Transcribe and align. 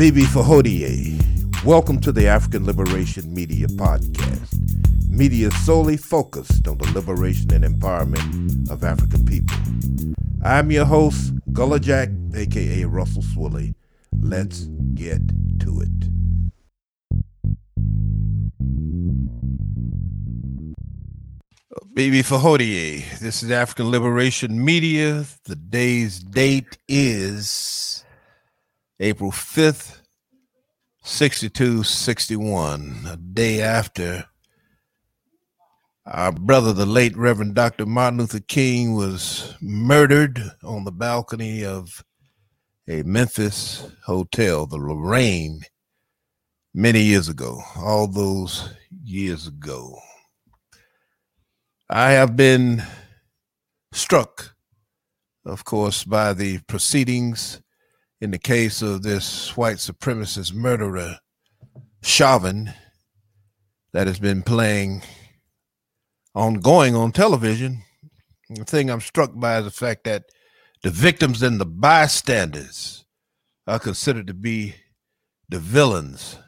Bibi 0.00 0.22
Fahodie. 0.22 1.62
Welcome 1.62 2.00
to 2.00 2.10
the 2.10 2.26
African 2.26 2.64
Liberation 2.64 3.34
Media 3.34 3.66
Podcast. 3.66 5.10
Media 5.10 5.50
solely 5.50 5.98
focused 5.98 6.66
on 6.66 6.78
the 6.78 6.90
liberation 6.92 7.52
and 7.52 7.62
empowerment 7.62 8.70
of 8.70 8.82
African 8.82 9.26
people. 9.26 9.58
I'm 10.42 10.70
your 10.70 10.86
host, 10.86 11.34
Gullah 11.52 11.80
Jack, 11.80 12.08
aka 12.34 12.84
Russell 12.86 13.20
Swilly. 13.20 13.74
Let's 14.18 14.60
get 14.94 15.20
to 15.60 15.82
it. 15.82 16.00
Bibi 21.92 22.22
Fahodie. 22.22 23.04
This 23.18 23.42
is 23.42 23.50
African 23.50 23.90
Liberation 23.90 24.64
Media. 24.64 25.26
The 25.44 25.56
day's 25.56 26.20
date 26.20 26.78
is 26.88 27.99
April 29.02 29.30
5th, 29.30 30.02
6261, 31.02 33.06
a 33.08 33.16
day 33.16 33.62
after 33.62 34.26
our 36.04 36.30
brother, 36.30 36.74
the 36.74 36.84
late 36.84 37.16
Reverend 37.16 37.54
Dr. 37.54 37.86
Martin 37.86 38.18
Luther 38.18 38.40
King, 38.40 38.94
was 38.94 39.54
murdered 39.62 40.38
on 40.62 40.84
the 40.84 40.92
balcony 40.92 41.64
of 41.64 42.04
a 42.88 43.02
Memphis 43.04 43.90
hotel, 44.04 44.66
the 44.66 44.76
Lorraine, 44.76 45.62
many 46.74 47.00
years 47.00 47.30
ago, 47.30 47.58
all 47.76 48.06
those 48.06 48.68
years 49.02 49.46
ago. 49.46 49.98
I 51.88 52.10
have 52.10 52.36
been 52.36 52.82
struck, 53.92 54.54
of 55.46 55.64
course, 55.64 56.04
by 56.04 56.34
the 56.34 56.58
proceedings 56.68 57.62
in 58.20 58.30
the 58.30 58.38
case 58.38 58.82
of 58.82 59.02
this 59.02 59.56
white 59.56 59.76
supremacist 59.76 60.52
murderer, 60.52 61.18
Chauvin, 62.02 62.72
that 63.92 64.06
has 64.06 64.18
been 64.18 64.42
playing 64.42 65.02
ongoing 66.34 66.94
on 66.94 67.12
television. 67.12 67.82
The 68.50 68.64
thing 68.64 68.90
I'm 68.90 69.00
struck 69.00 69.32
by 69.34 69.58
is 69.58 69.64
the 69.64 69.70
fact 69.70 70.04
that 70.04 70.24
the 70.82 70.90
victims 70.90 71.42
and 71.42 71.60
the 71.60 71.66
bystanders 71.66 73.04
are 73.66 73.78
considered 73.78 74.26
to 74.26 74.34
be 74.34 74.74
the 75.48 75.58
villains. 75.58 76.38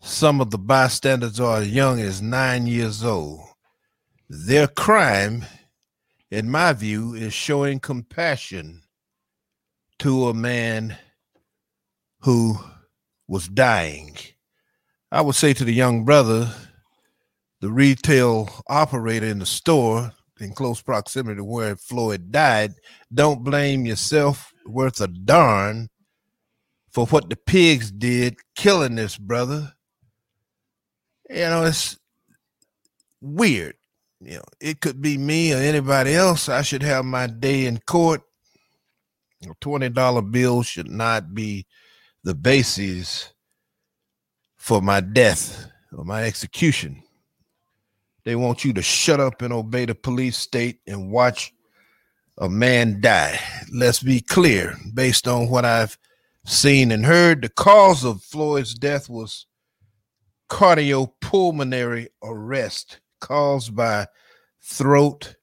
Some 0.00 0.40
of 0.40 0.50
the 0.50 0.58
bystanders 0.58 1.38
are 1.38 1.58
as 1.58 1.68
young 1.70 2.00
as 2.00 2.20
nine 2.20 2.66
years 2.66 3.04
old. 3.04 3.40
Their 4.28 4.66
crime, 4.66 5.44
in 6.30 6.50
my 6.50 6.72
view, 6.72 7.14
is 7.14 7.32
showing 7.32 7.78
compassion 7.78 8.81
to 10.02 10.28
a 10.28 10.34
man 10.34 10.96
who 12.20 12.58
was 13.28 13.46
dying. 13.48 14.16
I 15.10 15.20
would 15.20 15.34
say 15.36 15.52
to 15.54 15.64
the 15.64 15.72
young 15.72 16.04
brother, 16.04 16.52
the 17.60 17.70
retail 17.70 18.48
operator 18.68 19.26
in 19.26 19.38
the 19.38 19.46
store 19.46 20.12
in 20.40 20.54
close 20.54 20.82
proximity 20.82 21.36
to 21.36 21.44
where 21.44 21.76
Floyd 21.76 22.32
died, 22.32 22.74
don't 23.14 23.44
blame 23.44 23.86
yourself 23.86 24.52
worth 24.66 25.00
a 25.00 25.06
darn 25.06 25.88
for 26.90 27.06
what 27.06 27.30
the 27.30 27.36
pigs 27.36 27.92
did 27.92 28.36
killing 28.56 28.96
this 28.96 29.16
brother. 29.16 29.72
You 31.30 31.36
know, 31.36 31.64
it's 31.64 31.96
weird 33.20 33.76
you 34.24 34.36
know, 34.36 34.44
it 34.60 34.80
could 34.80 35.02
be 35.02 35.18
me 35.18 35.52
or 35.52 35.56
anybody 35.56 36.14
else. 36.14 36.48
I 36.48 36.62
should 36.62 36.82
have 36.82 37.04
my 37.04 37.26
day 37.26 37.66
in 37.66 37.78
court. 37.78 38.22
A 39.44 39.54
$20 39.56 40.30
bill 40.30 40.62
should 40.62 40.90
not 40.90 41.34
be 41.34 41.66
the 42.22 42.34
basis 42.34 43.32
for 44.56 44.80
my 44.80 45.00
death 45.00 45.68
or 45.92 46.04
my 46.04 46.24
execution. 46.24 47.02
They 48.24 48.36
want 48.36 48.64
you 48.64 48.72
to 48.74 48.82
shut 48.82 49.18
up 49.18 49.42
and 49.42 49.52
obey 49.52 49.84
the 49.86 49.96
police 49.96 50.36
state 50.36 50.78
and 50.86 51.10
watch 51.10 51.52
a 52.38 52.48
man 52.48 53.00
die. 53.00 53.40
Let's 53.72 54.00
be 54.02 54.20
clear, 54.20 54.76
based 54.94 55.26
on 55.26 55.48
what 55.50 55.64
I've 55.64 55.98
seen 56.46 56.92
and 56.92 57.04
heard, 57.04 57.42
the 57.42 57.48
cause 57.48 58.04
of 58.04 58.22
Floyd's 58.22 58.74
death 58.74 59.08
was 59.08 59.46
cardiopulmonary 60.48 62.08
arrest 62.22 63.00
caused 63.20 63.74
by 63.74 64.06
throat 64.60 65.34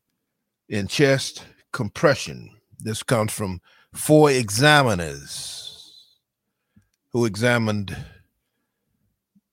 and 0.70 0.90
chest 0.90 1.44
compression. 1.74 2.52
This 2.80 3.04
comes 3.04 3.34
from 3.34 3.60
four 3.94 4.32
examiners 4.32 5.56
who 7.12 7.26
examined 7.26 7.96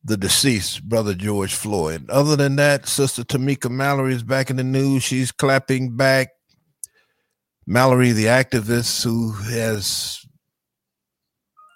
the 0.04 0.16
deceased 0.16 0.88
brother 0.88 1.14
George 1.14 1.54
Floyd. 1.54 2.08
Other 2.10 2.36
than 2.36 2.56
that, 2.56 2.86
Sister 2.86 3.24
Tamika 3.24 3.70
Mallory 3.70 4.14
is 4.14 4.22
back 4.22 4.50
in 4.50 4.56
the 4.56 4.64
news. 4.64 5.02
She's 5.02 5.32
clapping 5.32 5.96
back. 5.96 6.28
Mallory, 7.66 8.12
the 8.12 8.26
activist 8.26 9.02
who 9.02 9.32
has 9.32 10.24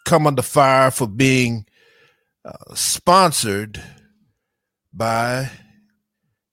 come 0.05 0.27
under 0.27 0.43
fire 0.43 0.93
for 0.93 1.09
being 1.09 1.67
uh, 2.45 2.75
sponsored 2.75 3.83
by 4.93 5.51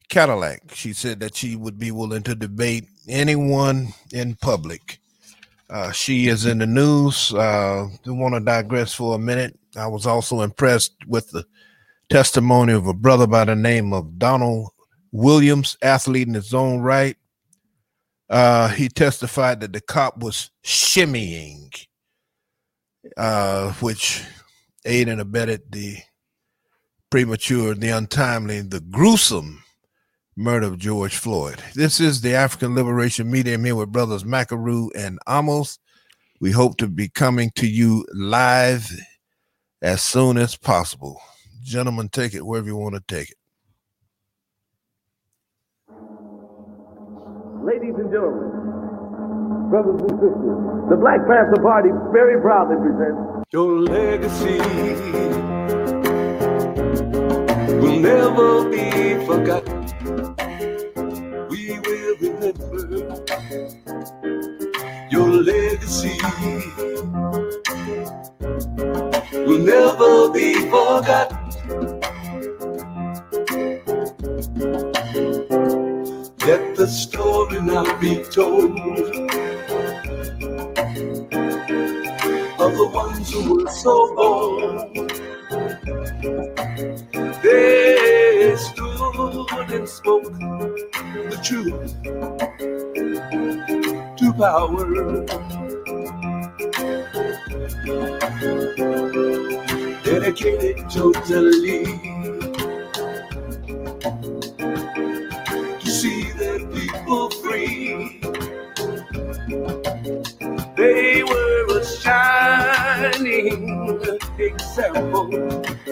Cadillac. 0.09 0.74
She 0.74 0.94
said 0.94 1.19
that 1.19 1.35
she 1.35 1.56
would 1.56 1.78
be 1.78 1.91
willing 1.91 2.24
to 2.24 2.34
debate 2.34 2.85
anyone 3.07 3.89
in 4.12 4.35
public. 4.35 5.00
Uh, 5.69 5.91
she 5.91 6.28
is 6.28 6.45
in 6.45 6.59
the 6.59 6.67
news. 6.67 7.33
Uh, 7.33 7.88
I 7.88 8.09
want 8.09 8.35
to 8.35 8.39
digress 8.39 8.94
for 8.94 9.16
a 9.16 9.19
minute. 9.19 9.57
I 9.75 9.88
was 9.88 10.05
also 10.05 10.41
impressed 10.41 10.94
with 11.05 11.29
the 11.31 11.45
testimony 12.09 12.73
of 12.73 12.88
a 12.88 12.94
brother 12.94 13.28
by 13.28 13.44
the 13.45 13.55
name 13.55 13.91
of 13.94 14.17
Donald 14.17 14.69
Williams, 15.11 15.77
athlete 15.81 16.27
in 16.27 16.33
his 16.33 16.53
own 16.53 16.79
right. 16.79 17.17
Uh, 18.29 18.69
he 18.69 18.88
testified 18.89 19.59
that 19.61 19.73
the 19.73 19.81
cop 19.81 20.17
was 20.17 20.51
shimmying, 20.63 21.85
uh, 23.17 23.72
which 23.73 24.23
aided 24.85 25.13
and 25.13 25.22
abetted 25.22 25.61
the 25.69 25.97
premature, 27.09 27.73
the 27.73 27.89
untimely, 27.89 28.61
the 28.61 28.79
gruesome 28.79 29.63
murder 30.37 30.67
of 30.67 30.77
George 30.77 31.17
Floyd. 31.17 31.61
This 31.73 31.99
is 31.99 32.21
the 32.21 32.35
African 32.35 32.75
Liberation 32.75 33.29
Media. 33.29 33.55
I'm 33.55 33.65
here 33.65 33.75
with 33.75 33.91
brothers 33.91 34.23
Macaru 34.23 34.89
and 34.95 35.17
Amos. 35.27 35.79
We 36.39 36.51
hope 36.51 36.77
to 36.77 36.87
be 36.87 37.09
coming 37.09 37.49
to 37.55 37.67
you 37.67 38.05
live 38.13 38.87
as 39.81 40.03
soon 40.03 40.37
as 40.37 40.55
possible. 40.55 41.19
Gentlemen, 41.63 42.09
take 42.09 42.35
it 42.35 42.45
wherever 42.45 42.67
you 42.67 42.77
want 42.77 42.93
to 42.93 43.01
take 43.07 43.31
it. 43.31 43.37
Ladies 47.65 47.95
and 47.97 48.11
gentlemen, 48.11 49.69
brothers 49.71 49.99
and 50.01 50.11
sisters, 50.11 50.89
the 50.89 50.97
Black 51.01 51.19
Panther 51.27 51.61
Party 51.63 51.89
very 52.13 52.39
proudly 52.39 52.77
presents 52.77 53.43
Your 53.51 53.81
legacy 53.81 55.76
will 57.97 58.03
never 58.03 58.69
be 58.69 59.25
forgotten 59.25 59.85
We 61.49 61.79
will 61.79 62.17
remember 62.21 63.23
your 65.09 65.29
legacy 65.31 66.17
will 69.33 69.59
never 69.59 70.29
be 70.31 70.53
forgotten. 70.69 71.37
Let 76.45 76.75
the 76.75 76.87
story 76.87 77.61
now 77.61 77.99
be 77.99 78.23
told 78.25 78.77
of 82.59 82.71
the 82.77 82.89
ones 82.93 83.31
who 83.33 83.55
were 83.55 83.71
so 83.71 84.15
bold. 84.15 84.36
Power. 94.38 95.25
Dedicated 100.04 100.89
totally 100.89 101.86
to 105.80 105.89
see 105.89 106.31
the 106.34 106.68
people 106.74 107.30
free. 107.31 108.22
They 110.75 111.24
were 111.24 111.80
a 111.80 111.86
shining 111.86 113.57
example 114.38 115.34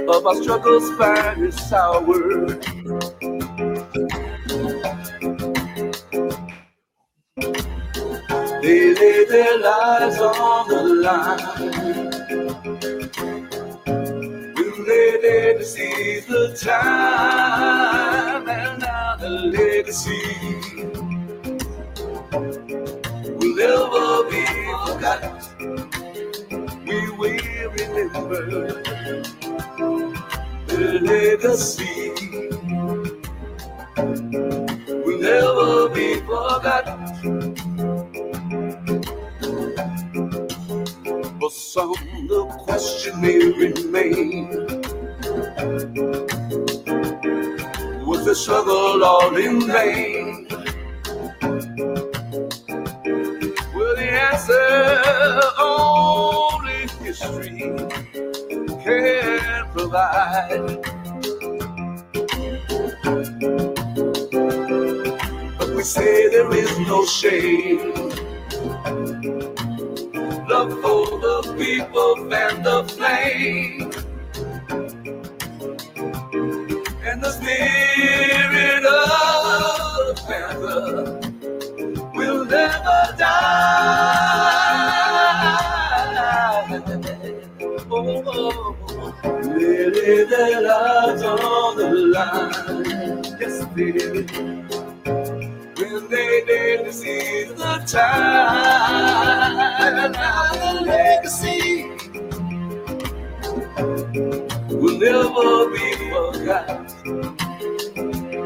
of 0.09 0.25
our 0.27 0.35
struggle's 0.41 0.91
finest 0.97 1.73
hour. 1.73 2.74
Well, 53.75 53.95
the 53.95 54.09
answer 54.29 55.41
only 55.59 56.87
history 57.03 57.59
can 58.83 59.65
provide. 59.73 60.65
But 65.57 65.69
we 65.75 65.83
say 65.83 66.29
there 66.29 66.51
is 66.55 66.79
no 66.79 67.05
shame 67.05 67.93
love 70.49 70.71
for 70.81 71.05
the 71.25 71.55
people 71.57 72.29
fan 72.29 72.63
the 72.63 72.83
flame. 72.95 73.91
And 77.03 77.23
the 77.23 77.31
spirit 77.31 77.94
Yes, 93.77 94.31
when 95.77 96.07
they 96.09 96.43
didn't 96.47 96.93
see 96.93 97.43
the 97.43 97.83
time 97.85 99.59
and 99.81 100.15
the 100.15 100.81
legacy 100.85 101.83
will 104.73 104.97
never 104.97 105.69
be 105.73 105.87
forgotten. 106.09 106.85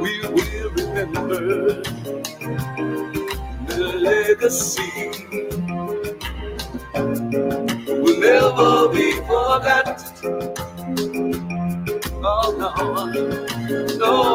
We 0.01 0.11
will 0.33 0.69
remember 0.71 1.41
the 3.67 3.79
legacy 3.99 4.91
will 7.87 8.19
never 8.19 8.89
be 8.95 9.07
forgotten. 9.27 9.95
Oh 12.21 12.47
no, 12.57 12.69
no, 13.97 14.28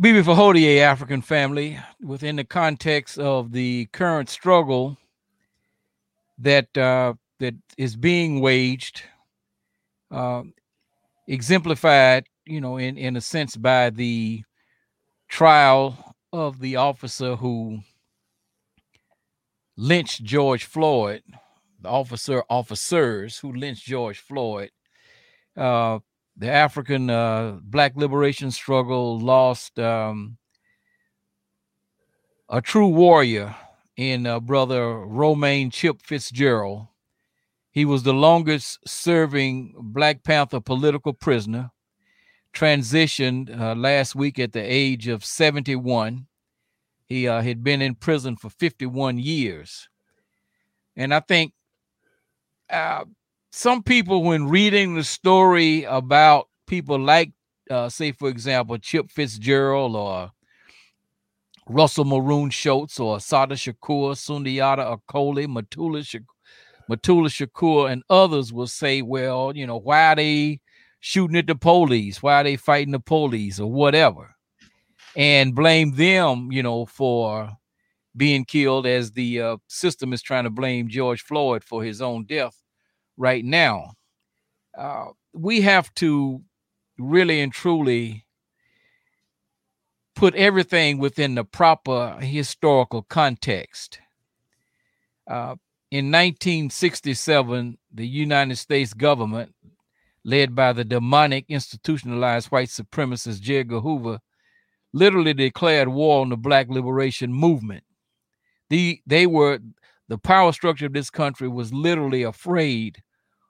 Bibi 0.00 0.22
Fahodie, 0.22 0.80
African 0.80 1.22
family, 1.22 1.78
within 2.02 2.34
the 2.34 2.44
context 2.44 3.16
of 3.16 3.52
the 3.52 3.86
current 3.92 4.28
struggle 4.28 4.98
that 6.36 6.76
uh, 6.76 7.14
that 7.38 7.54
is 7.78 7.94
being 7.94 8.40
waged, 8.40 9.02
uh, 10.10 10.42
exemplified, 11.28 12.24
you 12.44 12.60
know, 12.60 12.76
in 12.76 12.98
in 12.98 13.14
a 13.16 13.20
sense 13.20 13.54
by 13.54 13.90
the 13.90 14.42
trial 15.28 16.16
of 16.32 16.58
the 16.58 16.74
officer 16.74 17.36
who 17.36 17.78
lynched 19.76 20.24
George 20.24 20.64
Floyd, 20.64 21.22
the 21.80 21.88
officer 21.88 22.42
officers 22.50 23.38
who 23.38 23.52
lynched 23.52 23.86
George 23.86 24.18
Floyd. 24.18 24.72
Uh, 25.56 26.00
the 26.36 26.50
African 26.50 27.10
uh, 27.10 27.58
Black 27.62 27.96
liberation 27.96 28.50
struggle 28.50 29.18
lost 29.18 29.78
um, 29.78 30.36
a 32.48 32.60
true 32.60 32.88
warrior 32.88 33.54
in 33.96 34.26
uh, 34.26 34.40
brother 34.40 34.98
Romaine 34.98 35.70
Chip 35.70 36.02
Fitzgerald. 36.02 36.88
He 37.70 37.84
was 37.84 38.02
the 38.02 38.14
longest 38.14 38.78
serving 38.86 39.74
Black 39.78 40.22
Panther 40.22 40.60
political 40.60 41.12
prisoner, 41.12 41.70
transitioned 42.52 43.58
uh, 43.58 43.74
last 43.74 44.14
week 44.14 44.38
at 44.38 44.52
the 44.52 44.60
age 44.60 45.08
of 45.08 45.24
71. 45.24 46.26
He 47.06 47.28
uh, 47.28 47.42
had 47.42 47.62
been 47.62 47.82
in 47.82 47.94
prison 47.96 48.36
for 48.36 48.50
51 48.50 49.18
years. 49.18 49.88
And 50.96 51.12
I 51.12 51.20
think 51.20 51.52
uh, 52.70 53.04
some 53.56 53.84
people, 53.84 54.24
when 54.24 54.48
reading 54.48 54.96
the 54.96 55.04
story 55.04 55.84
about 55.84 56.48
people 56.66 56.98
like, 56.98 57.30
uh, 57.70 57.88
say, 57.88 58.10
for 58.10 58.28
example, 58.28 58.76
Chip 58.78 59.12
Fitzgerald 59.12 59.94
or 59.94 60.32
Russell 61.68 62.04
Maroon 62.04 62.50
Shoatz 62.50 62.98
or 62.98 63.20
Sada 63.20 63.54
Shakur, 63.54 64.16
Sundiata 64.16 64.98
Acoli, 64.98 65.46
Mutulu, 65.46 66.04
Shak- 66.04 66.22
Mutulu 66.90 67.28
Shakur, 67.28 67.92
and 67.92 68.02
others 68.10 68.52
will 68.52 68.66
say, 68.66 69.02
well, 69.02 69.52
you 69.54 69.68
know, 69.68 69.78
why 69.78 70.06
are 70.06 70.16
they 70.16 70.60
shooting 70.98 71.36
at 71.36 71.46
the 71.46 71.54
police? 71.54 72.20
Why 72.20 72.40
are 72.40 72.44
they 72.44 72.56
fighting 72.56 72.90
the 72.90 72.98
police 72.98 73.60
or 73.60 73.70
whatever? 73.70 74.34
And 75.14 75.54
blame 75.54 75.94
them, 75.94 76.50
you 76.50 76.64
know, 76.64 76.86
for 76.86 77.52
being 78.16 78.44
killed 78.44 78.84
as 78.84 79.12
the 79.12 79.40
uh, 79.40 79.56
system 79.68 80.12
is 80.12 80.22
trying 80.22 80.44
to 80.44 80.50
blame 80.50 80.88
George 80.88 81.22
Floyd 81.22 81.62
for 81.62 81.84
his 81.84 82.02
own 82.02 82.24
death 82.24 82.63
right 83.16 83.44
now. 83.44 83.94
Uh, 84.76 85.06
we 85.32 85.60
have 85.62 85.92
to 85.94 86.42
really 86.98 87.40
and 87.40 87.52
truly 87.52 88.24
put 90.14 90.34
everything 90.34 90.98
within 90.98 91.34
the 91.34 91.44
proper 91.44 92.16
historical 92.20 93.02
context. 93.02 93.98
Uh, 95.28 95.56
in 95.90 96.06
1967, 96.06 97.78
the 97.92 98.06
United 98.06 98.56
States 98.56 98.94
government, 98.94 99.54
led 100.24 100.54
by 100.54 100.72
the 100.72 100.84
demonic 100.84 101.44
institutionalized 101.48 102.50
white 102.50 102.68
supremacist 102.68 103.40
J. 103.40 103.64
Hoover, 103.64 104.20
literally 104.92 105.34
declared 105.34 105.88
war 105.88 106.22
on 106.22 106.30
the 106.30 106.36
Black 106.36 106.68
liberation 106.68 107.32
movement. 107.32 107.84
The, 108.70 109.00
they 109.06 109.26
were 109.26 109.60
the 110.08 110.18
power 110.18 110.52
structure 110.52 110.86
of 110.86 110.92
this 110.92 111.10
country 111.10 111.48
was 111.48 111.72
literally 111.72 112.22
afraid 112.22 113.02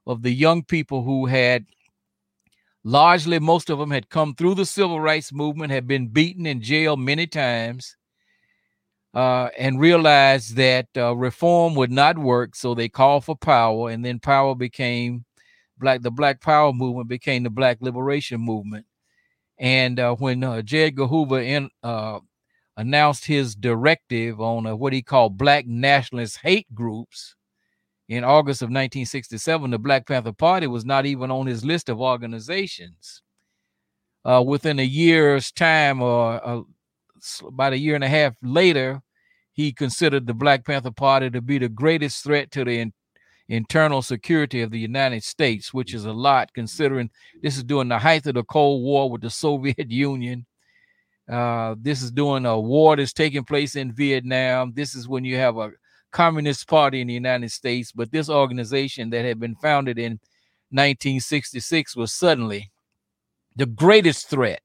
of 0.06 0.23
the 0.23 0.32
young 0.32 0.62
people 0.62 1.02
who 1.02 1.26
had 1.26 1.64
largely 2.84 3.38
most 3.38 3.70
of 3.70 3.78
them 3.78 3.90
had 3.90 4.11
come 4.11 4.34
through 4.34 4.54
the 4.54 4.66
civil 4.66 5.00
rights 5.00 5.32
movement 5.32 5.73
had 5.73 5.87
been 5.87 6.08
beaten 6.08 6.46
in 6.46 6.61
jail 6.61 6.96
many 6.96 7.26
times 7.26 7.96
uh, 9.14 9.49
and 9.56 9.80
realized 9.80 10.56
that 10.56 10.87
uh, 10.96 11.14
reform 11.14 11.75
would 11.75 11.90
not 11.90 12.18
work 12.18 12.54
so 12.54 12.75
they 12.75 12.88
called 12.88 13.25
for 13.25 13.37
power 13.37 13.88
and 13.88 14.04
then 14.04 14.18
power 14.18 14.54
became 14.54 15.25
black 15.78 16.02
the 16.02 16.11
black 16.11 16.40
power 16.40 16.73
movement 16.73 17.08
became 17.08 17.42
the 17.42 17.50
black 17.50 17.78
liberation 17.80 18.40
movement 18.40 18.84
and 19.58 20.00
uh, 20.00 20.14
when 20.16 20.42
uh, 20.42 20.62
J. 20.62 20.87
Edgar 20.87 21.40
in, 21.40 21.70
uh, 21.82 22.18
announced 22.76 23.26
his 23.26 23.54
directive 23.54 24.40
on 24.40 24.66
uh, 24.66 24.75
what 24.75 24.93
he 24.93 25.02
called 25.02 25.38
black 25.38 25.66
nationalist 25.66 26.38
hate 26.43 26.73
groups 26.75 27.37
in 28.09 28.23
August 28.23 28.61
of 28.61 28.66
1967, 28.66 29.71
the 29.71 29.78
Black 29.78 30.07
Panther 30.07 30.33
Party 30.33 30.66
was 30.66 30.85
not 30.85 31.07
even 31.07 31.31
on 31.31 31.47
his 31.47 31.64
list 31.64 31.88
of 31.88 32.00
organizations. 32.00 33.23
Uh, 34.25 34.43
within 34.47 34.78
a 34.78 34.85
year's 34.85 35.50
time, 35.50 36.02
or 36.02 36.47
uh, 36.47 36.61
about 37.47 37.73
a 37.73 37.78
year 37.78 37.95
and 37.95 38.04
a 38.04 38.09
half 38.09 38.35
later, 38.43 39.00
he 39.52 39.73
considered 39.73 40.26
the 40.26 40.35
Black 40.35 40.66
Panther 40.66 40.90
Party 40.90 41.31
to 41.31 41.40
be 41.40 41.59
the 41.59 41.69
greatest 41.69 42.23
threat 42.25 42.50
to 42.50 42.64
the 42.64 42.81
in- 42.81 42.93
internal 43.49 44.02
security 44.02 44.61
of 44.61 44.71
the 44.71 44.78
United 44.78 45.23
States, 45.25 45.73
which 45.73 45.95
is 45.95 46.04
a 46.04 46.12
lot 46.12 46.52
considering 46.54 47.11
this 47.43 47.57
is 47.57 47.64
during 47.64 47.88
the 47.88 47.99
height 47.99 48.26
of 48.26 48.35
the 48.35 48.45
Cold 48.45 48.83
War 48.83 49.11
with 49.11 49.23
the 49.23 49.31
Soviet 49.31 49.76
Union. 49.90 50.45
Uh, 51.28 51.75
this 51.78 52.02
is 52.02 52.11
during 52.11 52.45
a 52.45 52.59
war 52.59 52.97
that's 52.97 53.12
taking 53.12 53.45
place 53.45 53.76
in 53.76 53.93
Vietnam. 53.93 54.73
This 54.75 54.95
is 54.95 55.09
when 55.09 55.25
you 55.25 55.37
have 55.37 55.57
a 55.57 55.71
communist 56.11 56.69
party 56.69 57.00
in 57.00 57.09
the 57.09 57.14
United 57.14 57.50
States, 57.50 57.93
but 57.93 58.12
this 58.12 58.28
organization 58.28 59.11
that 59.11 59.25
had 59.25 59.40
been 59.40 59.57
founded 59.57 59.99
in 59.99 60.12
1966 60.71 61.97
was 61.97 62.12
suddenly 62.12 62.71
the 63.57 63.66
greatest 63.66 64.28
threat 64.28 64.62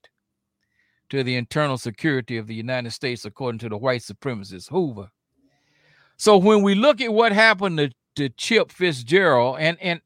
to 1.09 1.23
the 1.23 1.35
internal 1.35 1.77
security 1.77 2.37
of 2.37 2.47
the 2.47 2.53
United 2.53 2.91
States, 2.91 3.25
according 3.25 3.59
to 3.59 3.69
the 3.69 3.77
white 3.77 4.01
supremacist 4.01 4.69
Hoover. 4.69 5.09
So 6.17 6.37
when 6.37 6.61
we 6.61 6.75
look 6.75 7.01
at 7.01 7.13
what 7.13 7.31
happened 7.31 7.77
to, 7.77 7.89
to 8.15 8.29
Chip 8.29 8.71
Fitzgerald, 8.71 9.57
and 9.59 9.77
and 9.81 10.01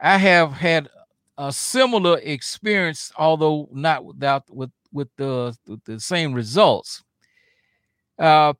I 0.00 0.18
have 0.18 0.52
had 0.52 0.88
a 1.36 1.52
similar 1.52 2.18
experience, 2.18 3.12
although 3.16 3.68
not 3.72 4.04
without 4.04 4.44
with 4.50 4.70
with 4.92 5.08
the 5.16 5.56
with 5.66 5.84
the 5.84 6.00
same 6.00 6.32
results. 6.32 7.02
Uh, 8.18 8.52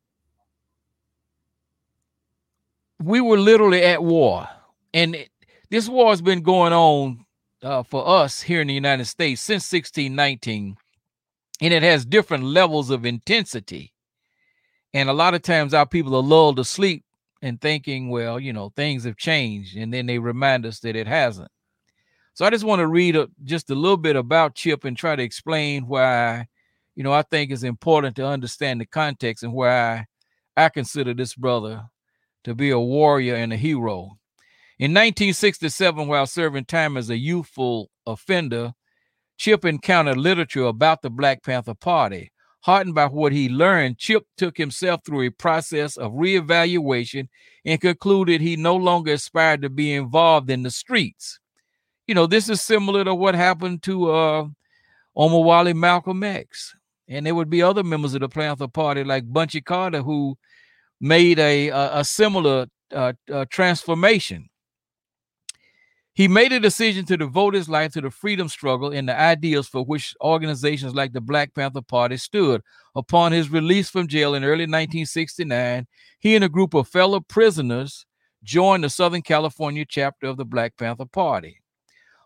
we 3.03 3.21
were 3.21 3.39
literally 3.39 3.83
at 3.83 4.03
war, 4.03 4.49
and 4.93 5.15
it, 5.15 5.31
this 5.71 5.89
war 5.89 6.11
has 6.11 6.23
been 6.23 6.43
going 6.43 6.73
on 6.73 7.25
uh, 7.63 7.83
for 7.83 8.07
us 8.09 8.43
here 8.43 8.61
in 8.61 8.69
the 8.69 8.75
United 8.75 9.07
States 9.07 9.41
since 9.41 9.71
1619, 9.73 10.77
and 11.61 11.75
it 11.75 11.83
has 11.83 12.05
different 12.05 12.45
levels 12.45 12.91
of 12.91 13.05
intensity. 13.05 13.93
And 14.95 15.09
a 15.09 15.13
lot 15.13 15.35
of 15.35 15.43
times 15.43 15.75
our 15.75 15.87
people 15.87 16.15
are 16.17 16.23
lulled 16.23 16.57
to 16.57 16.65
sleep 16.65 17.05
and 17.43 17.61
thinking, 17.61 18.09
well, 18.09 18.41
you 18.41 18.53
know, 18.53 18.71
things 18.71 19.05
have 19.05 19.17
changed, 19.17 19.77
and 19.77 19.93
then 19.93 20.07
they 20.07 20.19
remind 20.19 20.67
us 20.67 20.81
that 20.81 20.97
it 20.97 21.07
hasn't. 21.07 21.51
So 22.39 22.45
I 22.45 22.51
just 22.51 22.63
want 22.63 22.79
to 22.79 22.87
read 22.87 23.17
a, 23.17 23.29
just 23.43 23.69
a 23.69 23.75
little 23.75 23.97
bit 23.97 24.15
about 24.15 24.55
Chip 24.55 24.85
and 24.85 24.97
try 24.97 25.17
to 25.17 25.23
explain 25.25 25.89
why, 25.89 26.47
you 26.95 27.03
know, 27.03 27.11
I 27.11 27.23
think 27.23 27.51
it's 27.51 27.65
important 27.65 28.15
to 28.15 28.27
understand 28.29 28.81
the 28.81 28.87
context 28.87 29.43
and 29.43 29.53
why 29.53 30.07
I 30.57 30.69
consider 30.69 31.15
this 31.15 31.35
brother 31.35 31.83
to 32.45 32.55
be 32.55 32.71
a 32.71 32.79
warrior 32.79 33.35
and 33.35 33.53
a 33.53 33.57
hero. 33.57 34.19
In 34.79 34.93
1967, 34.93 36.07
while 36.07 36.27
serving 36.29 36.67
time 36.67 36.97
as 36.97 37.11
a 37.11 37.17
youthful 37.17 37.91
offender, 38.07 38.73
Chip 39.37 39.65
encountered 39.65 40.17
literature 40.17 40.67
about 40.67 41.03
the 41.03 41.11
Black 41.11 41.43
Panther 41.43 41.75
Party. 41.75 42.31
Heartened 42.61 42.95
by 42.95 43.07
what 43.07 43.33
he 43.33 43.49
learned, 43.49 43.99
Chip 43.99 44.23
took 44.37 44.57
himself 44.57 45.01
through 45.05 45.27
a 45.27 45.31
process 45.31 45.97
of 45.97 46.13
reevaluation 46.13 47.31
and 47.65 47.81
concluded 47.81 48.41
he 48.41 48.55
no 48.55 48.77
longer 48.77 49.15
aspired 49.15 49.63
to 49.63 49.69
be 49.69 49.93
involved 49.93 50.49
in 50.51 50.63
the 50.63 50.71
streets. 50.71 51.41
You 52.09 52.15
know, 52.15 52.27
this 52.27 52.49
is 52.49 52.63
similar 52.63 53.05
to 53.05 53.15
what 53.15 53.35
happened 53.35 53.83
to 53.83 54.11
uh, 54.11 54.47
Omowale 55.17 55.75
Malcolm 55.75 56.23
X. 56.25 56.75
And 57.07 57.27
there 57.27 57.35
would 57.35 57.51
be 57.51 57.63
other 57.63 57.85
members 57.85 58.15
of 58.15 58.21
the 58.21 58.31
Panther 58.31 58.67
Party 58.67 59.05
like 59.05 59.31
Bunchy 59.31 59.61
Carter 59.61 60.01
who 60.01 60.37
made 61.01 61.39
a, 61.39 61.69
a, 61.69 61.99
a 61.99 62.05
similar 62.05 62.67
uh, 62.93 63.13
uh, 63.31 63.45
transformation. 63.51 64.49
He 66.15 66.29
made 66.29 66.53
a 66.53 66.59
decision 66.59 67.05
to 67.07 67.17
devote 67.19 67.53
his 67.53 67.69
life 67.69 67.93
to 67.93 68.01
the 68.01 68.11
freedom 68.11 68.49
struggle 68.49 68.91
and 68.91 69.07
the 69.07 69.21
ideals 69.21 69.69
for 69.69 69.85
which 69.85 70.15
organizations 70.23 70.95
like 70.95 71.13
the 71.13 71.21
Black 71.21 71.55
Panther 71.55 71.83
Party 71.83 72.17
stood. 72.17 72.63
Upon 72.97 73.33
his 73.33 73.51
release 73.51 73.91
from 73.91 74.09
jail 74.09 74.35
in 74.35 74.45
early 74.45 74.65
1969, 74.65 75.87
he 76.19 76.35
and 76.35 76.45
a 76.45 76.49
group 76.49 76.73
of 76.73 76.89
fellow 76.89 77.21
prisoners 77.21 78.07
joined 78.43 78.83
the 78.83 78.91
Southern 78.91 79.23
California 79.23 79.85
chapter 79.87 80.27
of 80.27 80.39
the 80.39 80.47
Black 80.47 80.75
Panther 80.79 81.05
Party. 81.05 81.61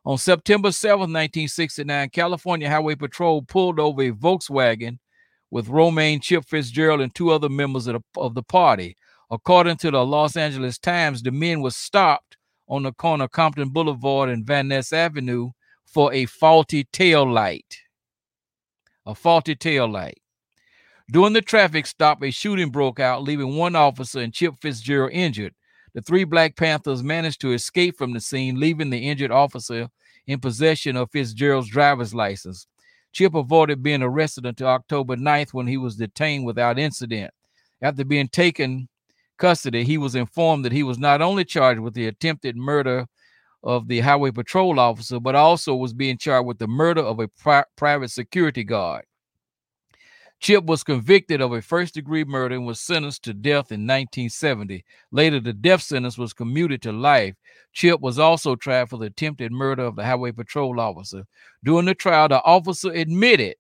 On 0.04 0.18
September 0.18 0.72
7, 0.72 0.98
1969, 0.98 2.10
California 2.10 2.68
Highway 2.68 2.96
Patrol 2.96 3.42
pulled 3.42 3.78
over 3.78 4.02
a 4.02 4.10
Volkswagen 4.10 4.98
with 5.50 5.68
Romaine 5.68 6.20
Chip 6.20 6.44
Fitzgerald 6.44 7.00
and 7.00 7.14
two 7.14 7.30
other 7.30 7.48
members 7.48 7.86
of 7.86 7.94
the, 7.94 8.20
of 8.20 8.34
the 8.34 8.42
party. 8.42 8.96
According 9.30 9.76
to 9.78 9.90
the 9.92 10.04
Los 10.04 10.36
Angeles 10.36 10.78
Times, 10.78 11.22
the 11.22 11.30
men 11.30 11.60
were 11.60 11.70
stopped 11.70 12.36
on 12.68 12.82
the 12.82 12.92
corner 12.92 13.24
of 13.24 13.30
Compton 13.30 13.68
Boulevard 13.68 14.28
and 14.28 14.44
Van 14.44 14.68
Ness 14.68 14.92
Avenue 14.92 15.50
for 15.84 16.12
a 16.12 16.26
faulty 16.26 16.84
tail 16.92 17.30
light. 17.30 17.78
A 19.06 19.14
faulty 19.14 19.54
tail 19.54 19.88
light. 19.88 20.20
During 21.10 21.32
the 21.32 21.42
traffic 21.42 21.86
stop, 21.86 22.22
a 22.22 22.30
shooting 22.30 22.70
broke 22.70 22.98
out, 22.98 23.22
leaving 23.22 23.56
one 23.56 23.76
officer 23.76 24.20
and 24.20 24.32
Chip 24.32 24.54
Fitzgerald 24.60 25.12
injured. 25.12 25.54
The 25.94 26.02
three 26.02 26.24
Black 26.24 26.56
Panthers 26.56 27.02
managed 27.02 27.40
to 27.42 27.52
escape 27.52 27.98
from 27.98 28.12
the 28.12 28.20
scene, 28.20 28.58
leaving 28.58 28.90
the 28.90 29.08
injured 29.08 29.30
officer 29.30 29.88
in 30.26 30.40
possession 30.40 30.96
of 30.96 31.10
Fitzgerald's 31.10 31.68
driver's 31.68 32.14
license. 32.14 32.66
Chip 33.12 33.34
avoided 33.34 33.82
being 33.82 34.02
arrested 34.02 34.46
until 34.46 34.68
October 34.68 35.16
9th 35.16 35.52
when 35.52 35.66
he 35.66 35.76
was 35.76 35.96
detained 35.96 36.46
without 36.46 36.78
incident. 36.78 37.32
After 37.82 38.04
being 38.04 38.28
taken 38.28 38.88
custody, 39.36 39.84
he 39.84 39.98
was 39.98 40.14
informed 40.14 40.64
that 40.64 40.72
he 40.72 40.82
was 40.82 40.98
not 40.98 41.20
only 41.20 41.44
charged 41.44 41.80
with 41.80 41.94
the 41.94 42.06
attempted 42.06 42.56
murder 42.56 43.06
of 43.62 43.86
the 43.88 44.00
highway 44.00 44.30
patrol 44.30 44.80
officer, 44.80 45.20
but 45.20 45.34
also 45.34 45.74
was 45.74 45.92
being 45.92 46.16
charged 46.16 46.46
with 46.46 46.58
the 46.58 46.66
murder 46.66 47.02
of 47.02 47.20
a 47.20 47.28
pri- 47.28 47.64
private 47.76 48.10
security 48.10 48.64
guard. 48.64 49.04
Chip 50.42 50.64
was 50.64 50.82
convicted 50.82 51.40
of 51.40 51.52
a 51.52 51.62
first 51.62 51.94
degree 51.94 52.24
murder 52.24 52.56
and 52.56 52.66
was 52.66 52.80
sentenced 52.80 53.22
to 53.22 53.32
death 53.32 53.70
in 53.70 53.86
1970. 53.86 54.84
Later, 55.12 55.38
the 55.38 55.52
death 55.52 55.82
sentence 55.82 56.18
was 56.18 56.32
commuted 56.32 56.82
to 56.82 56.90
life. 56.90 57.36
Chip 57.72 58.00
was 58.00 58.18
also 58.18 58.56
tried 58.56 58.90
for 58.90 58.98
the 58.98 59.06
attempted 59.06 59.52
murder 59.52 59.84
of 59.84 59.94
the 59.94 60.04
highway 60.04 60.32
patrol 60.32 60.80
officer. 60.80 61.22
During 61.62 61.86
the 61.86 61.94
trial, 61.94 62.26
the 62.26 62.42
officer 62.42 62.90
admitted, 62.90 63.54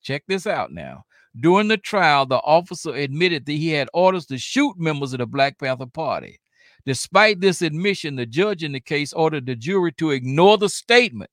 check 0.00 0.22
this 0.28 0.46
out 0.46 0.72
now. 0.72 1.02
During 1.40 1.66
the 1.66 1.76
trial, 1.76 2.24
the 2.24 2.36
officer 2.36 2.94
admitted 2.94 3.44
that 3.44 3.52
he 3.52 3.70
had 3.70 3.88
orders 3.92 4.26
to 4.26 4.38
shoot 4.38 4.78
members 4.78 5.12
of 5.12 5.18
the 5.18 5.26
Black 5.26 5.58
Panther 5.58 5.86
Party. 5.86 6.38
Despite 6.84 7.40
this 7.40 7.62
admission, 7.62 8.14
the 8.14 8.26
judge 8.26 8.62
in 8.62 8.70
the 8.70 8.80
case 8.80 9.12
ordered 9.12 9.46
the 9.46 9.56
jury 9.56 9.90
to 9.94 10.12
ignore 10.12 10.56
the 10.56 10.68
statement 10.68 11.30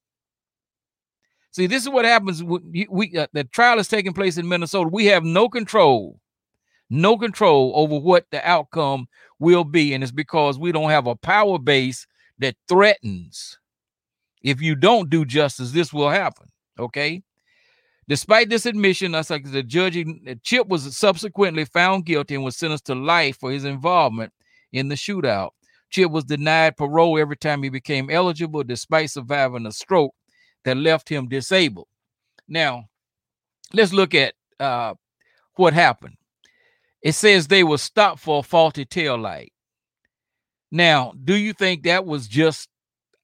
See, 1.53 1.67
this 1.67 1.83
is 1.83 1.89
what 1.89 2.03
happens. 2.03 2.43
We, 2.43 2.87
we 2.89 3.15
uh, 3.15 3.27
the 3.31 3.43
trial 3.43 3.77
is 3.77 3.87
taking 3.87 4.13
place 4.13 4.37
in 4.37 4.49
Minnesota. 4.49 4.89
We 4.91 5.05
have 5.05 5.23
no 5.23 5.47
control, 5.47 6.19
no 6.89 7.15
control 7.15 7.71
over 7.75 7.99
what 7.99 8.25
the 8.31 8.47
outcome 8.47 9.07
will 9.37 9.63
be, 9.63 9.93
and 9.93 10.03
it's 10.03 10.11
because 10.11 10.57
we 10.57 10.71
don't 10.71 10.89
have 10.89 11.05
a 11.05 11.15
power 11.15 11.59
base 11.59 12.07
that 12.39 12.55
threatens. 12.67 13.59
If 14.41 14.61
you 14.61 14.75
don't 14.75 15.11
do 15.11 15.25
justice, 15.25 15.71
this 15.71 15.93
will 15.93 16.09
happen. 16.09 16.47
Okay. 16.79 17.21
Despite 18.07 18.49
this 18.49 18.65
admission, 18.65 19.11
that's 19.13 19.29
like 19.29 19.49
the 19.49 19.63
judge, 19.63 20.03
Chip 20.41 20.67
was 20.67 20.97
subsequently 20.97 21.65
found 21.65 22.05
guilty 22.05 22.35
and 22.35 22.43
was 22.43 22.57
sentenced 22.57 22.85
to 22.87 22.95
life 22.95 23.39
for 23.39 23.51
his 23.51 23.63
involvement 23.63 24.33
in 24.73 24.89
the 24.89 24.95
shootout. 24.95 25.51
Chip 25.91 26.11
was 26.11 26.25
denied 26.25 26.75
parole 26.75 27.17
every 27.19 27.37
time 27.37 27.61
he 27.61 27.69
became 27.69 28.09
eligible, 28.09 28.63
despite 28.63 29.11
surviving 29.11 29.67
a 29.67 29.71
stroke 29.71 30.13
that 30.65 30.77
left 30.77 31.09
him 31.09 31.27
disabled. 31.27 31.87
Now, 32.47 32.85
let's 33.73 33.93
look 33.93 34.13
at 34.15 34.33
uh, 34.59 34.93
what 35.55 35.73
happened. 35.73 36.17
It 37.01 37.13
says 37.13 37.47
they 37.47 37.63
were 37.63 37.77
stopped 37.77 38.19
for 38.19 38.39
a 38.39 38.43
faulty 38.43 38.85
tail 38.85 39.17
light. 39.17 39.51
Now, 40.71 41.13
do 41.23 41.35
you 41.35 41.53
think 41.53 41.83
that 41.83 42.05
was 42.05 42.27
just 42.27 42.69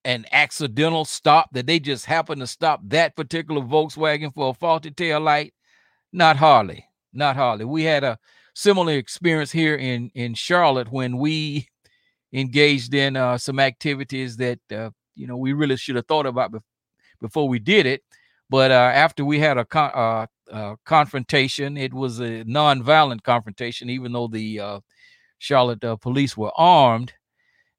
an 0.06 0.26
accidental 0.32 1.06
stop 1.06 1.50
that 1.54 1.66
they 1.66 1.80
just 1.80 2.06
happened 2.06 2.42
to 2.42 2.48
stop 2.48 2.82
that 2.86 3.16
particular 3.16 3.62
Volkswagen 3.62 4.34
for 4.34 4.50
a 4.50 4.54
faulty 4.54 4.92
tail 4.92 5.20
light? 5.20 5.54
Not 6.12 6.38
hardly. 6.38 6.86
Not 7.14 7.36
hardly. 7.36 7.66
We 7.66 7.84
had 7.84 8.04
a 8.04 8.20
similar 8.54 8.94
experience 8.94 9.52
here 9.52 9.76
in 9.76 10.12
in 10.14 10.34
Charlotte 10.34 10.92
when 10.92 11.18
we 11.18 11.68
engaged 12.34 12.94
in 12.94 13.16
uh, 13.16 13.38
some 13.38 13.60
activities 13.60 14.38
that 14.38 14.60
uh, 14.72 14.92
you 15.16 15.26
know 15.26 15.38
we 15.38 15.54
really 15.54 15.78
should 15.78 15.96
have 15.96 16.08
thought 16.08 16.26
about 16.26 16.52
before 17.22 17.48
we 17.48 17.60
did 17.60 17.86
it. 17.86 18.04
But 18.50 18.72
uh, 18.72 18.92
after 18.94 19.24
we 19.24 19.40
had 19.40 19.58
a 19.58 19.66
con- 19.66 20.28
uh, 20.52 20.76
confrontation, 20.86 21.78
it 21.78 21.94
was 21.94 22.20
a 22.20 22.44
non-violent 22.46 23.24
confrontation, 23.24 23.90
even 23.90 24.12
though 24.12 24.28
the 24.28 24.60
uh, 24.60 24.80
Charlotte 25.38 25.84
uh, 25.84 25.96
police 25.96 26.36
were 26.36 26.52
armed. 26.58 27.14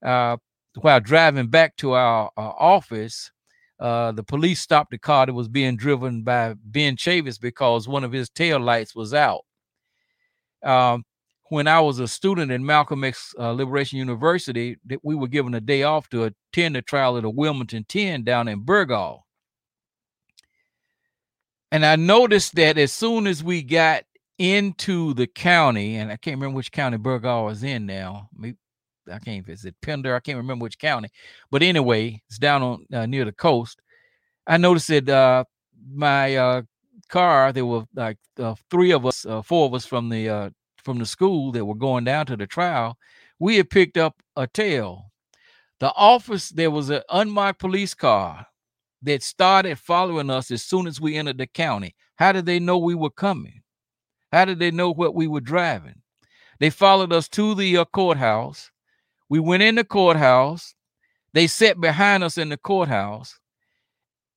Uh, 0.05 0.37
while 0.81 1.01
driving 1.01 1.49
back 1.49 1.77
to 1.77 1.93
our, 1.93 2.31
office, 2.37 3.33
the 3.79 4.25
police 4.27 4.61
stopped 4.61 4.93
the 4.93 4.99
car 4.99 5.27
that 5.27 5.35
was 5.35 5.49
being 5.49 5.77
driven 5.77 6.23
by 6.23 6.55
Ben 6.65 6.97
Chavis 6.97 7.41
because 7.41 7.89
one 7.89 8.05
of 8.05 8.13
his 8.13 8.31
tail 8.31 8.61
lights 8.61 8.95
was 8.95 9.13
out. 9.13 9.45
Um, 10.63 11.05
when 11.51 11.67
I 11.67 11.81
was 11.81 11.99
a 11.99 12.07
student 12.07 12.53
at 12.53 12.61
Malcolm 12.61 13.03
X 13.03 13.35
uh, 13.39 13.51
Liberation 13.51 13.99
University, 13.99 14.77
that 14.87 15.01
we 15.03 15.17
were 15.17 15.27
given 15.27 15.55
a 15.55 15.61
day 15.61 15.83
off 15.83 16.09
to 16.11 16.25
attend 16.25 16.77
the 16.77 16.83
trial 16.83 17.17
of 17.17 17.25
the 17.25 17.31
Wilmington 17.31 17.85
10 17.89 18.23
down 18.23 18.47
in 18.47 18.65
Burgaw. 18.65 19.21
And 21.73 21.87
I 21.87 21.97
noticed 21.97 22.57
that 22.57 22.79
as 22.79 22.93
soon 22.93 23.27
as 23.27 23.45
we 23.45 23.63
got 23.63 24.05
into 24.39 25.15
the 25.15 25.27
county, 25.27 25.97
and 25.97 26.11
I 26.11 26.17
can't 26.17 26.37
remember 26.37 26.57
which 26.57 26.73
county 26.73 26.97
Burgaw 26.97 27.51
is 27.53 27.63
in 27.63 27.87
now, 27.87 28.29
I 29.11 29.19
can't. 29.19 29.49
Is 29.49 29.65
it 29.65 29.75
Pender? 29.83 30.15
I 30.15 30.21
can't 30.21 30.39
remember 30.39 30.65
which 30.65 30.79
county, 30.79 31.11
but 31.51 31.63
anyway, 31.63 32.23
it's 32.29 32.39
down 32.39 32.63
on 32.63 32.87
uh, 32.93 33.07
near 33.07 33.25
the 33.25 33.33
coast. 33.33 33.81
I 34.47 34.57
noticed 34.57 34.89
that 34.89 35.09
uh, 35.09 35.45
my 35.93 36.37
uh, 36.37 36.63
car. 37.11 37.53
There 37.53 37.67
were 37.67 37.85
like 37.95 38.19
uh, 38.39 38.55
three 38.71 38.93
of 38.93 39.05
us, 39.05 39.27
uh, 39.27 39.43
four 39.43 39.67
of 39.67 39.75
us 39.75 39.85
from 39.85 40.09
the 40.09 40.29
uh, 40.29 40.51
from 40.83 40.99
the 40.99 41.07
school 41.07 41.53
that 41.53 41.65
were 41.65 41.75
going 41.75 42.05
down 42.05 42.27
to 42.27 42.37
the 42.37 42.47
trial. 42.47 42.97
We 43.39 43.57
had 43.57 43.71
picked 43.71 43.99
up 43.99 44.23
a 44.37 44.47
tail. 44.47 45.11
The 45.81 45.93
office 45.95 46.51
there 46.51 46.71
was 46.71 46.91
an 46.91 47.03
unmarked 47.11 47.59
police 47.61 47.95
car 47.95 48.47
that 49.03 49.23
started 49.23 49.79
following 49.79 50.31
us 50.31 50.51
as 50.51 50.63
soon 50.63 50.87
as 50.87 51.01
we 51.01 51.17
entered 51.17 51.39
the 51.39 51.47
county. 51.47 51.95
How 52.17 52.33
did 52.33 52.47
they 52.47 52.59
know 52.59 52.79
we 52.79 52.95
were 52.95 53.11
coming? 53.11 53.63
How 54.33 54.45
did 54.45 54.59
they 54.59 54.71
know 54.71 54.93
what 54.93 55.15
we 55.15 55.27
were 55.27 55.41
driving? 55.41 56.03
They 56.59 56.71
followed 56.71 57.13
us 57.13 57.29
to 57.31 57.55
the 57.55 57.79
uh, 57.79 57.85
courthouse. 57.87 58.71
We 59.29 59.41
went 59.41 59.63
in 59.63 59.77
the 59.77 59.85
courthouse. 59.85 60.75
They 61.33 61.47
sat 61.47 61.81
behind 61.81 62.23
us 62.23 62.37
in 62.37 62.51
the 62.51 62.57
courthouse. 62.57 63.39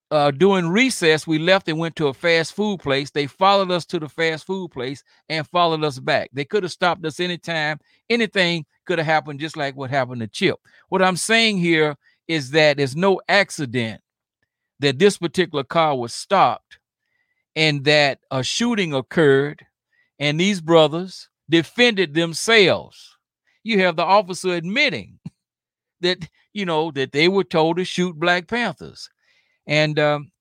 Uh, 0.10 0.30
during 0.30 0.70
recess, 0.70 1.26
we 1.26 1.40
left 1.40 1.68
and 1.68 1.80
went 1.80 1.96
to 1.96 2.08
a 2.08 2.14
fast 2.14 2.54
food 2.54 2.80
place. 2.80 3.10
They 3.10 3.26
followed 3.26 3.72
us 3.72 3.84
to 3.88 4.00
the 4.00 4.08
fast 4.08 4.46
food 4.46 4.70
place 4.70 5.04
and 5.28 5.48
followed 5.48 5.84
us 5.84 5.98
back. 5.98 6.30
They 6.34 6.46
could 6.46 6.62
have 6.62 6.72
stopped 6.72 7.04
us 7.04 7.20
anytime. 7.20 7.80
Anything 8.12 8.66
could 8.86 9.00
have 9.00 9.08
happened, 9.08 9.40
just 9.40 9.58
like 9.58 9.76
what 9.76 9.90
happened 9.90 10.22
to 10.22 10.28
Chip. 10.28 10.58
What 10.90 11.02
I'm 11.02 11.18
saying 11.18 11.58
here 11.58 11.96
is 12.28 12.52
that 12.52 12.78
there's 12.78 12.96
no 12.96 13.22
accident 13.28 14.03
that 14.80 15.00
this 15.00 15.18
particular 15.18 15.64
car 15.64 15.96
was 15.98 16.14
stopped 16.14 16.80
and 17.56 17.84
that 17.86 18.20
a 18.32 18.44
shooting 18.44 18.94
occurred 18.94 19.66
and 20.20 20.40
these 20.40 20.62
brothers 20.62 21.30
defended 21.50 22.14
themselves. 22.14 23.18
You 23.64 23.80
have 23.80 23.96
the 23.96 24.04
officer 24.04 24.54
admitting 24.54 25.20
that, 26.02 26.30
you 26.54 26.66
know, 26.66 26.92
that 26.92 27.12
they 27.12 27.28
were 27.28 27.44
told 27.44 27.78
to 27.78 27.86
shoot 27.86 28.20
Black 28.20 28.48
Panthers. 28.48 29.10
And 29.66 29.98
um, 30.00 30.32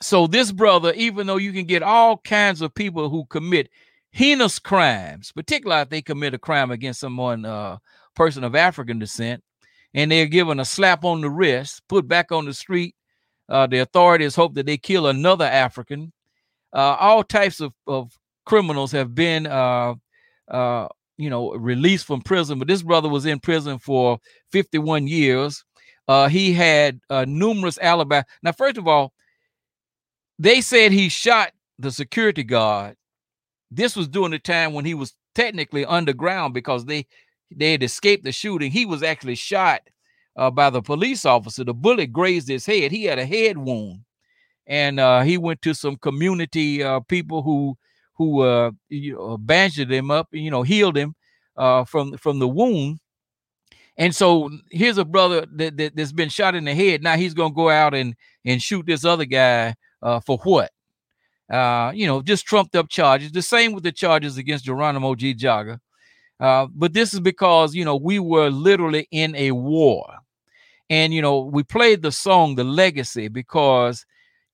so 0.00 0.26
this 0.26 0.52
brother, 0.52 0.92
even 0.94 1.26
though 1.26 1.36
you 1.36 1.52
can 1.52 1.66
get 1.66 1.82
all 1.82 2.18
kinds 2.18 2.60
of 2.60 2.74
people 2.74 3.08
who 3.08 3.24
commit 3.26 3.68
heinous 4.10 4.58
crimes, 4.58 5.32
particularly 5.32 5.82
if 5.82 5.90
they 5.90 6.02
commit 6.02 6.34
a 6.34 6.38
crime 6.38 6.70
against 6.70 7.00
someone, 7.00 7.44
uh, 7.44 7.78
person 8.14 8.44
of 8.44 8.54
African 8.54 8.98
descent, 8.98 9.42
and 9.94 10.10
they're 10.10 10.26
given 10.26 10.58
a 10.58 10.64
slap 10.64 11.04
on 11.04 11.20
the 11.20 11.30
wrist, 11.30 11.82
put 11.88 12.08
back 12.08 12.32
on 12.32 12.46
the 12.46 12.54
street, 12.54 12.94
uh, 13.48 13.66
the 13.66 13.78
authorities 13.78 14.34
hope 14.34 14.54
that 14.54 14.66
they 14.66 14.76
kill 14.76 15.06
another 15.06 15.44
African. 15.44 16.12
Uh, 16.72 16.96
all 16.98 17.22
types 17.22 17.60
of, 17.60 17.72
of 17.86 18.12
criminals 18.44 18.92
have 18.92 19.14
been, 19.14 19.46
uh, 19.46 19.94
uh, 20.48 20.88
you 21.16 21.30
know, 21.30 21.52
released 21.52 22.06
from 22.06 22.20
prison. 22.20 22.58
But 22.58 22.68
this 22.68 22.82
brother 22.82 23.08
was 23.08 23.26
in 23.26 23.40
prison 23.40 23.78
for 23.78 24.18
51 24.52 25.06
years. 25.06 25.64
Uh, 26.08 26.28
he 26.28 26.52
had 26.52 27.00
uh, 27.10 27.24
numerous 27.26 27.78
alibis. 27.78 28.24
Now, 28.42 28.52
first 28.52 28.78
of 28.78 28.86
all, 28.86 29.12
they 30.38 30.60
said 30.60 30.92
he 30.92 31.08
shot 31.08 31.52
the 31.78 31.90
security 31.90 32.44
guard. 32.44 32.96
This 33.70 33.96
was 33.96 34.08
during 34.08 34.30
the 34.30 34.38
time 34.38 34.72
when 34.72 34.84
he 34.84 34.94
was 34.94 35.14
technically 35.34 35.84
underground 35.84 36.54
because 36.54 36.84
they 36.84 37.06
they 37.54 37.72
had 37.72 37.82
escaped 37.82 38.24
the 38.24 38.32
shooting. 38.32 38.70
He 38.70 38.86
was 38.86 39.02
actually 39.02 39.36
shot 39.36 39.82
uh, 40.36 40.50
by 40.50 40.70
the 40.70 40.82
police 40.82 41.24
officer. 41.24 41.64
The 41.64 41.74
bullet 41.74 42.12
grazed 42.12 42.48
his 42.48 42.66
head. 42.66 42.92
He 42.92 43.04
had 43.04 43.18
a 43.18 43.26
head 43.26 43.58
wound, 43.58 44.00
and 44.66 45.00
uh, 45.00 45.22
he 45.22 45.38
went 45.38 45.62
to 45.62 45.74
some 45.74 45.96
community 45.96 46.82
uh, 46.82 47.00
people 47.00 47.42
who 47.42 47.76
who 48.14 48.40
uh, 48.42 48.70
you 48.88 49.14
know, 49.14 49.38
bandaged 49.38 49.90
him 49.90 50.10
up, 50.10 50.28
you 50.32 50.50
know, 50.50 50.62
healed 50.62 50.96
him 50.96 51.14
uh, 51.56 51.84
from 51.84 52.16
from 52.16 52.38
the 52.38 52.48
wound. 52.48 52.98
And 53.98 54.14
so 54.14 54.50
here's 54.70 54.98
a 54.98 55.06
brother 55.06 55.46
that, 55.54 55.78
that 55.78 55.98
has 55.98 56.12
been 56.12 56.28
shot 56.28 56.54
in 56.54 56.64
the 56.64 56.74
head. 56.74 57.02
Now 57.02 57.16
he's 57.16 57.34
gonna 57.34 57.54
go 57.54 57.70
out 57.70 57.94
and 57.94 58.14
and 58.44 58.62
shoot 58.62 58.86
this 58.86 59.04
other 59.04 59.24
guy 59.24 59.74
uh, 60.02 60.20
for 60.20 60.38
what? 60.38 60.70
Uh, 61.50 61.92
you 61.94 62.06
know, 62.06 62.20
just 62.22 62.44
trumped 62.44 62.74
up 62.74 62.88
charges. 62.88 63.32
The 63.32 63.42
same 63.42 63.72
with 63.72 63.84
the 63.84 63.92
charges 63.92 64.36
against 64.36 64.64
Geronimo 64.64 65.14
ji-Jaga. 65.14 65.78
Uh, 66.40 66.66
but 66.74 66.92
this 66.92 67.14
is 67.14 67.20
because 67.20 67.74
you 67.74 67.84
know 67.84 67.96
we 67.96 68.18
were 68.18 68.50
literally 68.50 69.08
in 69.10 69.34
a 69.36 69.52
war. 69.52 70.06
And 70.88 71.12
you 71.12 71.22
know, 71.22 71.40
we 71.40 71.62
played 71.62 72.02
the 72.02 72.12
song 72.12 72.54
The 72.54 72.64
Legacy 72.64 73.28
because 73.28 74.04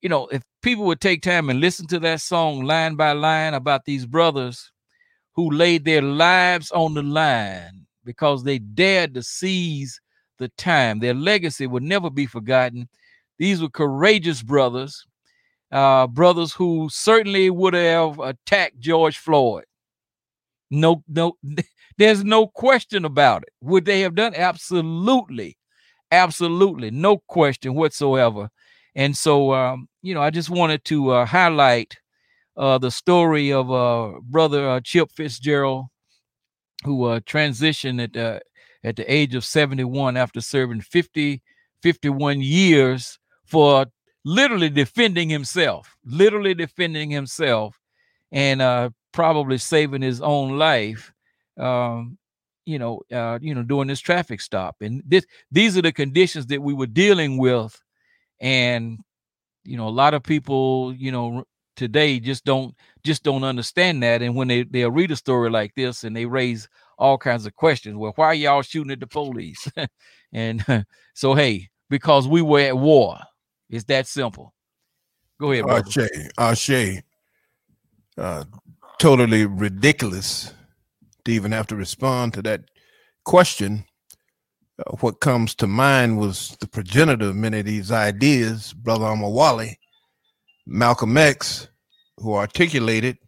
you 0.02 0.08
know, 0.08 0.26
if 0.28 0.42
people 0.62 0.84
would 0.86 1.00
take 1.00 1.22
time 1.22 1.48
and 1.48 1.60
listen 1.60 1.86
to 1.86 2.00
that 2.00 2.20
song 2.20 2.64
line 2.64 2.96
by 2.96 3.12
line 3.12 3.54
about 3.54 3.84
these 3.84 4.04
brothers 4.04 4.70
who 5.34 5.50
laid 5.50 5.84
their 5.84 6.02
lives 6.02 6.70
on 6.72 6.94
the 6.94 7.02
line 7.02 7.86
because 8.04 8.42
they 8.42 8.58
dared 8.58 9.14
to 9.14 9.22
seize 9.22 10.00
the 10.38 10.48
time, 10.58 10.98
their 10.98 11.14
legacy 11.14 11.68
would 11.68 11.84
never 11.84 12.10
be 12.10 12.26
forgotten. 12.26 12.88
These 13.38 13.62
were 13.62 13.70
courageous 13.70 14.42
brothers, 14.42 15.06
uh, 15.70 16.08
brothers 16.08 16.52
who 16.52 16.88
certainly 16.90 17.48
would 17.48 17.74
have 17.74 18.18
attacked 18.18 18.80
George 18.80 19.18
Floyd. 19.18 19.64
No, 20.70 21.04
no, 21.08 21.36
there's 21.96 22.24
no 22.24 22.48
question 22.48 23.04
about 23.04 23.42
it. 23.42 23.50
Would 23.60 23.84
they 23.84 24.00
have 24.00 24.16
done? 24.16 24.34
Absolutely. 24.34 25.56
Absolutely, 26.12 26.90
no 26.92 27.18
question 27.26 27.74
whatsoever. 27.74 28.50
And 28.94 29.16
so, 29.16 29.54
um, 29.54 29.88
you 30.02 30.14
know, 30.14 30.22
I 30.22 30.30
just 30.30 30.50
wanted 30.50 30.84
to 30.86 31.10
uh, 31.10 31.26
highlight 31.26 31.96
uh, 32.56 32.78
the 32.78 32.90
story 32.90 33.52
of 33.52 33.70
uh, 33.72 34.20
brother 34.22 34.68
uh, 34.68 34.80
Chip 34.84 35.10
Fitzgerald, 35.12 35.86
who 36.84 37.04
uh, 37.04 37.20
transitioned 37.20 38.02
at 38.02 38.12
the 38.14 38.42
at 38.84 38.96
the 38.96 39.12
age 39.12 39.34
of 39.34 39.44
71 39.44 40.16
after 40.16 40.40
serving 40.40 40.80
50, 40.82 41.42
51 41.82 42.40
years 42.40 43.18
for 43.46 43.86
literally 44.24 44.70
defending 44.70 45.30
himself, 45.30 45.96
literally 46.04 46.54
defending 46.54 47.10
himself, 47.10 47.78
and 48.32 48.62
uh, 48.62 48.90
probably 49.12 49.58
saving 49.58 50.02
his 50.02 50.20
own 50.20 50.58
life. 50.58 51.12
Um, 51.58 52.18
you 52.64 52.78
know, 52.78 53.02
uh, 53.12 53.38
you 53.40 53.54
know, 53.54 53.62
doing 53.62 53.88
this 53.88 54.00
traffic 54.00 54.40
stop. 54.40 54.76
And 54.80 55.02
this 55.06 55.26
these 55.50 55.76
are 55.76 55.82
the 55.82 55.92
conditions 55.92 56.46
that 56.46 56.62
we 56.62 56.74
were 56.74 56.86
dealing 56.86 57.38
with. 57.38 57.80
And, 58.40 58.98
you 59.64 59.76
know, 59.76 59.88
a 59.88 59.90
lot 59.90 60.14
of 60.14 60.22
people, 60.22 60.94
you 60.94 61.12
know, 61.12 61.44
today 61.76 62.20
just 62.20 62.44
don't 62.44 62.74
just 63.04 63.22
don't 63.22 63.44
understand 63.44 64.02
that. 64.02 64.22
And 64.22 64.36
when 64.36 64.48
they, 64.48 64.62
they'll 64.64 64.90
read 64.90 65.10
a 65.10 65.16
story 65.16 65.50
like 65.50 65.74
this 65.74 66.04
and 66.04 66.14
they 66.14 66.26
raise 66.26 66.68
all 66.98 67.18
kinds 67.18 67.46
of 67.46 67.54
questions. 67.54 67.96
Well, 67.96 68.12
why 68.16 68.34
y'all 68.34 68.62
shooting 68.62 68.92
at 68.92 69.00
the 69.00 69.06
police? 69.06 69.68
and 70.32 70.64
so 71.14 71.34
hey, 71.34 71.70
because 71.90 72.28
we 72.28 72.42
were 72.42 72.60
at 72.60 72.76
war. 72.76 73.18
It's 73.70 73.84
that 73.84 74.06
simple. 74.06 74.52
Go 75.40 75.50
ahead, 75.50 75.64
Ashe, 75.68 76.08
Ashe. 76.38 77.02
Uh, 78.18 78.44
totally 78.98 79.46
ridiculous 79.46 80.52
to 81.24 81.32
even 81.32 81.52
have 81.52 81.66
to 81.68 81.76
respond 81.76 82.34
to 82.34 82.42
that 82.42 82.62
question. 83.24 83.84
Uh, 84.78 84.96
what 85.00 85.20
comes 85.20 85.54
to 85.54 85.66
mind 85.66 86.18
was 86.18 86.56
the 86.60 86.66
progenitor 86.66 87.28
of 87.28 87.36
many 87.36 87.60
of 87.60 87.66
these 87.66 87.90
ideas, 87.92 88.72
Brother 88.72 89.04
Omowale, 89.04 89.76
Malcolm 90.66 91.16
X, 91.16 91.68
who 92.18 92.34
articulated 92.34 93.18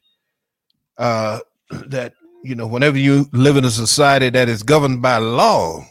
uh, 0.98 1.40
that 1.86 2.14
you 2.42 2.54
know 2.54 2.66
whenever 2.66 2.98
you 2.98 3.26
live 3.32 3.56
in 3.56 3.64
a 3.64 3.70
society 3.70 4.30
that 4.30 4.48
is 4.48 4.62
governed 4.62 5.02
by 5.02 5.18
law, 5.18 5.84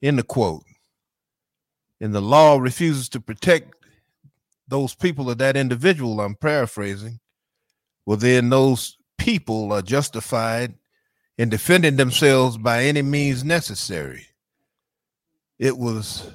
in 0.00 0.16
the 0.16 0.22
quote, 0.22 0.64
and 2.00 2.14
the 2.14 2.20
law 2.20 2.56
refuses 2.56 3.08
to 3.10 3.20
protect 3.20 3.74
those 4.68 4.94
people 4.94 5.30
or 5.30 5.34
that 5.36 5.56
individual, 5.56 6.20
I'm 6.20 6.34
paraphrasing, 6.34 7.20
well, 8.06 8.16
then 8.16 8.50
those 8.50 8.96
people 9.18 9.72
are 9.72 9.82
justified 9.82 10.74
in 11.42 11.48
defending 11.48 11.96
themselves 11.96 12.56
by 12.56 12.84
any 12.84 13.02
means 13.02 13.42
necessary. 13.42 14.28
It 15.58 15.76
was 15.76 16.30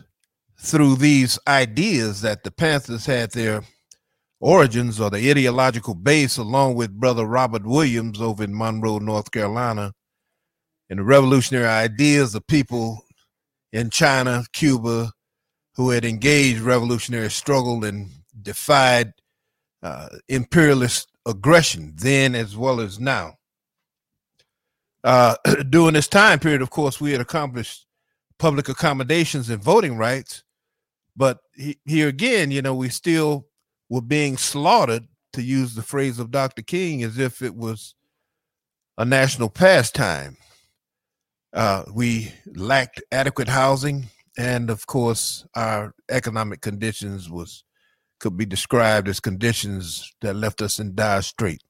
through 0.59 0.97
these 0.97 1.39
ideas 1.47 2.19
that 2.23 2.43
the 2.43 2.51
Panthers 2.51 3.05
had 3.05 3.31
their 3.31 3.61
origins 4.41 4.99
or 4.99 5.09
the 5.09 5.31
ideological 5.31 5.95
base, 5.95 6.35
along 6.35 6.75
with 6.75 6.99
Brother 6.99 7.23
Robert 7.23 7.65
Williams 7.65 8.19
over 8.19 8.43
in 8.43 8.53
Monroe, 8.53 8.99
North 8.99 9.31
Carolina, 9.31 9.93
and 10.89 10.99
the 10.99 11.03
revolutionary 11.03 11.67
ideas 11.67 12.35
of 12.35 12.45
people 12.45 13.05
in 13.71 13.89
China, 13.89 14.43
Cuba, 14.51 15.13
who 15.75 15.91
had 15.91 16.03
engaged 16.03 16.59
revolutionary 16.59 17.31
struggle 17.31 17.85
and 17.85 18.09
defied 18.41 19.13
uh, 19.81 20.09
imperialist 20.27 21.07
aggression 21.25 21.93
then 21.95 22.35
as 22.35 22.57
well 22.57 22.81
as 22.81 22.99
now. 22.99 23.36
Uh, 25.03 25.35
during 25.69 25.93
this 25.93 26.07
time 26.07 26.39
period, 26.39 26.61
of 26.61 26.69
course, 26.69 26.99
we 26.99 27.11
had 27.11 27.21
accomplished 27.21 27.85
public 28.39 28.69
accommodations 28.69 29.49
and 29.49 29.61
voting 29.61 29.97
rights, 29.97 30.43
but 31.15 31.39
he, 31.55 31.77
here 31.85 32.07
again, 32.07 32.51
you 32.51 32.61
know, 32.61 32.75
we 32.75 32.89
still 32.89 33.47
were 33.89 34.01
being 34.01 34.37
slaughtered, 34.37 35.07
to 35.37 35.43
use 35.43 35.75
the 35.75 35.83
phrase 35.83 36.17
of 36.17 36.31
Dr. 36.31 36.63
King, 36.63 37.03
as 37.03 37.19
if 37.19 37.43
it 37.43 37.55
was 37.55 37.93
a 38.97 39.05
national 39.05 39.49
pastime. 39.49 40.35
Uh, 41.53 41.83
we 41.93 42.33
lacked 42.55 43.03
adequate 43.11 43.47
housing, 43.47 44.07
and 44.37 44.71
of 44.71 44.87
course, 44.87 45.45
our 45.55 45.93
economic 46.09 46.61
conditions 46.61 47.29
was 47.29 47.63
could 48.19 48.35
be 48.35 48.47
described 48.47 49.07
as 49.07 49.19
conditions 49.19 50.11
that 50.21 50.35
left 50.35 50.59
us 50.59 50.79
in 50.79 50.95
dire 50.95 51.21
straits. 51.21 51.63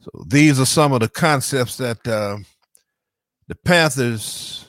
So 0.00 0.24
these 0.26 0.58
are 0.58 0.66
some 0.66 0.92
of 0.92 1.00
the 1.00 1.08
concepts 1.08 1.76
that 1.76 2.06
uh, 2.06 2.38
the 3.48 3.54
Panthers 3.54 4.66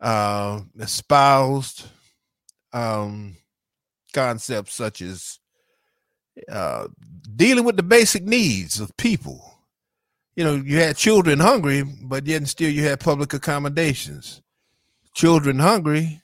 uh, 0.00 0.60
espoused. 0.78 1.86
Um, 2.72 3.36
concepts 4.16 4.74
such 4.74 5.02
as 5.02 5.38
uh, 6.50 6.88
dealing 7.36 7.64
with 7.64 7.76
the 7.76 7.82
basic 7.82 8.24
needs 8.24 8.80
of 8.80 8.96
people. 8.96 9.58
You 10.36 10.44
know, 10.44 10.54
you 10.54 10.78
had 10.78 10.96
children 10.96 11.38
hungry, 11.38 11.82
but 11.82 12.26
yet 12.26 12.38
and 12.38 12.48
still 12.48 12.70
you 12.70 12.82
had 12.82 12.98
public 12.98 13.34
accommodations. 13.34 14.40
Children 15.14 15.58
hungry, 15.58 16.22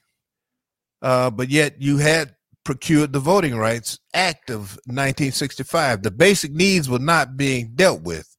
uh, 1.02 1.30
but 1.30 1.50
yet 1.50 1.80
you 1.80 1.98
had 1.98 2.34
procured 2.64 3.12
the 3.12 3.20
Voting 3.20 3.56
Rights 3.56 3.98
Act 4.14 4.50
of 4.50 4.78
1965. 4.86 6.02
The 6.02 6.10
basic 6.10 6.52
needs 6.52 6.88
were 6.88 6.98
not 6.98 7.36
being 7.36 7.72
dealt 7.74 8.02
with, 8.02 8.36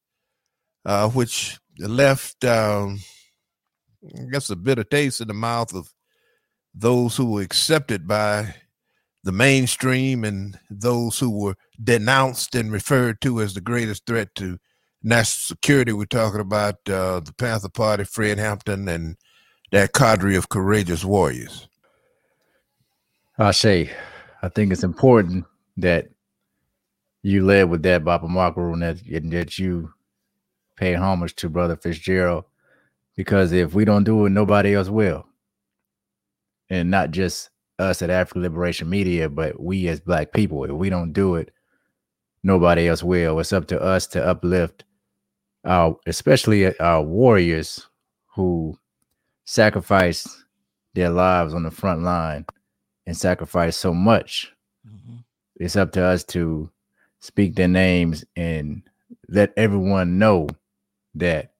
uh, 0.84 1.08
which 1.10 1.58
left, 1.78 2.44
um, 2.44 3.00
I 4.16 4.24
guess, 4.32 4.50
a 4.50 4.56
bitter 4.56 4.84
taste 4.84 5.20
in 5.20 5.28
the 5.28 5.34
mouth 5.34 5.74
of 5.74 5.92
those 6.74 7.16
who 7.16 7.32
were 7.32 7.42
accepted 7.42 8.06
by 8.06 8.54
the 9.22 9.32
mainstream 9.32 10.24
and 10.24 10.58
those 10.70 11.18
who 11.18 11.30
were 11.30 11.54
denounced 11.82 12.54
and 12.54 12.70
referred 12.70 13.20
to 13.22 13.40
as 13.40 13.54
the 13.54 13.60
greatest 13.60 14.06
threat 14.06 14.34
to 14.34 14.58
national 15.02 15.56
security. 15.56 15.92
We're 15.92 16.04
talking 16.06 16.40
about 16.40 16.76
uh, 16.88 17.20
the 17.20 17.32
Panther 17.36 17.70
Party, 17.70 18.04
Fred 18.04 18.38
Hampton, 18.38 18.88
and 18.88 19.16
that 19.72 19.92
cadre 19.92 20.36
of 20.36 20.48
courageous 20.48 21.04
warriors. 21.04 21.68
I 23.38 23.50
say, 23.50 23.90
I 24.44 24.50
think 24.50 24.72
it's 24.72 24.84
important 24.84 25.46
that 25.78 26.08
you 27.22 27.46
led 27.46 27.70
with 27.70 27.82
that, 27.84 28.04
Baba 28.04 28.28
Margaret, 28.28 28.74
and 28.74 28.82
that, 28.82 29.00
and 29.06 29.32
that 29.32 29.58
you 29.58 29.90
pay 30.76 30.92
homage 30.92 31.34
to 31.36 31.48
Brother 31.48 31.76
Fitzgerald, 31.76 32.44
because 33.16 33.52
if 33.52 33.72
we 33.72 33.86
don't 33.86 34.04
do 34.04 34.26
it, 34.26 34.30
nobody 34.30 34.74
else 34.74 34.90
will. 34.90 35.24
And 36.68 36.90
not 36.90 37.10
just 37.10 37.48
us 37.78 38.02
at 38.02 38.10
African 38.10 38.42
Liberation 38.42 38.90
Media, 38.90 39.30
but 39.30 39.58
we 39.58 39.88
as 39.88 40.00
Black 40.00 40.34
people, 40.34 40.62
if 40.64 40.72
we 40.72 40.90
don't 40.90 41.14
do 41.14 41.36
it, 41.36 41.50
nobody 42.42 42.86
else 42.86 43.02
will. 43.02 43.40
It's 43.40 43.54
up 43.54 43.66
to 43.68 43.80
us 43.80 44.06
to 44.08 44.22
uplift 44.22 44.84
our, 45.64 45.96
especially 46.06 46.78
our 46.80 47.00
warriors 47.00 47.86
who 48.34 48.78
sacrifice 49.46 50.44
their 50.92 51.08
lives 51.08 51.54
on 51.54 51.62
the 51.62 51.70
front 51.70 52.02
line 52.02 52.44
and 53.06 53.16
sacrifice 53.16 53.76
so 53.76 53.92
much. 53.92 54.52
Mm-hmm. 54.86 55.16
It's 55.56 55.76
up 55.76 55.92
to 55.92 56.04
us 56.04 56.24
to 56.24 56.70
speak 57.20 57.54
their 57.54 57.68
names 57.68 58.24
and 58.36 58.82
let 59.28 59.52
everyone 59.56 60.18
know 60.18 60.48
that 61.14 61.52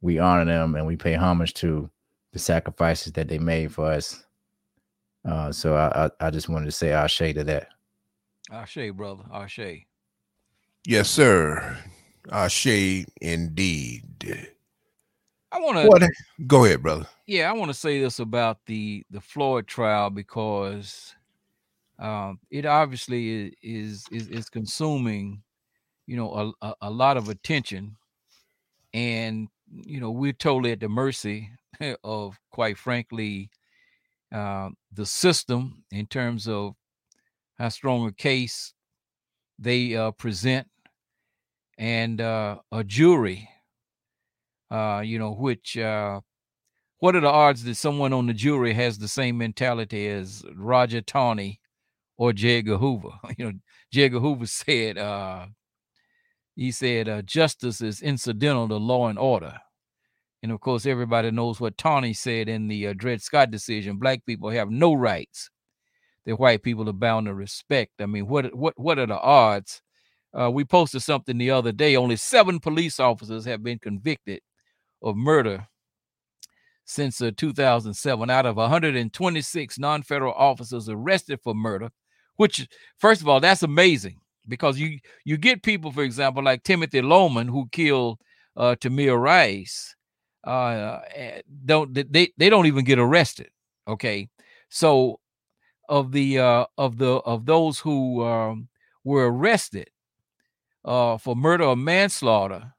we 0.00 0.18
honor 0.18 0.44
them 0.44 0.74
and 0.74 0.86
we 0.86 0.96
pay 0.96 1.14
homage 1.14 1.54
to 1.54 1.90
the 2.32 2.38
sacrifices 2.38 3.12
that 3.14 3.28
they 3.28 3.38
made 3.38 3.72
for 3.72 3.86
us 3.86 4.26
uh, 5.26 5.50
so 5.50 5.74
I, 5.74 6.06
I, 6.06 6.10
I 6.28 6.30
just 6.30 6.48
wanted 6.48 6.66
to 6.66 6.72
say 6.72 6.92
Ashe 6.92 7.18
to 7.18 7.44
that. 7.44 7.68
Ashe, 8.50 8.92
brother. 8.94 9.24
Ashe. 9.32 9.84
Yes, 10.86 11.10
sir. 11.10 11.76
Ashe 12.30 13.06
indeed. 13.20 14.48
I 15.52 15.58
want 15.60 16.02
to 16.02 16.10
go 16.46 16.64
ahead, 16.64 16.82
brother. 16.82 17.06
Yeah, 17.26 17.50
I 17.50 17.54
want 17.54 17.70
to 17.70 17.74
say 17.74 18.00
this 18.00 18.18
about 18.18 18.58
the 18.66 19.04
the 19.10 19.20
Floyd 19.20 19.66
trial 19.66 20.10
because 20.10 21.14
um, 21.98 22.40
it 22.50 22.66
obviously 22.66 23.54
is 23.62 24.04
is 24.10 24.28
is 24.28 24.50
consuming, 24.50 25.42
you 26.06 26.16
know, 26.16 26.54
a, 26.60 26.66
a, 26.66 26.74
a 26.82 26.90
lot 26.90 27.16
of 27.16 27.28
attention, 27.28 27.96
and 28.92 29.48
you 29.72 30.00
know 30.00 30.10
we're 30.10 30.32
totally 30.32 30.72
at 30.72 30.80
the 30.80 30.88
mercy 30.88 31.50
of, 32.04 32.38
quite 32.50 32.76
frankly, 32.76 33.50
uh, 34.32 34.70
the 34.92 35.06
system 35.06 35.84
in 35.90 36.06
terms 36.06 36.48
of 36.48 36.74
how 37.58 37.68
strong 37.68 38.06
a 38.06 38.12
case 38.12 38.74
they 39.58 39.96
uh, 39.96 40.10
present 40.10 40.68
and 41.78 42.20
uh, 42.20 42.58
a 42.72 42.84
jury 42.84 43.48
uh, 44.70 45.02
you 45.04 45.18
know 45.18 45.32
which 45.32 45.76
uh, 45.78 46.20
what 46.98 47.16
are 47.16 47.20
the 47.20 47.28
odds 47.28 47.64
that 47.64 47.76
someone 47.76 48.12
on 48.12 48.26
the 48.26 48.34
jury 48.34 48.72
has 48.74 48.98
the 48.98 49.08
same 49.08 49.38
mentality 49.38 50.08
as 50.08 50.44
roger 50.54 51.00
Taney 51.00 51.60
or 52.16 52.32
j 52.32 52.58
edgar 52.58 52.78
hoover 52.78 53.10
you 53.38 53.44
know 53.44 53.52
j 53.92 54.04
edgar 54.04 54.20
hoover 54.20 54.46
said 54.46 54.98
uh, 54.98 55.46
he 56.54 56.70
said 56.70 57.08
uh, 57.08 57.22
justice 57.22 57.80
is 57.80 58.02
incidental 58.02 58.68
to 58.68 58.76
law 58.76 59.08
and 59.08 59.18
order 59.18 59.60
and 60.42 60.52
of 60.52 60.60
course, 60.60 60.86
everybody 60.86 61.32
knows 61.32 61.60
what 61.60 61.76
Taney 61.76 62.12
said 62.12 62.48
in 62.48 62.68
the 62.68 62.86
uh, 62.86 62.92
Dred 62.92 63.20
Scott 63.20 63.50
decision: 63.50 63.96
black 63.96 64.24
people 64.24 64.50
have 64.50 64.70
no 64.70 64.94
rights 64.94 65.50
that 66.24 66.38
white 66.38 66.62
people 66.62 66.88
are 66.88 66.92
bound 66.92 67.26
to 67.26 67.34
respect. 67.34 67.94
I 68.00 68.06
mean, 68.06 68.28
what 68.28 68.54
what 68.54 68.74
what 68.76 68.98
are 68.98 69.06
the 69.06 69.18
odds? 69.18 69.82
Uh, 70.38 70.50
we 70.50 70.64
posted 70.64 71.02
something 71.02 71.36
the 71.38 71.50
other 71.50 71.72
day. 71.72 71.96
Only 71.96 72.14
seven 72.14 72.60
police 72.60 73.00
officers 73.00 73.44
have 73.46 73.64
been 73.64 73.80
convicted 73.80 74.40
of 75.02 75.16
murder 75.16 75.66
since 76.84 77.20
uh, 77.20 77.30
2007 77.36 78.30
out 78.30 78.46
of 78.46 78.56
126 78.56 79.78
non-federal 79.78 80.32
officers 80.34 80.88
arrested 80.88 81.40
for 81.42 81.54
murder 81.54 81.90
which 82.36 82.66
first 82.98 83.20
of 83.20 83.28
all 83.28 83.40
that's 83.40 83.62
amazing 83.62 84.16
because 84.48 84.78
you 84.78 84.98
you 85.24 85.36
get 85.36 85.62
people 85.62 85.90
for 85.90 86.02
example 86.02 86.42
like 86.42 86.62
timothy 86.62 87.00
loehmann 87.00 87.48
who 87.48 87.68
killed 87.72 88.18
uh, 88.56 88.74
tamir 88.80 89.20
rice 89.20 89.96
uh, 90.46 91.00
eh, 91.14 91.42
don't 91.64 91.92
they 91.92 92.32
they 92.36 92.48
don't 92.48 92.66
even 92.66 92.84
get 92.84 92.98
arrested. 92.98 93.48
Okay, 93.88 94.28
so 94.68 95.20
of 95.88 96.12
the 96.12 96.38
uh, 96.38 96.66
of 96.78 96.98
the 96.98 97.16
of 97.26 97.46
those 97.46 97.80
who 97.80 98.24
um, 98.24 98.68
were 99.04 99.30
arrested 99.30 99.90
uh, 100.84 101.18
for 101.18 101.34
murder 101.34 101.64
or 101.64 101.76
manslaughter 101.76 102.72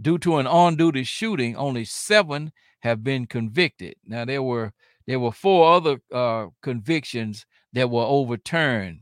due 0.00 0.18
to 0.18 0.38
an 0.38 0.46
on-duty 0.46 1.04
shooting, 1.04 1.56
only 1.56 1.84
seven 1.84 2.52
have 2.80 3.04
been 3.04 3.26
convicted. 3.26 3.94
Now 4.06 4.24
there 4.24 4.42
were 4.42 4.72
there 5.06 5.20
were 5.20 5.32
four 5.32 5.72
other 5.72 6.00
uh, 6.12 6.46
convictions 6.62 7.46
that 7.72 7.90
were 7.90 8.04
overturned 8.04 9.00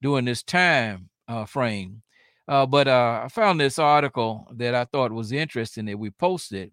during 0.00 0.24
this 0.24 0.42
time 0.42 1.10
uh, 1.28 1.44
frame. 1.44 2.02
Uh, 2.48 2.66
but 2.66 2.88
uh, 2.88 3.22
I 3.24 3.28
found 3.28 3.60
this 3.60 3.78
article 3.78 4.48
that 4.56 4.74
I 4.74 4.84
thought 4.84 5.12
was 5.12 5.32
interesting 5.32 5.84
that 5.86 5.98
we 5.98 6.10
posted 6.10 6.72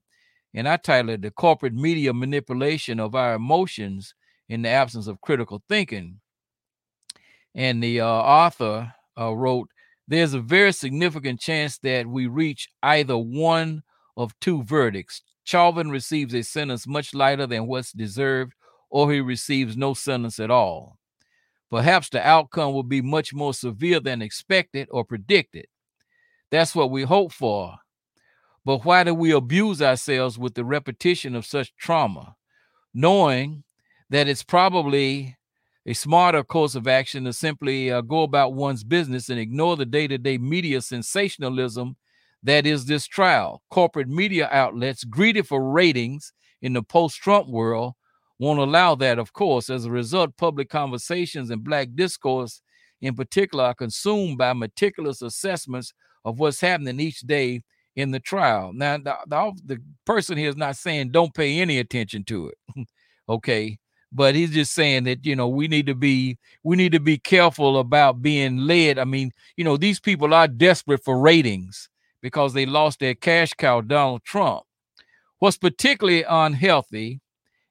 and 0.53 0.67
I 0.67 0.77
titled 0.77 1.11
it 1.11 1.21
The 1.21 1.31
Corporate 1.31 1.73
Media 1.73 2.13
Manipulation 2.13 2.99
of 2.99 3.13
Our 3.13 3.35
Emotions 3.35 4.15
in 4.49 4.63
the 4.63 4.69
Absence 4.69 5.07
of 5.07 5.21
Critical 5.21 5.61
Thinking. 5.69 6.19
And 7.53 7.83
the 7.83 8.01
uh, 8.01 8.07
author 8.07 8.93
uh, 9.19 9.33
wrote, 9.33 9.69
There's 10.07 10.33
a 10.33 10.39
very 10.39 10.71
significant 10.71 11.39
chance 11.39 11.77
that 11.79 12.07
we 12.07 12.27
reach 12.27 12.69
either 12.81 13.17
one 13.17 13.83
of 14.15 14.37
two 14.39 14.63
verdicts. 14.63 15.21
Chauvin 15.43 15.89
receives 15.89 16.33
a 16.33 16.43
sentence 16.43 16.87
much 16.87 17.13
lighter 17.13 17.45
than 17.45 17.67
what's 17.67 17.91
deserved, 17.91 18.53
or 18.89 19.11
he 19.11 19.19
receives 19.19 19.75
no 19.75 19.93
sentence 19.93 20.39
at 20.39 20.51
all. 20.51 20.97
Perhaps 21.69 22.09
the 22.09 22.25
outcome 22.25 22.73
will 22.73 22.83
be 22.83 23.01
much 23.01 23.33
more 23.33 23.53
severe 23.53 23.99
than 23.99 24.21
expected 24.21 24.87
or 24.91 25.03
predicted. 25.03 25.65
That's 26.51 26.73
what 26.73 26.91
we 26.91 27.03
hope 27.03 27.33
for. 27.33 27.75
But 28.63 28.85
why 28.85 29.03
do 29.03 29.13
we 29.13 29.31
abuse 29.31 29.81
ourselves 29.81 30.37
with 30.37 30.53
the 30.53 30.65
repetition 30.65 31.35
of 31.35 31.45
such 31.45 31.75
trauma, 31.75 32.35
knowing 32.93 33.63
that 34.09 34.27
it's 34.27 34.43
probably 34.43 35.37
a 35.87 35.93
smarter 35.93 36.43
course 36.43 36.75
of 36.75 36.85
action 36.85 37.23
to 37.23 37.31
simply 37.31 37.89
uh, 37.89 38.01
go 38.01 38.23
about 38.23 38.53
one's 38.53 38.83
business 38.83 39.29
and 39.29 39.39
ignore 39.39 39.77
the 39.77 39.85
day 39.85 40.05
to 40.05 40.17
day 40.17 40.37
media 40.37 40.81
sensationalism 40.81 41.95
that 42.43 42.65
is 42.65 42.85
this 42.85 43.07
trial? 43.07 43.63
Corporate 43.69 44.09
media 44.09 44.49
outlets, 44.51 45.05
greedy 45.05 45.41
for 45.41 45.71
ratings 45.71 46.33
in 46.61 46.73
the 46.73 46.83
post 46.83 47.17
Trump 47.17 47.47
world, 47.47 47.93
won't 48.37 48.59
allow 48.59 48.95
that, 48.95 49.17
of 49.17 49.31
course. 49.33 49.69
As 49.69 49.85
a 49.85 49.91
result, 49.91 50.37
public 50.37 50.69
conversations 50.69 51.49
and 51.49 51.63
Black 51.63 51.89
discourse 51.95 52.61
in 53.01 53.15
particular 53.15 53.63
are 53.65 53.73
consumed 53.73 54.37
by 54.37 54.53
meticulous 54.53 55.21
assessments 55.21 55.93
of 56.25 56.39
what's 56.39 56.61
happening 56.61 56.99
each 56.99 57.21
day 57.21 57.61
in 57.95 58.11
the 58.11 58.19
trial. 58.19 58.73
Now, 58.73 58.97
the, 58.97 59.15
the, 59.25 59.53
the 59.65 59.81
person 60.05 60.37
here 60.37 60.49
is 60.49 60.57
not 60.57 60.75
saying 60.75 61.11
don't 61.11 61.33
pay 61.33 61.59
any 61.59 61.79
attention 61.79 62.25
to 62.25 62.49
it, 62.49 62.87
okay? 63.29 63.79
But 64.11 64.35
he's 64.35 64.51
just 64.51 64.73
saying 64.73 65.03
that 65.03 65.25
you 65.25 65.35
know 65.35 65.47
we 65.47 65.67
need 65.67 65.85
to 65.87 65.95
be 65.95 66.37
we 66.63 66.75
need 66.75 66.93
to 66.93 66.99
be 66.99 67.17
careful 67.17 67.79
about 67.79 68.21
being 68.21 68.57
led. 68.57 68.97
I 68.99 69.03
mean, 69.03 69.31
you 69.57 69.63
know, 69.63 69.77
these 69.77 69.99
people 69.99 70.33
are 70.33 70.47
desperate 70.47 71.03
for 71.03 71.19
ratings 71.19 71.89
because 72.21 72.53
they 72.53 72.65
lost 72.65 72.99
their 72.99 73.15
cash 73.15 73.53
cow, 73.53 73.81
Donald 73.81 74.23
Trump. 74.23 74.63
What's 75.39 75.57
particularly 75.57 76.23
unhealthy 76.23 77.19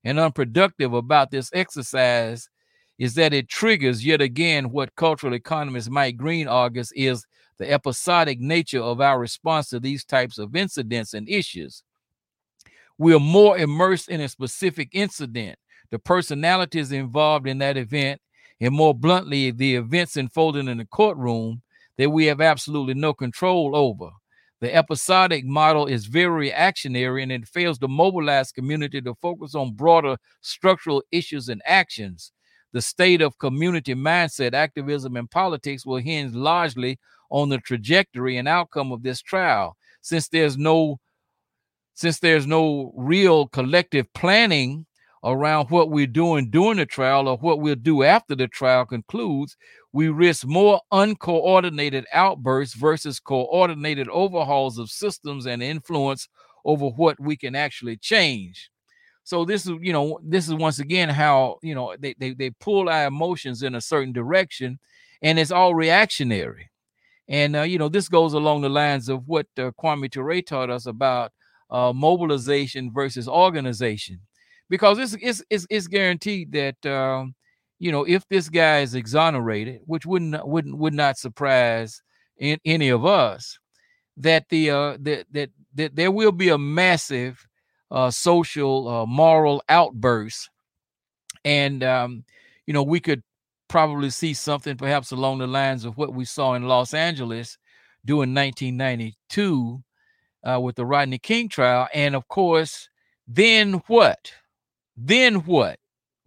and 0.04 0.20
unproductive 0.20 0.92
about 0.92 1.30
this 1.30 1.50
exercise 1.52 2.48
is 2.98 3.14
that 3.14 3.34
it 3.34 3.48
triggers 3.48 4.04
yet 4.06 4.20
again 4.20 4.70
what 4.70 4.94
cultural 4.94 5.34
economist 5.34 5.90
Mike 5.90 6.16
Green 6.16 6.48
argues 6.48 6.92
is 6.92 7.26
the 7.58 7.70
episodic 7.70 8.40
nature 8.40 8.80
of 8.80 9.00
our 9.00 9.18
response 9.18 9.68
to 9.70 9.80
these 9.80 10.04
types 10.04 10.38
of 10.38 10.54
incidents 10.54 11.14
and 11.14 11.28
issues. 11.28 11.82
We 12.98 13.14
are 13.14 13.20
more 13.20 13.58
immersed 13.58 14.08
in 14.08 14.20
a 14.20 14.28
specific 14.28 14.90
incident, 14.92 15.58
the 15.90 15.98
personalities 15.98 16.92
involved 16.92 17.46
in 17.46 17.58
that 17.58 17.76
event, 17.76 18.20
and 18.60 18.74
more 18.74 18.94
bluntly, 18.94 19.50
the 19.50 19.76
events 19.76 20.16
unfolding 20.16 20.68
in 20.68 20.78
the 20.78 20.86
courtroom 20.86 21.62
that 21.98 22.10
we 22.10 22.26
have 22.26 22.40
absolutely 22.40 22.94
no 22.94 23.12
control 23.12 23.74
over. 23.76 24.10
The 24.60 24.74
episodic 24.74 25.44
model 25.44 25.86
is 25.86 26.06
very 26.06 26.48
reactionary 26.48 27.22
and 27.22 27.30
it 27.30 27.46
fails 27.46 27.78
to 27.78 27.88
mobilize 27.88 28.52
community 28.52 29.02
to 29.02 29.14
focus 29.20 29.54
on 29.54 29.74
broader 29.74 30.16
structural 30.40 31.02
issues 31.12 31.48
and 31.50 31.60
actions. 31.66 32.32
The 32.72 32.80
state 32.80 33.20
of 33.20 33.38
community 33.38 33.94
mindset, 33.94 34.54
activism, 34.54 35.16
and 35.16 35.30
politics 35.30 35.84
will 35.84 35.98
hinge 35.98 36.34
largely 36.34 36.98
on 37.30 37.50
the 37.50 37.58
trajectory 37.58 38.38
and 38.38 38.48
outcome 38.48 38.92
of 38.92 39.02
this 39.02 39.20
trial. 39.20 39.76
Since 40.00 40.28
there's 40.28 40.56
no 40.56 40.98
since 41.94 42.18
there's 42.18 42.46
no 42.46 42.92
real 42.94 43.48
collective 43.48 44.12
planning 44.12 44.86
around 45.24 45.70
what 45.70 45.90
we're 45.90 46.06
doing 46.06 46.50
during 46.50 46.78
the 46.78 46.86
trial 46.86 47.28
or 47.28 47.36
what 47.38 47.60
we'll 47.60 47.74
do 47.74 48.02
after 48.02 48.34
the 48.34 48.48
trial 48.48 48.84
concludes, 48.84 49.56
we 49.92 50.08
risk 50.08 50.46
more 50.46 50.80
uncoordinated 50.92 52.04
outbursts 52.12 52.74
versus 52.74 53.18
coordinated 53.18 54.08
overhauls 54.08 54.78
of 54.78 54.90
systems 54.90 55.46
and 55.46 55.62
influence 55.62 56.28
over 56.64 56.86
what 56.88 57.18
we 57.18 57.36
can 57.36 57.54
actually 57.54 57.96
change. 57.96 58.70
So 59.24 59.44
this 59.44 59.66
is, 59.66 59.72
you 59.80 59.92
know, 59.92 60.20
this 60.22 60.46
is 60.46 60.54
once 60.54 60.78
again 60.78 61.08
how 61.08 61.58
you 61.62 61.74
know 61.74 61.96
they 61.98 62.14
they, 62.18 62.32
they 62.32 62.50
pull 62.50 62.88
our 62.88 63.06
emotions 63.06 63.62
in 63.64 63.74
a 63.74 63.80
certain 63.80 64.12
direction, 64.12 64.78
and 65.20 65.38
it's 65.38 65.50
all 65.50 65.74
reactionary. 65.74 66.70
And 67.28 67.56
uh, 67.56 67.62
you 67.62 67.78
know, 67.78 67.88
this 67.88 68.08
goes 68.08 68.34
along 68.34 68.60
the 68.60 68.68
lines 68.68 69.08
of 69.08 69.26
what 69.26 69.46
uh, 69.58 69.72
Kwame 69.80 70.10
Ture 70.10 70.42
taught 70.42 70.70
us 70.70 70.86
about 70.86 71.32
uh, 71.70 71.92
mobilization 71.92 72.92
versus 72.92 73.26
organization, 73.26 74.20
because 74.68 74.98
it's 74.98 75.16
it's 75.20 75.42
it's, 75.50 75.66
it's 75.70 75.86
guaranteed 75.86 76.52
that 76.52 76.86
um, 76.86 77.34
you 77.78 77.92
know 77.92 78.04
if 78.04 78.26
this 78.28 78.48
guy 78.48 78.80
is 78.80 78.94
exonerated, 78.94 79.80
which 79.86 80.06
wouldn't 80.06 80.46
wouldn't 80.46 80.76
would 80.78 80.94
not 80.94 81.18
surprise 81.18 82.02
in, 82.38 82.58
any 82.64 82.88
of 82.88 83.04
us, 83.04 83.58
that 84.16 84.48
the 84.48 84.70
uh, 84.70 84.96
that 85.00 85.26
that 85.32 85.50
that 85.74 85.96
there 85.96 86.10
will 86.10 86.32
be 86.32 86.48
a 86.48 86.58
massive 86.58 87.46
uh, 87.90 88.10
social 88.10 88.88
uh, 88.88 89.06
moral 89.06 89.62
outburst, 89.68 90.50
and 91.44 91.82
um, 91.84 92.24
you 92.66 92.74
know 92.74 92.82
we 92.82 93.00
could 93.00 93.22
probably 93.68 94.10
see 94.10 94.34
something 94.34 94.76
perhaps 94.76 95.10
along 95.10 95.38
the 95.38 95.46
lines 95.46 95.84
of 95.84 95.96
what 95.96 96.14
we 96.14 96.24
saw 96.24 96.54
in 96.54 96.68
Los 96.68 96.94
Angeles 96.94 97.58
during 98.04 98.32
1992 98.34 99.82
uh, 100.44 100.60
with 100.60 100.76
the 100.76 100.86
Rodney 100.86 101.18
King 101.18 101.48
trial. 101.48 101.88
And 101.92 102.14
of 102.14 102.28
course, 102.28 102.88
then 103.26 103.82
what? 103.88 104.32
Then 104.96 105.36
what? 105.44 105.78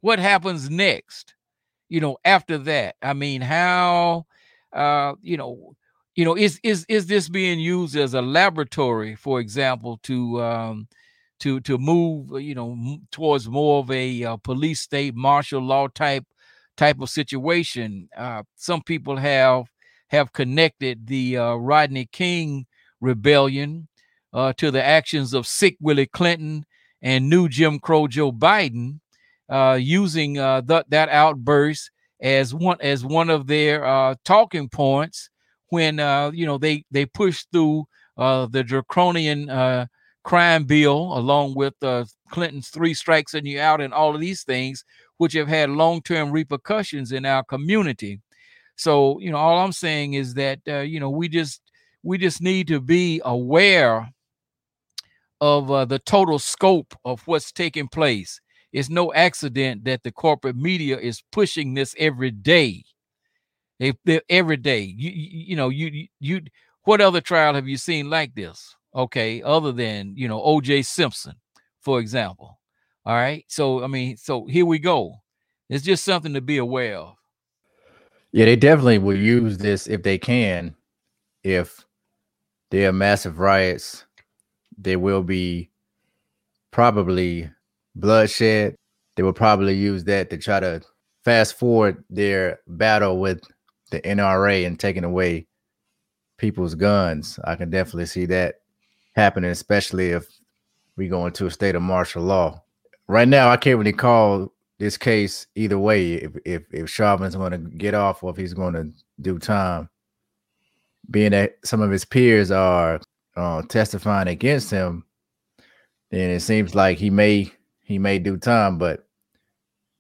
What 0.01 0.19
happens 0.19 0.69
next? 0.69 1.36
You 1.89 2.01
know, 2.01 2.17
after 2.25 2.58
that, 2.60 2.95
I 3.01 3.13
mean, 3.13 3.41
how, 3.41 4.25
uh, 4.73 5.15
you 5.21 5.38
know, 5.38 5.75
you 6.15 6.25
know, 6.25 6.38
is 6.38 6.60
is 6.63 6.86
is 6.89 7.08
this 7.08 7.29
being 7.29 7.60
used 7.60 7.95
as 7.95 8.13
a 8.13 8.21
laboratory, 8.21 9.15
for 9.15 9.39
example, 9.39 9.99
to 10.03 10.41
um, 10.43 10.88
to 11.41 11.60
to 11.62 11.77
move, 11.77 12.41
you 12.41 12.55
know, 12.55 12.73
m- 12.73 13.08
towards 13.12 13.49
more 13.49 13.79
of 13.79 13.91
a 13.91 14.23
uh, 14.23 14.38
police 14.38 14.82
state, 14.82 15.15
martial 15.15 15.62
law 15.62 15.88
type 15.88 16.25
type 16.77 17.01
of 17.01 17.10
situation? 17.10 18.10
Uh, 18.17 18.43
some 18.55 18.82
people 18.84 19.17
have 19.17 19.65
have 20.10 20.34
connected 20.34 21.08
the 21.08 21.38
uh, 21.38 21.55
Rodney 21.55 22.08
King 22.12 22.65
rebellion 23.01 23.88
uh, 24.34 24.53
to 24.58 24.71
the 24.71 24.84
actions 24.84 25.34
of 25.34 25.47
sick 25.47 25.77
Willie 25.79 26.08
Clinton 26.08 26.65
and 27.01 27.29
new 27.29 27.47
Jim 27.47 27.79
Crow 27.79 28.07
Joe 28.07 28.31
Biden, 28.31 28.99
uh, 29.49 29.77
using 29.81 30.38
uh, 30.38 30.62
th- 30.62 30.85
that 30.89 31.09
outburst 31.09 31.91
as 32.21 32.53
one 32.53 32.77
as 32.81 33.03
one 33.03 33.29
of 33.29 33.47
their 33.47 33.85
uh, 33.85 34.15
talking 34.25 34.69
points 34.69 35.29
when 35.69 35.99
uh, 35.99 36.31
you 36.33 36.45
know 36.45 36.57
they 36.57 36.83
they 36.91 37.05
pushed 37.05 37.47
through 37.51 37.85
uh, 38.17 38.45
the 38.47 38.63
draconian 38.63 39.49
uh, 39.49 39.85
crime 40.23 40.65
bill 40.65 41.17
along 41.17 41.55
with 41.55 41.73
Clinton's 42.29 42.69
three 42.69 42.93
strikes 42.93 43.33
and 43.33 43.47
you 43.47 43.59
out 43.59 43.81
and 43.81 43.93
all 43.93 44.13
of 44.13 44.21
these 44.21 44.43
things, 44.43 44.83
which 45.17 45.33
have 45.33 45.47
had 45.47 45.69
long 45.69 46.01
term 46.01 46.31
repercussions 46.31 47.12
in 47.12 47.25
our 47.25 47.43
community. 47.43 48.21
So 48.75 49.19
you 49.19 49.31
know, 49.31 49.38
all 49.38 49.59
I'm 49.59 49.71
saying 49.71 50.13
is 50.13 50.35
that 50.35 50.59
you 50.65 50.99
know 50.99 51.09
we 51.09 51.29
just 51.29 51.62
we 52.03 52.17
just 52.17 52.41
need 52.41 52.67
to 52.67 52.79
be 52.79 53.21
aware 53.25 54.09
of 55.41 55.71
uh, 55.71 55.86
the 55.86 55.99
total 55.99 56.39
scope 56.39 56.95
of 57.06 57.21
what's 57.28 57.52
taking 57.52 57.88
place. 57.88 58.41
It's 58.71 58.89
no 58.89 59.13
accident 59.13 59.86
that 59.86 60.04
the 60.04 60.12
corporate 60.12 60.56
media 60.56 60.97
is 60.97 61.23
pushing 61.32 61.73
this 61.73 61.95
every 61.97 62.32
day. 62.32 62.84
They 63.80 63.93
every 64.30 64.58
day. 64.58 64.82
You, 64.82 65.10
you 65.10 65.30
you 65.47 65.56
know 65.56 65.69
you 65.69 66.08
you 66.19 66.41
what 66.84 67.02
other 67.02 67.21
trial 67.21 67.54
have 67.54 67.67
you 67.67 67.78
seen 67.78 68.10
like 68.10 68.36
this? 68.36 68.75
Okay, 68.93 69.41
other 69.41 69.71
than 69.71 70.13
you 70.15 70.28
know 70.28 70.41
O.J. 70.41 70.82
Simpson, 70.84 71.36
for 71.80 71.99
example. 71.99 72.60
All 73.06 73.15
right. 73.15 73.45
So 73.47 73.84
I 73.84 73.88
mean, 73.88 74.17
so 74.17 74.45
here 74.45 74.65
we 74.65 74.80
go. 74.80 75.15
It's 75.69 75.84
just 75.84 76.04
something 76.04 76.34
to 76.34 76.41
be 76.41 76.58
aware 76.58 76.97
of. 76.97 77.15
Yeah, 78.32 78.45
they 78.45 78.56
definitely 78.56 78.99
will 78.99 79.17
use 79.17 79.58
this 79.58 79.88
if 79.88 80.04
they 80.04 80.17
can. 80.17 80.75
If 81.43 81.86
there 82.69 82.89
are 82.89 82.93
massive 82.93 83.39
riots, 83.39 84.06
there 84.79 84.99
will 84.99 85.23
be 85.23 85.69
probably 86.71 87.49
bloodshed. 87.95 88.75
They 89.15 89.23
will 89.23 89.33
probably 89.33 89.75
use 89.75 90.05
that 90.05 90.29
to 90.29 90.37
try 90.37 90.59
to 90.61 90.81
fast 91.23 91.57
forward 91.59 92.03
their 92.09 92.59
battle 92.67 93.19
with 93.19 93.41
the 93.91 94.01
NRA 94.01 94.65
and 94.65 94.79
taking 94.79 95.03
away 95.03 95.47
people's 96.37 96.75
guns. 96.75 97.39
I 97.43 97.55
can 97.55 97.69
definitely 97.69 98.05
see 98.05 98.25
that 98.27 98.61
happening, 99.15 99.51
especially 99.51 100.11
if 100.11 100.25
we 100.95 101.07
go 101.07 101.25
into 101.25 101.45
a 101.45 101.51
state 101.51 101.75
of 101.75 101.81
martial 101.81 102.23
law. 102.23 102.63
Right 103.07 103.27
now, 103.27 103.49
I 103.49 103.57
can't 103.57 103.77
really 103.77 103.93
call 103.93 104.53
this 104.77 104.97
case 104.97 105.47
either 105.55 105.77
way. 105.77 106.13
If 106.13 106.31
if 106.45 106.63
if 106.71 106.89
Chauvin's 106.89 107.35
going 107.35 107.51
to 107.51 107.57
get 107.57 107.93
off 107.93 108.23
or 108.23 108.31
if 108.31 108.37
he's 108.37 108.53
going 108.53 108.73
to 108.73 108.91
do 109.19 109.39
time, 109.39 109.89
being 111.09 111.31
that 111.31 111.55
some 111.65 111.81
of 111.81 111.91
his 111.91 112.05
peers 112.05 112.51
are 112.51 113.01
uh, 113.39 113.62
testifying 113.63 114.28
against 114.28 114.69
him, 114.69 115.06
then 116.12 116.30
it 116.30 116.41
seems 116.41 116.75
like 116.75 116.97
he 116.97 117.10
may 117.10 117.52
he 117.84 117.97
may 117.97 118.19
do 118.19 118.38
time. 118.38 118.78
But 118.78 119.08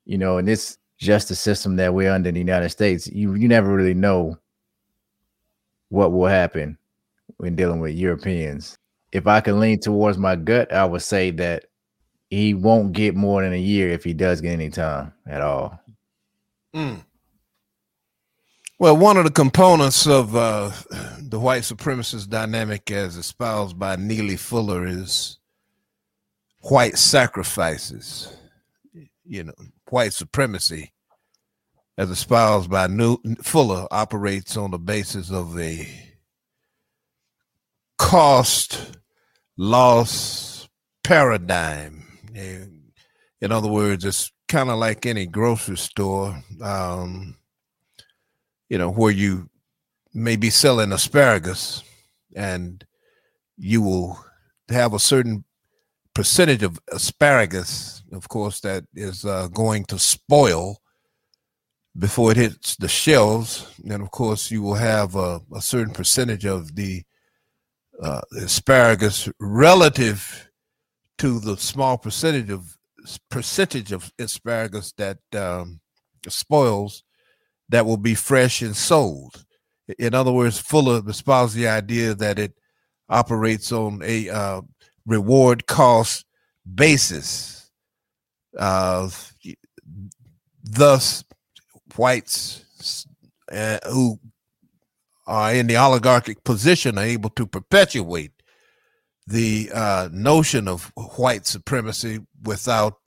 you 0.05 0.17
know, 0.17 0.37
in 0.37 0.45
this 0.45 0.77
justice 0.97 1.39
system 1.39 1.77
that 1.77 1.93
we're 1.93 2.11
under 2.11 2.29
in 2.29 2.35
the 2.35 2.41
United 2.41 2.69
States, 2.69 3.07
you 3.07 3.33
you 3.35 3.47
never 3.47 3.73
really 3.73 3.93
know 3.93 4.37
what 5.89 6.11
will 6.11 6.27
happen 6.27 6.77
when 7.37 7.55
dealing 7.55 7.79
with 7.79 7.95
Europeans. 7.95 8.77
If 9.11 9.25
I 9.25 9.41
can 9.41 9.59
lean 9.59 9.79
towards 9.79 10.17
my 10.17 10.35
gut, 10.35 10.71
I 10.71 10.85
would 10.85 11.01
say 11.01 11.31
that 11.31 11.65
he 12.29 12.53
won't 12.53 12.93
get 12.93 13.15
more 13.15 13.41
than 13.41 13.53
a 13.53 13.59
year 13.59 13.89
if 13.89 14.03
he 14.03 14.13
does 14.13 14.39
get 14.41 14.51
any 14.51 14.69
time 14.69 15.13
at 15.25 15.41
all. 15.41 15.79
Mm. 16.75 17.03
Well, 18.79 18.95
one 18.95 19.17
of 19.17 19.25
the 19.25 19.31
components 19.31 20.07
of 20.07 20.37
uh, 20.37 20.71
the 21.19 21.37
white 21.37 21.63
supremacist 21.63 22.29
dynamic, 22.29 22.89
as 22.91 23.17
espoused 23.17 23.77
by 23.77 23.97
Neely 23.97 24.37
Fuller, 24.37 24.87
is 24.87 25.37
white 26.61 26.97
sacrifices. 26.97 28.33
You 29.25 29.43
know, 29.43 29.53
white 29.89 30.13
supremacy, 30.13 30.93
as 31.97 32.09
espoused 32.09 32.69
by 32.69 32.87
New 32.87 33.17
Fuller, 33.43 33.85
operates 33.91 34.55
on 34.55 34.71
the 34.71 34.79
basis 34.79 35.29
of 35.29 35.59
a 35.59 35.85
cost 37.97 38.97
loss 39.57 40.69
paradigm. 41.03 42.07
In 42.33 43.51
other 43.51 43.67
words, 43.67 44.05
it's 44.05 44.31
kind 44.47 44.69
of 44.69 44.79
like 44.79 45.05
any 45.05 45.25
grocery 45.25 45.75
store, 45.75 46.41
um, 46.61 47.35
you 48.69 48.77
know, 48.77 48.91
where 48.91 49.11
you 49.11 49.49
may 50.13 50.35
be 50.35 50.49
selling 50.49 50.91
asparagus 50.91 51.83
and 52.35 52.85
you 53.57 53.81
will 53.81 54.23
have 54.69 54.93
a 54.93 54.99
certain 54.99 55.43
percentage 56.13 56.63
of 56.63 56.79
asparagus, 56.91 58.03
of 58.11 58.29
course, 58.29 58.59
that 58.61 58.83
is 58.93 59.25
uh, 59.25 59.47
going 59.47 59.83
to 59.85 59.99
spoil 59.99 60.81
before 61.97 62.31
it 62.31 62.37
hits 62.37 62.75
the 62.75 62.87
shelves. 62.87 63.65
And 63.89 64.01
of 64.01 64.11
course, 64.11 64.51
you 64.51 64.61
will 64.61 64.75
have 64.75 65.15
a, 65.15 65.41
a 65.53 65.61
certain 65.61 65.93
percentage 65.93 66.45
of 66.45 66.75
the 66.75 67.03
uh, 68.01 68.21
asparagus 68.37 69.27
relative 69.39 70.49
to 71.17 71.39
the 71.39 71.57
small 71.57 71.97
percentage 71.97 72.49
of 72.49 72.77
percentage 73.29 73.91
of 73.91 74.11
asparagus 74.19 74.93
that 74.93 75.17
um, 75.35 75.79
spoils 76.27 77.03
that 77.69 77.85
will 77.85 77.97
be 77.97 78.15
fresh 78.15 78.61
and 78.61 78.75
sold. 78.75 79.45
In 79.97 80.13
other 80.13 80.31
words, 80.31 80.59
Fuller 80.59 81.01
espouses 81.07 81.55
the 81.55 81.67
idea 81.67 82.13
that 82.13 82.37
it 82.37 82.53
operates 83.07 83.71
on 83.71 84.01
a 84.03 84.29
uh, 84.29 84.61
reward 85.05 85.65
cost 85.65 86.25
basis. 86.75 87.71
Uh, 88.57 89.09
thus, 90.63 91.23
whites 91.95 93.05
uh, 93.51 93.79
who 93.89 94.19
are 95.27 95.53
in 95.53 95.67
the 95.67 95.77
oligarchic 95.77 96.43
position 96.43 96.97
are 96.97 97.05
able 97.05 97.29
to 97.31 97.45
perpetuate 97.45 98.31
the 99.27 99.69
uh, 99.73 100.09
notion 100.11 100.67
of 100.67 100.91
white 101.17 101.45
supremacy 101.45 102.19
without 102.43 102.97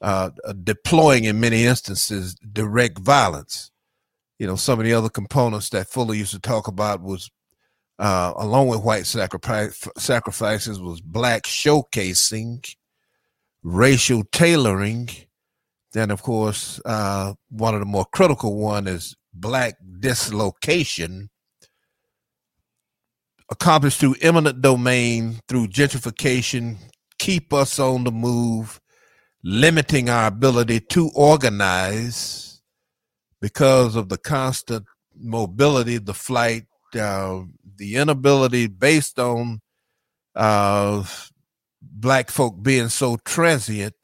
uh, 0.00 0.30
uh, 0.44 0.52
deploying, 0.52 1.24
in 1.24 1.40
many 1.40 1.64
instances, 1.64 2.34
direct 2.52 2.98
violence. 2.98 3.70
You 4.38 4.46
know, 4.46 4.56
some 4.56 4.78
of 4.78 4.84
the 4.84 4.92
other 4.92 5.08
components 5.08 5.70
that 5.70 5.88
Fuller 5.88 6.14
used 6.14 6.32
to 6.32 6.40
talk 6.40 6.68
about 6.68 7.02
was, 7.02 7.30
uh, 7.98 8.32
along 8.36 8.68
with 8.68 8.82
white 8.82 9.06
sacrifice, 9.06 9.88
sacrifices, 9.96 10.80
was 10.80 11.00
black 11.00 11.44
showcasing, 11.44 12.74
racial 13.62 14.22
tailoring, 14.32 15.08
then, 15.92 16.10
of 16.10 16.22
course, 16.22 16.78
uh, 16.84 17.32
one 17.48 17.72
of 17.72 17.80
the 17.80 17.86
more 17.86 18.04
critical 18.12 18.58
one 18.58 18.86
is 18.86 19.16
black 19.32 19.76
dislocation 20.00 21.30
accomplished 23.50 24.00
through 24.00 24.16
eminent 24.20 24.60
domain, 24.60 25.40
through 25.48 25.68
gentrification, 25.68 26.76
keep 27.18 27.52
us 27.52 27.78
on 27.78 28.04
the 28.04 28.10
move, 28.10 28.80
limiting 29.48 30.10
our 30.10 30.26
ability 30.26 30.80
to 30.80 31.08
organize 31.14 32.60
because 33.40 33.94
of 33.94 34.08
the 34.08 34.18
constant 34.18 34.84
mobility, 35.16 35.98
the 35.98 36.12
flight, 36.12 36.64
uh, 36.98 37.42
the 37.76 37.94
inability 37.94 38.66
based 38.66 39.20
on 39.20 39.60
uh, 40.34 41.04
black 41.80 42.28
folk 42.28 42.60
being 42.60 42.88
so 42.88 43.16
transient. 43.24 43.94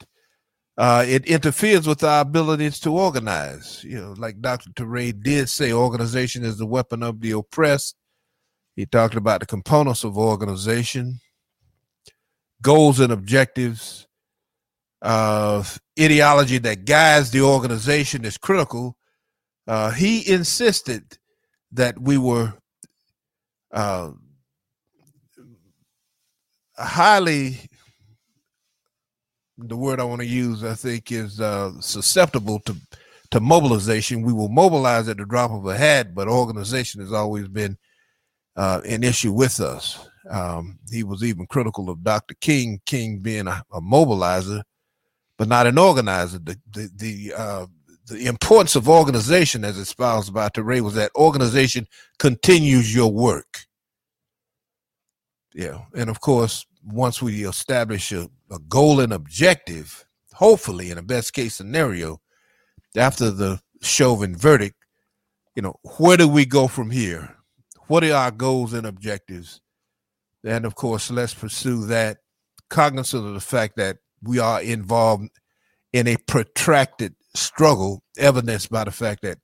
Uh, 0.77 1.03
it 1.05 1.25
interferes 1.25 1.85
with 1.85 2.03
our 2.05 2.21
abilities 2.21 2.79
to 2.79 2.89
organize. 2.89 3.83
You 3.83 4.01
know, 4.01 4.15
like 4.17 4.39
Dr. 4.39 4.69
Toure 4.69 5.21
did 5.21 5.49
say, 5.49 5.73
organization 5.73 6.45
is 6.45 6.57
the 6.57 6.65
weapon 6.65 7.03
of 7.03 7.19
the 7.19 7.31
oppressed 7.31 7.97
he 8.75 8.85
talked 8.85 9.15
about 9.15 9.39
the 9.39 9.45
components 9.45 10.03
of 10.03 10.17
organization, 10.17 11.19
goals 12.61 12.99
and 12.99 13.13
objectives, 13.13 14.07
uh, 15.03 15.63
ideology 15.99 16.57
that 16.59 16.85
guides 16.85 17.29
the 17.29 17.41
organization 17.41 18.25
is 18.25 18.37
critical. 18.37 18.95
Uh, 19.67 19.91
he 19.91 20.27
insisted 20.31 21.17
that 21.73 21.99
we 21.99 22.17
were 22.17 22.53
uh, 23.71 24.11
highly, 26.77 27.59
the 29.57 29.75
word 29.75 29.99
I 29.99 30.03
want 30.05 30.21
to 30.21 30.27
use, 30.27 30.63
I 30.63 30.73
think, 30.73 31.11
is 31.11 31.41
uh, 31.41 31.71
susceptible 31.81 32.59
to, 32.61 32.75
to 33.31 33.39
mobilization. 33.39 34.21
We 34.21 34.33
will 34.33 34.49
mobilize 34.49 35.09
at 35.09 35.17
the 35.17 35.25
drop 35.25 35.51
of 35.51 35.65
a 35.65 35.77
hat, 35.77 36.15
but 36.15 36.27
organization 36.27 37.01
has 37.01 37.11
always 37.11 37.47
been 37.47 37.77
uh, 38.55 38.81
an 38.85 39.03
issue 39.03 39.33
with 39.33 39.59
us. 39.59 40.07
Um, 40.29 40.79
he 40.89 41.03
was 41.03 41.23
even 41.23 41.45
critical 41.47 41.89
of 41.89 42.03
Dr. 42.03 42.35
King, 42.39 42.79
King 42.85 43.19
being 43.19 43.47
a, 43.47 43.63
a 43.73 43.81
mobilizer, 43.81 44.63
but 45.37 45.47
not 45.47 45.67
an 45.67 45.77
organizer. 45.77 46.39
The 46.39 46.59
the 46.71 46.89
the, 46.95 47.33
uh, 47.35 47.65
the 48.07 48.25
importance 48.27 48.75
of 48.75 48.89
organization, 48.89 49.63
as 49.63 49.77
espoused 49.77 50.33
by 50.33 50.49
Toure, 50.49 50.81
was 50.81 50.95
that 50.95 51.11
organization 51.15 51.87
continues 52.19 52.93
your 52.93 53.11
work. 53.11 53.65
Yeah, 55.53 55.79
and 55.95 56.09
of 56.09 56.19
course, 56.19 56.65
once 56.83 57.21
we 57.21 57.45
establish 57.47 58.11
a, 58.11 58.29
a 58.51 58.59
goal 58.67 58.99
and 58.99 59.13
objective, 59.13 60.05
hopefully, 60.33 60.91
in 60.91 60.97
a 60.97 61.03
best 61.03 61.33
case 61.33 61.55
scenario, 61.55 62.19
after 62.97 63.31
the 63.31 63.61
Chauvin 63.81 64.35
verdict, 64.35 64.75
you 65.55 65.61
know, 65.61 65.75
where 65.97 66.17
do 66.17 66.27
we 66.27 66.45
go 66.45 66.67
from 66.67 66.89
here? 66.89 67.37
what 67.87 68.03
are 68.03 68.13
our 68.13 68.31
goals 68.31 68.73
and 68.73 68.85
objectives? 68.87 69.61
And 70.43 70.65
of 70.65 70.75
course, 70.75 71.11
let's 71.11 71.33
pursue 71.33 71.85
that, 71.85 72.17
cognizant 72.69 73.25
of 73.25 73.33
the 73.33 73.39
fact 73.39 73.75
that 73.77 73.97
we 74.23 74.39
are 74.39 74.61
involved 74.61 75.29
in 75.91 76.07
a 76.07 76.17
protracted 76.17 77.15
struggle, 77.35 78.03
evidenced 78.17 78.69
by 78.69 78.83
the 78.83 78.91
fact 78.91 79.21
that 79.23 79.37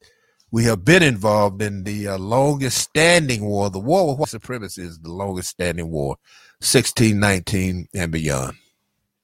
we 0.51 0.63
have 0.63 0.83
been 0.83 1.03
involved 1.03 1.61
in 1.61 1.83
the 1.83 2.07
uh, 2.07 2.17
longest 2.17 2.77
standing 2.77 3.45
war. 3.45 3.69
The 3.69 3.79
war 3.79 4.09
with 4.09 4.19
white 4.19 4.29
supremacy 4.29 4.81
is 4.81 4.99
the 4.99 5.11
longest 5.11 5.49
standing 5.49 5.89
war, 5.91 6.17
1619 6.59 7.87
and 7.93 8.11
beyond. 8.11 8.57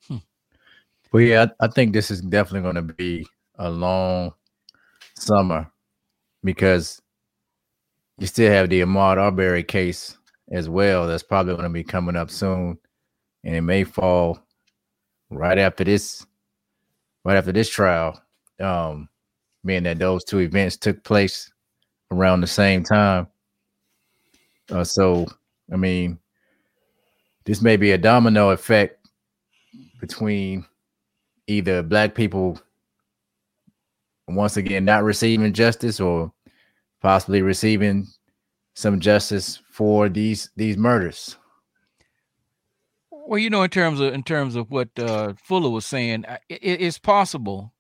Hmm. 0.08 0.18
Well, 1.12 1.24
yeah, 1.24 1.48
I, 1.60 1.68
think 1.68 1.94
this 1.94 2.12
is 2.12 2.22
definitely 2.22 2.62
going 2.72 2.88
to 2.88 2.94
be 2.94 3.28
a 3.58 3.70
long 3.70 4.34
summer 5.16 5.72
because 6.44 7.02
you 8.20 8.28
still 8.28 8.52
have 8.52 8.70
the 8.70 8.82
Ahmaud 8.82 9.18
Arbery 9.18 9.64
case 9.64 10.18
as 10.52 10.70
well. 10.70 11.08
That's 11.08 11.24
probably 11.24 11.54
going 11.54 11.64
to 11.64 11.70
be 11.70 11.84
coming 11.84 12.16
up 12.16 12.30
soon, 12.30 12.78
and 13.44 13.56
it 13.56 13.62
may 13.62 13.84
fall 13.84 14.45
right 15.36 15.58
after 15.58 15.84
this, 15.84 16.26
right 17.24 17.38
after 17.38 17.52
this 17.52 17.70
trial. 17.70 18.22
Um, 18.60 19.10
being 19.66 19.84
that 19.84 20.00
those 20.00 20.24
two 20.24 20.40
events 20.40 20.78
took 20.78 21.04
place 21.04 21.52
around 22.12 22.42
the 22.42 22.48
same 22.48 22.84
time. 22.84 23.28
Uh, 24.70 24.84
so, 24.84 25.26
I 25.72 25.76
mean, 25.76 26.20
this 27.46 27.62
may 27.62 27.78
be 27.78 27.92
a 27.92 27.98
domino 27.98 28.52
effect 28.52 29.08
between 30.00 30.66
either 31.48 31.84
black 31.84 32.16
people 32.16 32.60
once 34.28 34.58
again 34.58 34.86
not 34.86 35.04
receiving 35.04 35.54
justice 35.54 36.00
or 36.00 36.32
possibly 37.02 37.42
receiving 37.42 38.08
some 38.74 39.00
justice 39.00 39.60
for 39.72 40.10
these 40.10 40.50
these 40.56 40.78
murders. 40.78 41.38
Well, 43.28 43.40
you 43.40 43.50
know, 43.50 43.64
in 43.64 43.70
terms 43.72 44.00
of 44.00 44.14
in 44.14 44.22
terms 44.24 44.56
of 44.56 44.70
what 44.70 44.90
uh, 45.00 45.34
Fuller 45.44 45.70
was 45.72 45.86
saying, 45.86 46.26
it, 46.48 46.60
it's 46.62 47.00
possible 47.00 47.74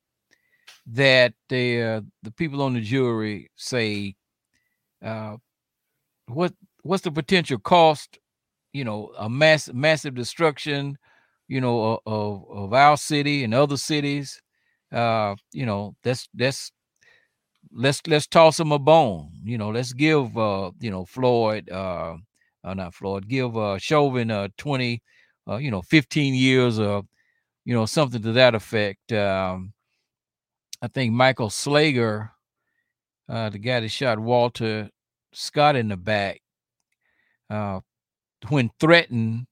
that 0.87 1.33
the 1.49 1.81
uh, 1.83 2.01
the 2.23 2.31
people 2.31 2.61
on 2.63 2.73
the 2.73 2.81
jury 2.81 3.49
say, 3.55 4.15
uh, 5.03 5.37
"What 6.27 6.53
what's 6.83 7.03
the 7.03 7.11
potential 7.11 7.59
cost? 7.59 8.17
You 8.73 8.85
know, 8.85 9.11
a 9.19 9.29
mass 9.29 9.69
massive 9.71 10.15
destruction, 10.15 10.97
you 11.47 11.61
know, 11.61 11.99
of 12.07 12.43
of 12.49 12.73
our 12.73 12.97
city 12.97 13.43
and 13.43 13.53
other 13.53 13.77
cities. 13.77 14.41
Uh, 14.91 15.35
you 15.53 15.65
know, 15.67 15.95
that's 16.03 16.27
that's 16.33 16.71
let's 17.71 18.01
let's 18.07 18.27
toss 18.27 18.59
him 18.59 18.71
a 18.71 18.79
bone. 18.79 19.31
You 19.43 19.57
know, 19.59 19.69
let's 19.69 19.93
give 19.93 20.37
uh, 20.37 20.71
you 20.79 20.91
know, 20.91 21.05
Floyd 21.05 21.69
uh, 21.69 22.15
uh 22.63 22.73
not 22.73 22.95
Floyd, 22.95 23.27
give 23.27 23.55
uh 23.57 23.77
Chauvin 23.77 24.31
uh 24.31 24.47
20 24.57 25.03
uh, 25.49 25.57
you 25.57 25.71
know, 25.71 25.81
15 25.81 26.33
years 26.35 26.79
of 26.79 27.05
you 27.65 27.73
know, 27.75 27.85
something 27.85 28.21
to 28.23 28.33
that 28.33 28.55
effect. 28.55 29.11
Um 29.13 29.73
I 30.81 30.87
think 30.87 31.13
Michael 31.13 31.49
Slager, 31.49 32.31
uh, 33.29 33.49
the 33.49 33.59
guy 33.59 33.79
that 33.79 33.89
shot 33.89 34.19
Walter 34.19 34.89
Scott 35.33 35.75
in 35.75 35.89
the 35.89 35.97
back, 35.97 36.41
uh, 37.49 37.79
when 38.49 38.71
threatened, 38.79 39.47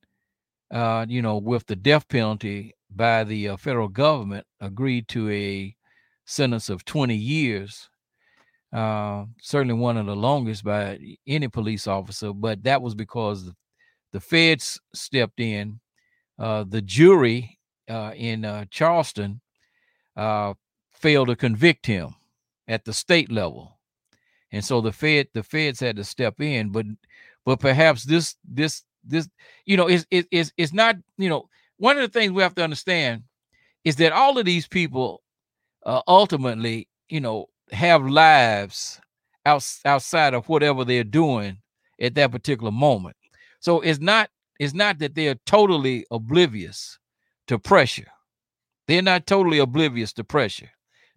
uh, 0.71 1.05
you 1.09 1.21
know, 1.21 1.37
with 1.37 1.67
the 1.67 1.75
death 1.75 2.07
penalty 2.09 2.73
by 2.89 3.23
the 3.23 3.49
uh, 3.49 3.57
federal 3.57 3.89
government, 3.89 4.45
agreed 4.61 5.07
to 5.09 5.29
a 5.31 5.75
sentence 6.25 6.69
of 6.69 6.85
20 6.85 7.15
years 7.15 7.89
uh, 8.73 9.25
certainly 9.41 9.73
one 9.75 9.97
of 9.97 10.05
the 10.07 10.15
longest 10.15 10.63
by 10.63 10.99
any 11.27 11.47
police 11.47 11.87
officer, 11.87 12.33
but 12.33 12.63
that 12.63 12.81
was 12.81 12.95
because 12.95 13.51
the 14.13 14.19
feds 14.19 14.79
stepped 14.93 15.39
in. 15.39 15.79
Uh, 16.39 16.63
the 16.67 16.81
jury 16.81 17.59
uh, 17.89 18.11
in 18.15 18.45
uh, 18.45 18.65
Charleston 18.71 19.41
uh, 20.15 20.53
failed 20.93 21.27
to 21.27 21.36
convict 21.36 21.86
him 21.86 22.15
at 22.67 22.86
the 22.86 22.93
state 22.93 23.31
level, 23.31 23.77
and 24.51 24.63
so 24.63 24.81
the 24.81 24.91
fed 24.91 25.27
the 25.34 25.43
feds 25.43 25.79
had 25.79 25.95
to 25.97 26.03
step 26.03 26.39
in. 26.41 26.69
But 26.71 26.86
but 27.45 27.59
perhaps 27.59 28.03
this 28.03 28.36
this 28.43 28.84
this 29.03 29.29
you 29.65 29.77
know 29.77 29.88
is 29.88 30.07
is 30.09 30.53
is 30.57 30.73
not 30.73 30.97
you 31.17 31.29
know 31.29 31.49
one 31.77 31.97
of 31.97 32.03
the 32.03 32.19
things 32.19 32.31
we 32.31 32.41
have 32.41 32.55
to 32.55 32.63
understand 32.63 33.23
is 33.84 33.97
that 33.97 34.13
all 34.13 34.38
of 34.38 34.45
these 34.45 34.67
people 34.67 35.21
uh, 35.86 36.01
ultimately 36.07 36.88
you 37.09 37.19
know 37.21 37.47
have 37.71 38.05
lives 38.05 38.99
out, 39.45 39.65
outside 39.86 40.34
of 40.34 40.47
whatever 40.47 40.86
they're 40.86 41.03
doing 41.03 41.57
at 41.99 42.15
that 42.15 42.31
particular 42.31 42.71
moment. 42.71 43.15
So 43.59 43.81
it's 43.81 43.99
not 43.99 44.29
it's 44.59 44.73
not 44.73 44.99
that 44.99 45.15
they're 45.15 45.35
totally 45.45 46.05
oblivious 46.11 46.99
to 47.47 47.59
pressure. 47.59 48.07
They're 48.87 49.01
not 49.01 49.27
totally 49.27 49.59
oblivious 49.59 50.13
to 50.13 50.23
pressure. 50.23 50.69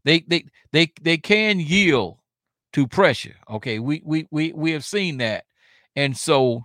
They 0.05 0.21
they 0.21 0.47
they 0.73 0.93
they 1.03 1.19
can 1.19 1.59
yield 1.61 2.19
to 2.73 2.87
pressure. 2.87 3.35
Okay, 3.51 3.79
we 3.79 4.03
we 4.05 4.27
we 4.31 4.53
we 4.53 4.71
have 4.73 4.85
seen 4.85 5.19
that, 5.19 5.45
and 5.97 6.17
so 6.17 6.65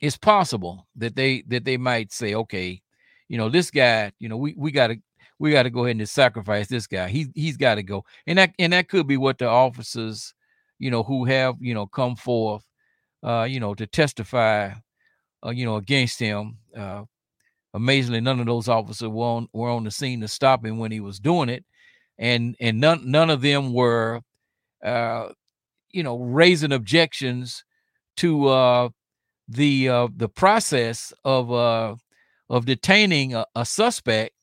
it's 0.00 0.16
possible 0.16 0.86
that 0.96 1.16
they 1.16 1.42
that 1.48 1.64
they 1.64 1.76
might 1.76 2.12
say, 2.12 2.34
okay, 2.34 2.80
you 3.28 3.36
know, 3.36 3.48
this 3.48 3.70
guy, 3.70 4.12
you 4.18 4.28
know, 4.28 4.36
we 4.36 4.54
we 4.56 4.70
got 4.70 4.88
to 4.88 4.96
we 5.38 5.50
got 5.52 5.64
to 5.64 5.70
go 5.70 5.84
ahead 5.84 5.96
and 5.96 6.08
sacrifice 6.08 6.68
this 6.68 6.86
guy. 6.86 7.08
He 7.08 7.26
he's 7.34 7.56
got 7.56 7.76
to 7.76 7.82
go, 7.82 8.04
and 8.26 8.38
that 8.38 8.52
and 8.58 8.72
that 8.72 8.88
could 8.88 9.06
be 9.06 9.16
what 9.16 9.38
the 9.38 9.48
officers, 9.48 10.34
you 10.78 10.90
know, 10.90 11.02
who 11.02 11.24
have 11.24 11.56
you 11.60 11.74
know 11.74 11.86
come 11.86 12.16
forth, 12.16 12.64
uh, 13.22 13.46
you 13.48 13.60
know, 13.60 13.74
to 13.74 13.86
testify, 13.86 14.72
uh, 15.44 15.50
you 15.50 15.64
know, 15.64 15.76
against 15.76 16.18
him. 16.18 16.58
Uh, 16.76 17.04
amazingly, 17.74 18.20
none 18.20 18.40
of 18.40 18.46
those 18.46 18.68
officers 18.68 19.08
were 19.08 19.24
on 19.24 19.48
were 19.52 19.70
on 19.70 19.84
the 19.84 19.90
scene 19.90 20.20
to 20.20 20.28
stop 20.28 20.64
him 20.64 20.78
when 20.78 20.92
he 20.92 21.00
was 21.00 21.20
doing 21.20 21.48
it, 21.48 21.64
and 22.18 22.56
and 22.60 22.80
none 22.80 23.10
none 23.10 23.30
of 23.30 23.40
them 23.42 23.72
were, 23.72 24.20
uh, 24.84 25.28
you 25.92 26.02
know, 26.02 26.18
raising 26.18 26.72
objections 26.72 27.64
to 28.18 28.48
uh 28.48 28.88
the 29.48 29.88
uh 29.88 30.08
the 30.16 30.28
process 30.28 31.12
of 31.24 31.50
uh 31.52 31.94
of 32.50 32.66
detaining 32.66 33.34
a, 33.34 33.46
a 33.54 33.64
suspect 33.64 34.34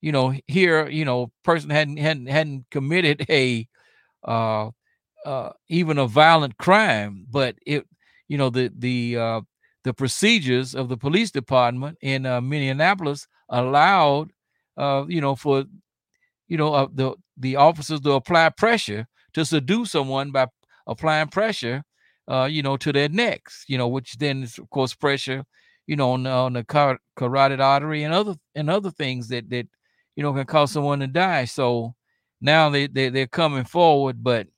you 0.00 0.12
know 0.12 0.34
here 0.46 0.88
you 0.88 1.04
know 1.04 1.30
person 1.44 1.70
hadn't 1.70 1.96
hadn't 1.98 2.26
hadn't 2.26 2.66
committed 2.70 3.24
a 3.30 3.66
uh 4.26 4.68
uh 5.24 5.50
even 5.68 5.98
a 5.98 6.06
violent 6.06 6.56
crime 6.58 7.26
but 7.30 7.56
it 7.66 7.86
you 8.28 8.36
know 8.36 8.50
the 8.50 8.70
the 8.76 9.16
uh 9.16 9.40
the 9.86 9.94
procedures 9.94 10.74
of 10.74 10.88
the 10.90 10.98
police 10.98 11.30
department 11.30 11.96
in 12.02 12.26
uh, 12.26 12.40
Minneapolis 12.42 13.26
allowed 13.50 14.32
uh 14.76 15.04
you 15.08 15.20
know 15.22 15.36
for 15.36 15.64
you 16.48 16.56
know 16.56 16.74
uh, 16.74 16.88
the 16.92 17.14
the 17.36 17.56
officers 17.56 18.00
to 18.00 18.12
apply 18.12 18.48
pressure 18.50 19.06
to 19.34 19.44
seduce 19.44 19.92
someone 19.92 20.32
by 20.32 20.46
applying 20.86 21.28
pressure 21.28 21.84
uh 22.28 22.48
you 22.50 22.62
know 22.62 22.76
to 22.76 22.92
their 22.92 23.08
necks 23.08 23.64
you 23.68 23.78
know 23.78 23.88
which 23.88 24.18
then 24.18 24.42
is 24.42 24.58
of 24.58 24.68
course 24.70 24.94
pressure 24.94 25.44
you 25.86 25.96
know 25.96 26.12
on, 26.12 26.26
on 26.26 26.54
the 26.54 26.64
car- 26.64 26.98
carotid 27.16 27.60
artery 27.60 28.02
and 28.02 28.14
other 28.14 28.34
and 28.56 28.68
other 28.70 28.90
things 28.90 29.28
that 29.28 29.48
that 29.50 29.66
you 30.16 30.22
know, 30.22 30.32
can 30.32 30.46
cause 30.46 30.72
someone 30.72 31.00
to 31.00 31.06
die. 31.06 31.44
So 31.44 31.94
now 32.40 32.70
they, 32.70 32.86
they 32.86 33.10
they're 33.10 33.26
coming 33.26 33.64
forward, 33.64 34.24
but 34.24 34.48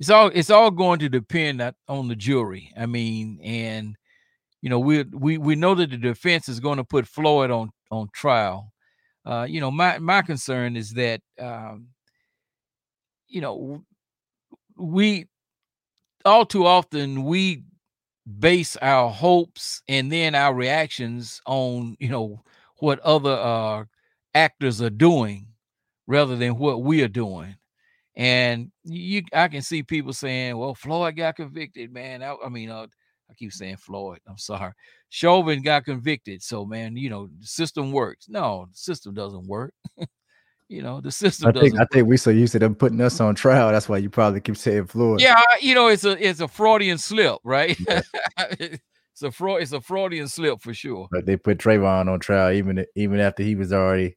it's 0.00 0.10
all 0.10 0.30
it's 0.34 0.50
all 0.50 0.70
going 0.70 0.98
to 1.00 1.08
depend 1.08 1.62
on 1.88 2.08
the 2.08 2.16
jury. 2.16 2.72
I 2.76 2.86
mean, 2.86 3.40
and 3.42 3.96
you 4.62 4.70
know, 4.70 4.78
we 4.80 5.04
we 5.04 5.38
we 5.38 5.56
know 5.56 5.74
that 5.74 5.90
the 5.90 5.96
defense 5.98 6.48
is 6.48 6.60
going 6.60 6.78
to 6.78 6.84
put 6.84 7.06
Floyd 7.06 7.50
on 7.50 7.70
on 7.90 8.08
trial. 8.14 8.72
Uh, 9.26 9.46
you 9.48 9.60
know, 9.60 9.70
my 9.70 9.98
my 9.98 10.22
concern 10.22 10.76
is 10.76 10.92
that 10.94 11.20
um, 11.40 11.88
you 13.28 13.40
know 13.40 13.84
we 14.76 15.26
all 16.24 16.46
too 16.46 16.66
often 16.66 17.24
we 17.24 17.64
base 18.38 18.76
our 18.78 19.10
hopes 19.10 19.82
and 19.88 20.10
then 20.10 20.34
our 20.34 20.54
reactions 20.54 21.40
on 21.46 21.96
you 22.00 22.08
know 22.08 22.42
what 22.78 22.98
other 23.00 23.32
uh 23.32 23.84
actors 24.34 24.80
are 24.82 24.90
doing 24.90 25.46
rather 26.06 26.36
than 26.36 26.58
what 26.58 26.82
we 26.82 27.02
are 27.02 27.08
doing. 27.08 27.56
And 28.16 28.70
you, 28.84 29.22
I 29.32 29.48
can 29.48 29.62
see 29.62 29.82
people 29.82 30.12
saying, 30.12 30.56
"Well, 30.56 30.74
Floyd 30.74 31.16
got 31.16 31.36
convicted, 31.36 31.92
man." 31.92 32.22
I, 32.22 32.36
I 32.44 32.48
mean, 32.48 32.70
uh, 32.70 32.86
I 33.28 33.34
keep 33.34 33.52
saying 33.52 33.78
Floyd. 33.78 34.20
I'm 34.28 34.38
sorry, 34.38 34.72
Chauvin 35.08 35.62
got 35.62 35.84
convicted. 35.84 36.42
So, 36.42 36.64
man, 36.64 36.96
you 36.96 37.10
know, 37.10 37.28
the 37.40 37.46
system 37.46 37.90
works. 37.90 38.28
No, 38.28 38.66
the 38.70 38.76
system 38.76 39.14
doesn't 39.14 39.46
work. 39.48 39.74
you 40.68 40.82
know, 40.82 41.00
the 41.00 41.10
system. 41.10 41.48
I 41.48 41.52
think 41.52 41.72
doesn't 41.72 41.80
I 41.80 41.86
think 41.92 42.08
we 42.08 42.16
so 42.16 42.30
used 42.30 42.52
to 42.52 42.58
them 42.60 42.74
putting 42.74 43.00
us 43.00 43.20
on 43.20 43.34
trial. 43.34 43.72
That's 43.72 43.88
why 43.88 43.98
you 43.98 44.10
probably 44.10 44.40
keep 44.40 44.56
saying 44.56 44.86
Floyd. 44.86 45.20
Yeah, 45.20 45.40
you 45.60 45.74
know, 45.74 45.88
it's 45.88 46.04
a 46.04 46.12
it's 46.24 46.40
a 46.40 46.48
Freudian 46.48 46.98
slip, 46.98 47.38
right? 47.42 47.76
Yeah. 47.88 48.02
it's 49.14 49.22
a 49.22 49.30
fraud. 49.30 49.62
It's 49.62 49.72
a 49.72 49.80
Freudian 49.80 50.28
slip 50.28 50.60
for 50.60 50.74
sure. 50.74 51.08
But 51.10 51.26
they 51.26 51.36
put 51.36 51.58
Trayvon 51.58 52.08
on 52.08 52.20
trial 52.20 52.52
even 52.52 52.84
even 52.94 53.20
after 53.20 53.42
he 53.42 53.54
was 53.54 53.72
already 53.72 54.16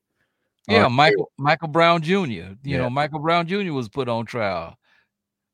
yeah, 0.68 0.88
Michael 0.88 1.32
Michael 1.38 1.70
Brown 1.70 2.02
Jr. 2.02 2.12
You 2.12 2.58
yeah. 2.64 2.78
know, 2.78 2.90
Michael 2.90 3.20
Brown 3.20 3.48
Jr. 3.48 3.72
was 3.72 3.90
put 3.90 4.10
on 4.10 4.26
trial. 4.26 4.78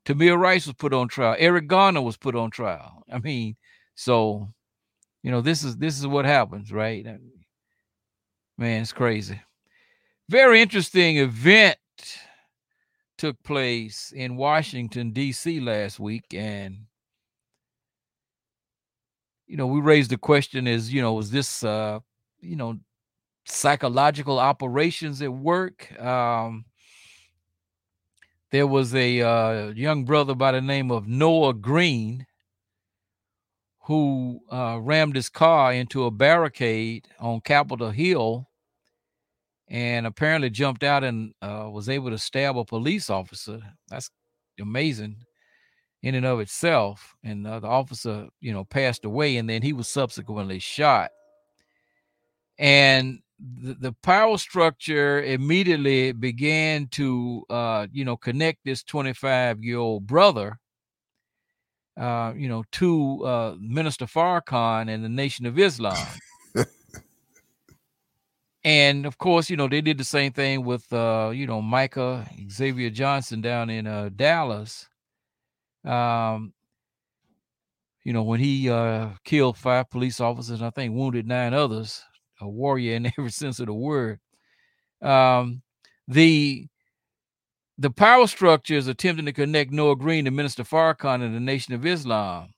Tamir 0.05 0.37
Rice 0.37 0.65
was 0.67 0.75
put 0.75 0.93
on 0.93 1.07
trial. 1.07 1.35
Eric 1.37 1.67
Garner 1.67 2.01
was 2.01 2.17
put 2.17 2.35
on 2.35 2.51
trial. 2.51 3.03
I 3.11 3.19
mean, 3.19 3.55
so 3.95 4.49
you 5.21 5.31
know, 5.31 5.41
this 5.41 5.63
is 5.63 5.77
this 5.77 5.97
is 5.99 6.07
what 6.07 6.25
happens, 6.25 6.71
right? 6.71 7.05
Man, 8.57 8.81
it's 8.81 8.93
crazy. 8.93 9.39
Very 10.29 10.61
interesting 10.61 11.17
event 11.17 11.77
took 13.17 13.41
place 13.43 14.11
in 14.15 14.35
Washington 14.35 15.11
D.C. 15.11 15.59
last 15.59 15.99
week, 15.99 16.25
and 16.33 16.85
you 19.47 19.57
know, 19.57 19.67
we 19.67 19.79
raised 19.79 20.11
the 20.11 20.17
question: 20.17 20.67
Is 20.67 20.93
you 20.93 21.01
know, 21.01 21.13
was 21.13 21.31
this 21.31 21.63
uh, 21.63 21.99
you 22.41 22.55
know 22.55 22.79
psychological 23.45 24.39
operations 24.39 25.21
at 25.21 25.33
work. 25.33 25.99
Um, 26.01 26.65
there 28.51 28.67
was 28.67 28.93
a 28.93 29.21
uh, 29.21 29.67
young 29.69 30.05
brother 30.05 30.35
by 30.35 30.51
the 30.51 30.61
name 30.61 30.91
of 30.91 31.07
Noah 31.07 31.53
Green 31.53 32.25
who 33.85 34.39
uh, 34.51 34.79
rammed 34.81 35.15
his 35.15 35.27
car 35.27 35.73
into 35.73 36.05
a 36.05 36.11
barricade 36.11 37.07
on 37.19 37.41
Capitol 37.41 37.89
Hill 37.89 38.47
and 39.67 40.05
apparently 40.05 40.49
jumped 40.49 40.83
out 40.83 41.03
and 41.03 41.33
uh, 41.41 41.67
was 41.69 41.89
able 41.89 42.09
to 42.11 42.17
stab 42.17 42.57
a 42.57 42.63
police 42.63 43.09
officer. 43.09 43.59
That's 43.89 44.09
amazing 44.59 45.17
in 46.03 46.15
and 46.15 46.25
of 46.25 46.39
itself. 46.39 47.15
And 47.23 47.45
the 47.45 47.61
officer, 47.63 48.27
you 48.39 48.53
know, 48.53 48.63
passed 48.65 49.03
away 49.03 49.37
and 49.37 49.49
then 49.49 49.61
he 49.61 49.73
was 49.73 49.87
subsequently 49.87 50.59
shot. 50.59 51.11
And 52.57 53.19
the, 53.43 53.73
the 53.73 53.91
power 54.03 54.37
structure 54.37 55.21
immediately 55.21 56.11
began 56.13 56.87
to 56.87 57.43
uh, 57.49 57.87
you 57.91 58.05
know 58.05 58.15
connect 58.15 58.59
this 58.63 58.83
25 58.83 59.63
year 59.63 59.77
old 59.77 60.07
brother 60.07 60.59
uh, 61.97 62.33
you 62.35 62.47
know 62.47 62.63
to 62.71 63.25
uh, 63.25 63.55
minister 63.59 64.05
farrakhan 64.05 64.89
and 64.89 65.03
the 65.03 65.09
nation 65.09 65.45
of 65.45 65.59
islam. 65.59 66.07
And 68.65 69.05
of 69.05 69.17
course 69.17 69.49
you 69.49 69.57
know 69.57 69.67
they 69.67 69.81
did 69.81 69.97
the 69.97 70.05
same 70.05 70.31
thing 70.31 70.63
with 70.63 70.91
uh, 70.93 71.31
you 71.33 71.45
know 71.45 71.61
micah 71.61 72.25
xavier 72.49 72.89
johnson 72.89 73.41
down 73.41 73.69
in 73.69 73.87
uh, 73.87 74.09
dallas. 74.15 74.87
Um, 75.83 76.53
you 78.05 78.13
know 78.13 78.23
when 78.23 78.39
he 78.39 78.69
uh, 78.69 79.09
killed 79.25 79.57
five 79.57 79.89
police 79.89 80.21
officers 80.21 80.59
and 80.61 80.67
i 80.67 80.69
think 80.69 80.93
wounded 80.93 81.27
nine 81.27 81.53
others 81.53 82.03
a 82.43 82.49
warrior 82.49 82.95
in 82.95 83.05
every 83.17 83.31
sense 83.31 83.59
of 83.59 83.67
the 83.67 83.73
word. 83.73 84.19
Um, 85.01 85.61
the 86.07 86.67
the 87.77 87.89
power 87.89 88.27
structure 88.27 88.75
is 88.75 88.87
attempting 88.87 89.25
to 89.25 89.33
connect 89.33 89.71
Noah 89.71 89.95
Green 89.95 90.25
to 90.25 90.31
Minister 90.31 90.63
Farrakhan 90.63 91.23
and 91.23 91.35
the 91.35 91.39
Nation 91.39 91.73
of 91.73 91.85
Islam. 91.85 92.53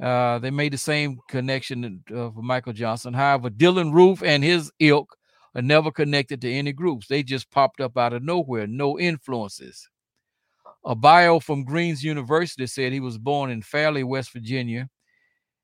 Uh, 0.00 0.38
they 0.38 0.50
made 0.50 0.74
the 0.74 0.78
same 0.78 1.18
connection 1.28 2.04
uh, 2.10 2.30
for 2.30 2.42
Michael 2.42 2.74
Johnson. 2.74 3.14
However, 3.14 3.48
Dylan 3.48 3.94
Roof 3.94 4.22
and 4.22 4.44
his 4.44 4.70
ilk 4.78 5.16
are 5.54 5.62
never 5.62 5.90
connected 5.90 6.42
to 6.42 6.52
any 6.52 6.72
groups. 6.72 7.06
They 7.06 7.22
just 7.22 7.50
popped 7.50 7.80
up 7.80 7.96
out 7.96 8.12
of 8.12 8.22
nowhere, 8.22 8.66
no 8.66 8.98
influences. 8.98 9.88
A 10.84 10.94
bio 10.94 11.40
from 11.40 11.64
Green's 11.64 12.04
University 12.04 12.66
said 12.66 12.92
he 12.92 13.00
was 13.00 13.16
born 13.16 13.50
in 13.50 13.62
Fairlea, 13.62 14.04
West 14.04 14.32
Virginia, 14.32 14.88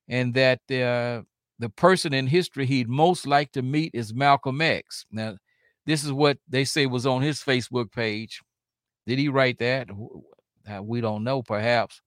and 0.09 0.33
that 0.35 0.61
uh, 0.71 1.23
the 1.59 1.69
person 1.69 2.13
in 2.13 2.27
history 2.27 2.67
he'd 2.67 2.89
most 2.89 3.27
like 3.27 3.53
to 3.53 3.63
meet 3.63 3.93
is 3.95 4.15
Malcolm 4.15 4.61
X. 4.61 5.07
Now, 5.11 5.37
this 5.87 6.05
is 6.05 6.13
what 6.13 6.39
they 6.49 6.65
say 6.65 6.87
was 6.87 7.07
on 7.07 7.23
his 7.23 7.41
Facebook 7.41 7.93
page. 7.93 8.41
Did 9.07 9.19
he 9.19 9.29
write 9.29 9.59
that? 9.59 9.89
Uh, 10.71 10.83
we 10.83 11.01
don't 11.01 11.25
know, 11.25 11.43
perhaps. 11.43 12.01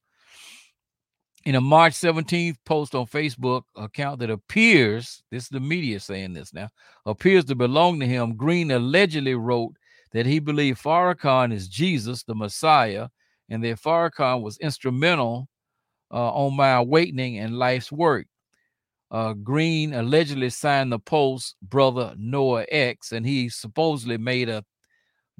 In 1.44 1.56
a 1.56 1.62
March 1.62 1.94
17th 1.94 2.56
post 2.66 2.96
on 2.96 3.06
Facebook 3.06 3.64
account 3.76 4.20
that 4.20 4.32
appears, 4.32 5.22
this 5.30 5.44
is 5.44 5.50
the 5.50 5.60
media 5.60 6.00
saying 6.00 6.34
this 6.34 6.54
now, 6.54 6.70
appears 7.06 7.46
to 7.46 7.56
belong 7.56 8.00
to 8.00 8.08
him, 8.08 8.36
Green 8.36 8.72
allegedly 8.72 9.36
wrote 9.36 9.76
that 10.12 10.26
he 10.26 10.40
believed 10.40 10.82
Farrakhan 10.82 11.54
is 11.54 11.68
Jesus, 11.68 12.24
the 12.24 12.34
Messiah, 12.34 13.10
and 13.50 13.64
that 13.64 13.80
Farrakhan 13.80 14.42
was 14.42 14.58
instrumental 14.58 15.48
uh, 16.12 16.32
on 16.34 16.56
my 16.56 16.72
awakening 16.72 17.38
and 17.38 17.60
life's 17.60 17.92
work 17.92 18.26
uh, 19.12 19.34
Green 19.34 19.94
allegedly 19.94 20.50
signed 20.50 20.92
the 20.92 21.00
post 21.00 21.56
brother 21.62 22.16
Noah 22.18 22.66
X, 22.70 23.12
and 23.12 23.26
he 23.26 23.50
supposedly 23.50 24.18
made 24.18 24.50
a 24.50 24.64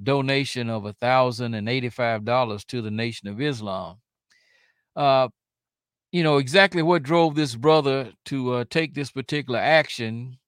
donation 0.02 0.70
of 0.70 0.84
a 0.84 0.92
thousand 0.92 1.54
and 1.54 1.68
eighty-five 1.68 2.24
dollars 2.24 2.64
to 2.66 2.82
the 2.82 2.90
Nation 2.90 3.28
of 3.28 3.40
Islam. 3.40 3.96
Uh, 4.94 5.28
you 6.12 6.22
know 6.22 6.38
exactly 6.38 6.82
what 6.82 7.02
drove 7.02 7.34
this 7.34 7.54
brother 7.56 8.12
to 8.26 8.52
uh, 8.52 8.64
take 8.70 8.94
this 8.94 9.10
particular 9.10 9.58
action. 9.58 10.38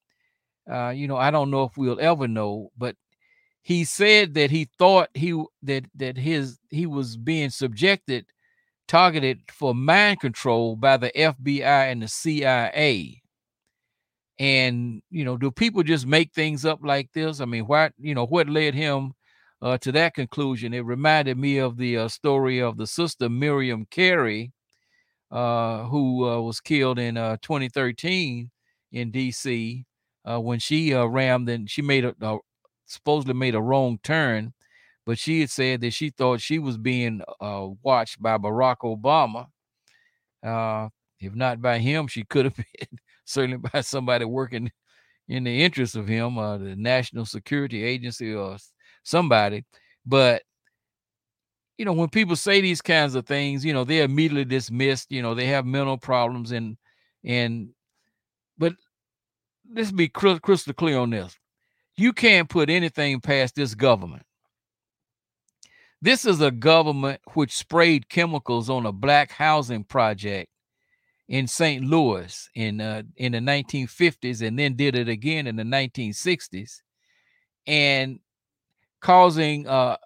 Uh, 0.71 0.89
you 0.89 1.07
know, 1.07 1.17
I 1.17 1.31
don't 1.31 1.51
know 1.51 1.63
if 1.63 1.77
we'll 1.77 1.99
ever 1.99 2.27
know, 2.27 2.71
but 2.77 2.95
he 3.61 3.83
said 3.83 4.33
that 4.35 4.51
he 4.51 4.69
thought 4.77 5.09
he 5.13 5.43
that 5.63 5.85
that 5.95 6.17
his 6.17 6.59
he 6.69 6.85
was 6.85 7.17
being 7.17 7.49
subjected 7.49 8.25
targeted 8.89 9.39
for 9.53 9.73
mind 9.73 10.19
control 10.19 10.75
by 10.75 10.97
the 10.97 11.11
FBI 11.15 11.91
and 11.91 12.01
the 12.01 12.07
CIA. 12.09 13.21
And 14.39 15.01
you 15.09 15.23
know, 15.23 15.37
do 15.37 15.51
people 15.51 15.83
just 15.83 16.05
make 16.07 16.33
things 16.33 16.65
up 16.65 16.79
like 16.83 17.11
this? 17.13 17.39
I 17.39 17.45
mean, 17.45 17.65
what 17.65 17.93
you 17.97 18.15
know, 18.15 18.25
what 18.25 18.49
led 18.49 18.73
him 18.73 19.13
uh, 19.61 19.77
to 19.79 19.91
that 19.93 20.15
conclusion? 20.15 20.73
It 20.73 20.85
reminded 20.85 21.37
me 21.37 21.59
of 21.59 21.77
the 21.77 21.97
uh, 21.97 22.07
story 22.07 22.59
of 22.59 22.77
the 22.77 22.87
sister 22.87 23.29
Miriam 23.29 23.85
Carey, 23.91 24.51
uh, 25.31 25.83
who 25.83 26.27
uh, 26.27 26.41
was 26.41 26.59
killed 26.59 26.99
in 26.99 27.15
uh, 27.17 27.37
2013 27.41 28.49
in 28.91 29.11
D.C. 29.11 29.85
Uh, 30.25 30.39
when 30.39 30.59
she 30.59 30.93
rammed 30.93 31.49
and 31.49 31.69
she 31.69 31.81
made 31.81 32.05
a, 32.05 32.15
a 32.21 32.37
supposedly 32.85 33.33
made 33.33 33.55
a 33.55 33.61
wrong 33.61 33.99
turn, 34.03 34.53
but 35.09 35.17
she 35.17 35.39
had 35.39 35.49
said 35.49 35.81
that 35.81 35.89
she 35.89 36.11
thought 36.11 36.39
she 36.39 36.59
was 36.59 36.77
being 36.77 37.19
watched 37.41 38.21
by 38.21 38.37
Barack 38.37 38.81
Obama. 38.83 39.47
if 41.19 41.33
not 41.33 41.59
by 41.59 41.79
him, 41.79 42.05
she 42.05 42.23
could 42.23 42.45
have 42.45 42.55
been 42.55 42.99
certainly 43.25 43.57
by 43.57 43.81
somebody 43.81 44.23
working 44.23 44.71
in 45.27 45.45
the 45.45 45.63
interest 45.63 45.95
of 45.95 46.07
him, 46.07 46.37
uh, 46.37 46.59
the 46.59 46.75
National 46.75 47.25
Security 47.25 47.83
Agency 47.83 48.35
or 48.35 48.57
somebody. 49.01 49.65
But 50.05 50.43
you 51.79 51.85
know, 51.85 51.93
when 51.93 52.09
people 52.09 52.35
say 52.35 52.61
these 52.61 52.79
kinds 52.79 53.15
of 53.15 53.25
things, 53.25 53.65
you 53.65 53.73
know, 53.73 53.85
they're 53.85 54.03
immediately 54.03 54.45
dismissed. 54.45 55.11
You 55.11 55.23
know, 55.23 55.33
they 55.33 55.47
have 55.47 55.65
mental 55.65 55.97
problems, 55.97 56.51
and 56.51 56.77
and 57.23 57.69
but 58.59 58.73
let's 59.73 59.91
be 59.91 60.07
crystal 60.07 60.75
clear 60.75 60.99
on 60.99 61.09
this: 61.09 61.35
you 61.97 62.13
can't 62.13 62.47
put 62.47 62.69
anything 62.69 63.21
past 63.21 63.55
this 63.55 63.73
government. 63.73 64.21
This 66.01 66.25
is 66.25 66.39
a 66.39 66.51
government 66.51 67.21
which 67.33 67.55
sprayed 67.55 68.07
chemicals 68.07 68.69
on 68.69 68.85
a 68.85 68.91
black 68.91 69.31
housing 69.31 69.83
project 69.83 70.49
in 71.27 71.45
St. 71.47 71.83
Louis 71.83 72.49
in 72.55 72.79
uh, 72.79 73.03
in 73.17 73.33
the 73.33 73.39
1950s 73.39 74.41
and 74.45 74.57
then 74.57 74.75
did 74.75 74.95
it 74.95 75.09
again 75.09 75.45
in 75.45 75.57
the 75.57 75.63
1960s 75.63 76.81
and 77.67 78.19
causing 79.01 79.67
uh, 79.67 79.97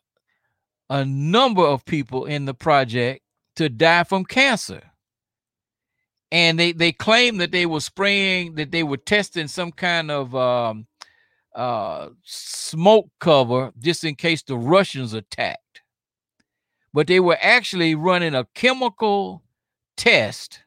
a 0.90 1.06
number 1.06 1.64
of 1.64 1.86
people 1.86 2.26
in 2.26 2.46
the 2.46 2.54
project 2.54 3.22
to 3.56 3.70
die 3.70 4.04
from 4.04 4.26
cancer. 4.26 4.82
And 6.32 6.60
they 6.60 6.72
they 6.72 6.92
claim 6.92 7.38
that 7.38 7.52
they 7.52 7.68
were 7.68 7.80
spraying 7.80 8.56
that 8.56 8.72
they 8.72 8.84
were 8.84 8.98
testing 8.98 9.48
some 9.48 9.72
kind 9.72 10.10
of 10.10 10.36
um, 10.36 10.88
uh, 11.56 12.10
smoke 12.24 13.10
cover 13.20 13.72
just 13.80 14.04
in 14.04 14.16
case 14.16 14.42
the 14.42 14.58
Russians 14.58 15.14
attacked. 15.14 15.63
But 16.94 17.08
they 17.08 17.20
were 17.20 17.38
actually 17.42 17.96
running 17.96 18.36
a 18.36 18.46
chemical 18.54 19.44
test 19.98 20.60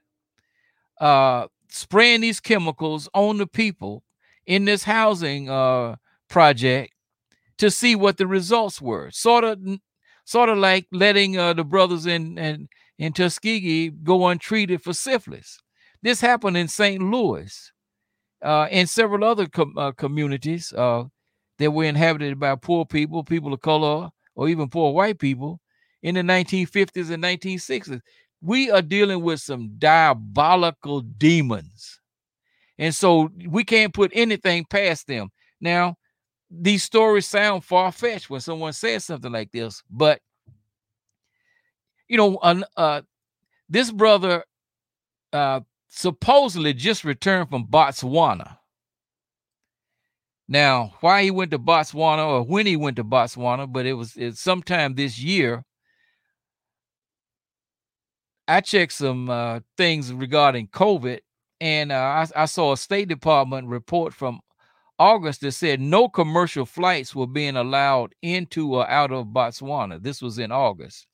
uh, 1.01 1.47
spraying 1.69 2.23
these 2.23 2.41
chemicals 2.41 3.09
on 3.15 3.39
the 3.39 3.47
people 3.47 4.03
in 4.47 4.65
this 4.65 4.85
housing 4.85 5.49
uh, 5.49 5.97
project 6.29 6.95
to 7.59 7.71
see 7.71 7.95
what 7.95 8.17
the 8.17 8.27
results 8.27 8.81
were. 8.81 9.11
Sort 9.11 9.45
of, 9.45 9.59
sort 10.25 10.49
of 10.49 10.59
like 10.59 10.87
letting 10.91 11.39
uh, 11.39 11.53
the 11.53 11.65
brothers 11.65 12.07
in, 12.07 12.39
in 12.39 12.69
in 12.99 13.13
Tuskegee 13.13 13.91
go 13.91 14.27
untreated 14.27 14.83
for 14.83 14.93
syphilis. 14.93 15.59
This 16.03 16.21
happened 16.21 16.57
in 16.57 16.69
St. 16.69 17.03
Louis, 17.03 17.73
uh, 18.43 18.69
and 18.71 18.89
several 18.89 19.25
other 19.25 19.47
com- 19.47 19.77
uh, 19.77 19.93
communities 19.93 20.73
uh, 20.73 21.05
that 21.59 21.71
were 21.71 21.85
inhabited 21.85 22.39
by 22.39 22.55
poor 22.55 22.85
people, 22.85 23.25
people 23.25 23.53
of 23.53 23.61
color, 23.61 24.11
or 24.35 24.49
even 24.49 24.69
poor 24.69 24.93
white 24.93 25.19
people 25.19 25.61
in 26.07 26.15
the 26.15 26.23
1950s 26.23 27.11
and 27.11 27.23
1960s 27.23 28.01
we 28.41 28.71
are 28.71 28.81
dealing 28.81 29.23
with 29.23 29.41
some 29.41 29.73
diabolical 29.77 31.01
demons. 31.01 32.01
And 32.79 32.95
so 32.95 33.31
we 33.49 33.65
can't 33.65 33.93
put 33.93 34.13
anything 34.15 34.67
past 34.67 35.09
them. 35.09 35.31
Now, 35.61 35.97
these 36.49 36.85
stories 36.85 37.27
sound 37.27 37.65
far 37.65 37.91
fetched 37.91 38.31
when 38.31 38.41
someone 38.41 38.73
says 38.73 39.05
something 39.05 39.33
like 39.33 39.51
this, 39.51 39.83
but 39.91 40.21
you 42.07 42.17
know, 42.17 42.37
uh, 42.37 42.63
uh, 42.77 43.03
this 43.69 43.91
brother 43.91 44.45
uh, 45.33 45.61
supposedly 45.89 46.73
just 46.73 47.03
returned 47.03 47.51
from 47.51 47.67
Botswana. 47.67 48.59
Now, 50.47 50.95
why 51.01 51.25
he 51.25 51.33
went 51.33 51.51
to 51.51 51.59
Botswana 51.59 52.25
or 52.25 52.43
when 52.45 52.65
he 52.65 52.77
went 52.77 52.95
to 52.97 53.05
Botswana, 53.05 53.73
but 53.73 53.87
it 53.87 53.95
was 53.95 54.17
it's 54.17 54.41
sometime 54.41 54.95
this 54.95 55.19
year 55.19 55.65
I 58.49 58.61
checked 58.61 58.93
some 58.93 59.29
uh, 59.29 59.61
things 59.77 60.13
regarding 60.13 60.69
COVID, 60.69 61.21
and 61.61 61.91
uh, 61.91 62.27
I, 62.37 62.43
I, 62.43 62.45
saw 62.45 62.73
a 62.73 62.77
State 62.77 63.09
Department 63.09 63.67
report 63.67 64.15
from 64.15 64.41
August 64.99 65.41
that 65.41 65.53
said 65.53 65.81
no 65.81 66.09
commercial 66.09 66.65
flights 66.65 67.15
were 67.15 67.27
being 67.27 67.57
allowed 67.57 68.15
into 68.23 68.75
or 68.75 68.89
out 68.89 69.11
of 69.11 69.27
Botswana. 69.27 70.01
This 70.03 70.23
was 70.23 70.39
in 70.39 70.53
August. 70.53 71.07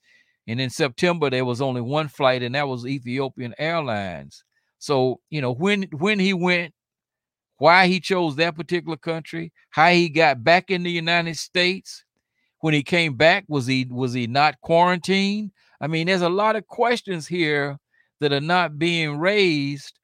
And 0.47 0.61
in 0.61 0.71
September, 0.71 1.31
there 1.31 1.45
was 1.45 1.63
only 1.63 1.81
one 1.81 2.09
flight, 2.09 2.43
and 2.43 2.55
that 2.55 2.69
was 2.69 2.87
Ethiopian 2.87 3.55
Airlines. 3.59 4.45
So, 4.79 5.21
you 5.31 5.41
know, 5.41 5.53
when 5.55 5.85
when 5.93 6.19
he 6.19 6.35
went, 6.35 6.75
why 7.59 7.87
he 7.87 8.01
chose 8.01 8.37
that 8.37 8.57
particular 8.57 8.97
country, 8.97 9.53
how 9.71 9.91
he 9.91 10.09
got 10.09 10.43
back 10.43 10.71
in 10.71 10.83
the 10.83 10.91
United 10.91 11.37
States, 11.37 12.05
when 12.61 12.75
he 12.75 12.83
came 12.83 13.15
back, 13.17 13.45
was 13.49 13.67
he 13.67 13.87
was 13.89 14.13
he 14.13 14.27
not 14.27 14.61
quarantined? 14.61 15.53
I 15.83 15.89
mean, 15.89 16.07
there's 16.07 16.23
a 16.23 16.29
lot 16.29 16.55
of 16.55 16.67
questions 16.69 17.27
here 17.27 17.77
that 18.21 18.33
are 18.33 18.41
not 18.41 18.79
being 18.79 19.19
raised, 19.19 19.99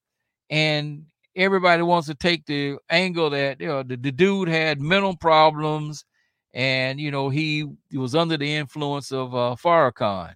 and 0.51 1.05
everybody 1.37 1.83
wants 1.83 2.09
to 2.09 2.16
take 2.16 2.45
the 2.47 2.79
angle 2.91 3.31
that 3.31 3.61
you 3.61 3.68
know 3.68 3.85
the, 3.85 3.97
the 3.97 4.11
dude 4.11 4.49
had 4.49 4.81
mental 4.81 5.16
problems, 5.16 6.05
and 6.53 7.01
you 7.01 7.12
know 7.12 7.29
he, 7.29 7.64
he 7.91 7.97
was 7.97 8.16
under 8.16 8.37
the 8.37 8.57
influence 8.57 9.12
of 9.12 9.33
uh, 9.37 9.55
Farrakhan. 9.55 10.35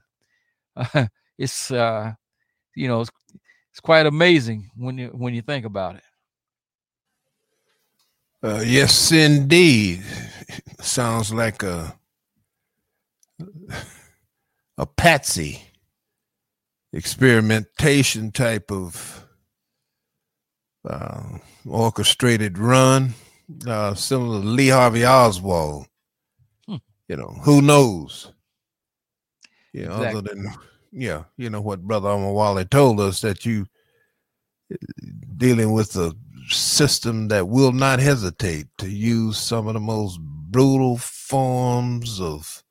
Uh, 0.76 1.06
it's 1.38 1.72
uh, 1.72 2.12
you 2.76 2.86
know 2.86 3.00
it's, 3.00 3.10
it's 3.72 3.80
quite 3.80 4.06
amazing 4.06 4.70
when 4.76 4.96
you 4.96 5.08
when 5.08 5.34
you 5.34 5.42
think 5.42 5.66
about 5.66 5.96
it. 5.96 6.04
Uh, 8.44 8.62
yes, 8.64 9.10
indeed. 9.10 10.04
Sounds 10.80 11.34
like 11.34 11.64
a 11.64 11.96
a 14.78 14.86
patsy 14.86 15.62
experimentation 16.92 18.32
type 18.32 18.70
of 18.70 19.26
uh, 20.88 21.38
orchestrated 21.66 22.58
run, 22.58 23.14
uh, 23.66 23.94
similar 23.94 24.40
to 24.40 24.46
Lee 24.46 24.68
Harvey 24.68 25.04
Oswald. 25.04 25.86
Hmm. 26.66 26.76
You 27.08 27.16
know, 27.16 27.36
who 27.42 27.62
knows? 27.62 28.32
Yeah, 29.72 29.84
exactly. 29.84 30.08
other 30.08 30.20
than 30.22 30.54
yeah, 30.92 31.24
you 31.36 31.48
know 31.48 31.60
what 31.60 31.82
Brother 31.82 32.10
Omawale 32.10 32.68
told 32.68 33.00
us 33.00 33.20
that 33.22 33.46
you 33.46 33.66
uh, 34.72 34.76
dealing 35.36 35.72
with 35.72 35.96
a 35.96 36.14
system 36.48 37.28
that 37.28 37.48
will 37.48 37.72
not 37.72 37.98
hesitate 37.98 38.66
to 38.78 38.90
use 38.90 39.38
some 39.38 39.68
of 39.68 39.74
the 39.74 39.80
most 39.80 40.20
brutal 40.20 40.98
forms 40.98 42.20
of 42.20 42.61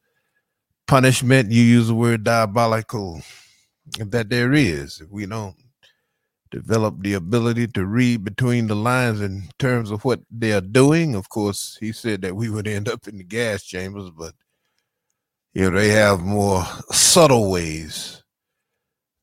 punishment, 0.92 1.50
you 1.50 1.64
use 1.64 1.88
the 1.88 1.96
word 1.96 2.22
diabolical, 2.26 3.22
that 3.98 4.30
there 4.30 4.52
is. 4.52 5.00
If 5.00 5.10
we 5.10 5.26
don't 5.26 5.56
develop 6.52 6.96
the 7.00 7.14
ability 7.14 7.68
to 7.68 7.86
read 7.86 8.26
between 8.26 8.68
the 8.68 8.76
lines 8.76 9.22
in 9.22 9.44
terms 9.58 9.90
of 9.90 10.04
what 10.04 10.20
they 10.30 10.52
are 10.52 10.60
doing, 10.60 11.16
of 11.16 11.30
course, 11.30 11.78
he 11.80 11.94
said 11.94 12.22
that 12.24 12.36
we 12.36 12.50
would 12.50 12.68
end 12.68 12.90
up 12.90 13.08
in 13.08 13.18
the 13.18 13.24
gas 13.24 13.64
chambers, 13.64 14.10
but 14.10 14.34
you 15.54 15.72
know, 15.72 15.80
they 15.80 15.92
have 15.92 16.20
more 16.24 16.66
subtle 16.90 17.50
ways. 17.50 18.22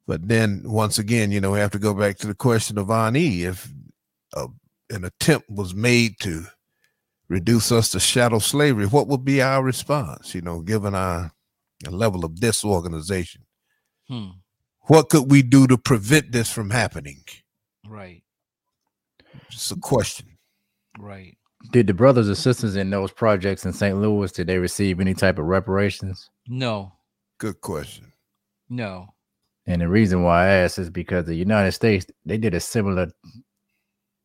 But 0.06 0.26
then 0.26 0.62
once 0.64 0.98
again, 0.98 1.30
you 1.30 1.42
know, 1.42 1.50
we 1.50 1.58
have 1.58 1.72
to 1.72 1.78
go 1.78 1.92
back 1.92 2.16
to 2.18 2.28
the 2.28 2.34
question 2.34 2.78
of 2.78 2.90
Ani. 2.90 3.42
If 3.42 3.70
a, 4.32 4.46
an 4.88 5.04
attempt 5.04 5.50
was 5.50 5.74
made 5.74 6.18
to 6.20 6.46
reduce 7.28 7.70
us 7.70 7.90
to 7.90 8.00
shadow 8.00 8.38
slavery, 8.38 8.86
what 8.86 9.06
would 9.08 9.22
be 9.22 9.42
our 9.42 9.62
response? 9.62 10.34
You 10.34 10.40
know, 10.40 10.62
given 10.62 10.94
our 10.94 11.30
a 11.86 11.90
level 11.90 12.24
of 12.24 12.40
disorganization. 12.40 13.42
Hmm. 14.08 14.28
What 14.82 15.10
could 15.10 15.30
we 15.30 15.42
do 15.42 15.66
to 15.66 15.76
prevent 15.76 16.32
this 16.32 16.50
from 16.50 16.70
happening? 16.70 17.22
Right. 17.86 18.22
Just 19.50 19.70
a 19.72 19.76
question. 19.76 20.38
Right. 20.98 21.36
Did 21.72 21.86
the 21.86 21.94
brothers 21.94 22.28
and 22.28 22.36
sisters 22.36 22.76
in 22.76 22.90
those 22.90 23.12
projects 23.12 23.66
in 23.66 23.72
St. 23.72 24.00
Louis 24.00 24.32
did 24.32 24.46
they 24.46 24.58
receive 24.58 25.00
any 25.00 25.14
type 25.14 25.38
of 25.38 25.44
reparations? 25.44 26.30
No. 26.46 26.92
Good 27.38 27.60
question. 27.60 28.12
No. 28.68 29.08
And 29.66 29.82
the 29.82 29.88
reason 29.88 30.22
why 30.22 30.44
I 30.44 30.48
ask 30.48 30.78
is 30.78 30.88
because 30.88 31.26
the 31.26 31.34
United 31.34 31.72
States 31.72 32.06
they 32.24 32.38
did 32.38 32.54
a 32.54 32.60
similar 32.60 33.08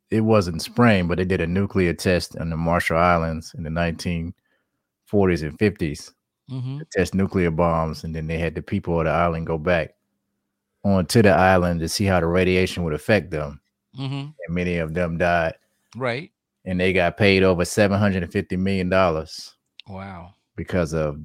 it 0.10 0.22
wasn't 0.22 0.62
spraying, 0.62 1.08
but 1.08 1.18
they 1.18 1.26
did 1.26 1.41
a 1.41 1.47
nuclear 1.47 1.93
test 1.93 2.38
on 2.38 2.49
the 2.49 2.58
Marshall 2.58 2.97
Islands 2.97 3.54
in 3.58 3.64
the 3.64 3.70
1940s 3.70 4.34
and 5.41 5.58
50s 5.58 6.12
hmm 6.49 6.79
to 6.79 6.85
test 6.91 7.15
nuclear 7.15 7.51
bombs, 7.51 8.03
and 8.03 8.15
then 8.15 8.27
they 8.27 8.37
had 8.37 8.55
the 8.55 8.61
people 8.61 8.99
of 8.99 9.05
the 9.05 9.11
island 9.11 9.47
go 9.47 9.57
back 9.57 9.95
onto 10.83 11.21
the 11.21 11.29
island 11.31 11.79
to 11.81 11.89
see 11.89 12.05
how 12.05 12.19
the 12.19 12.27
radiation 12.27 12.83
would 12.83 12.93
affect 12.93 13.31
them, 13.31 13.61
hmm 13.95 14.05
and 14.45 14.49
many 14.49 14.77
of 14.77 14.93
them 14.93 15.17
died, 15.17 15.55
Right. 15.95 16.31
and 16.65 16.79
they 16.79 16.93
got 16.93 17.17
paid 17.17 17.43
over 17.43 17.65
750 17.65 18.57
million 18.57 18.89
dollars 18.89 19.55
Wow. 19.87 20.33
because 20.55 20.93
of 20.93 21.19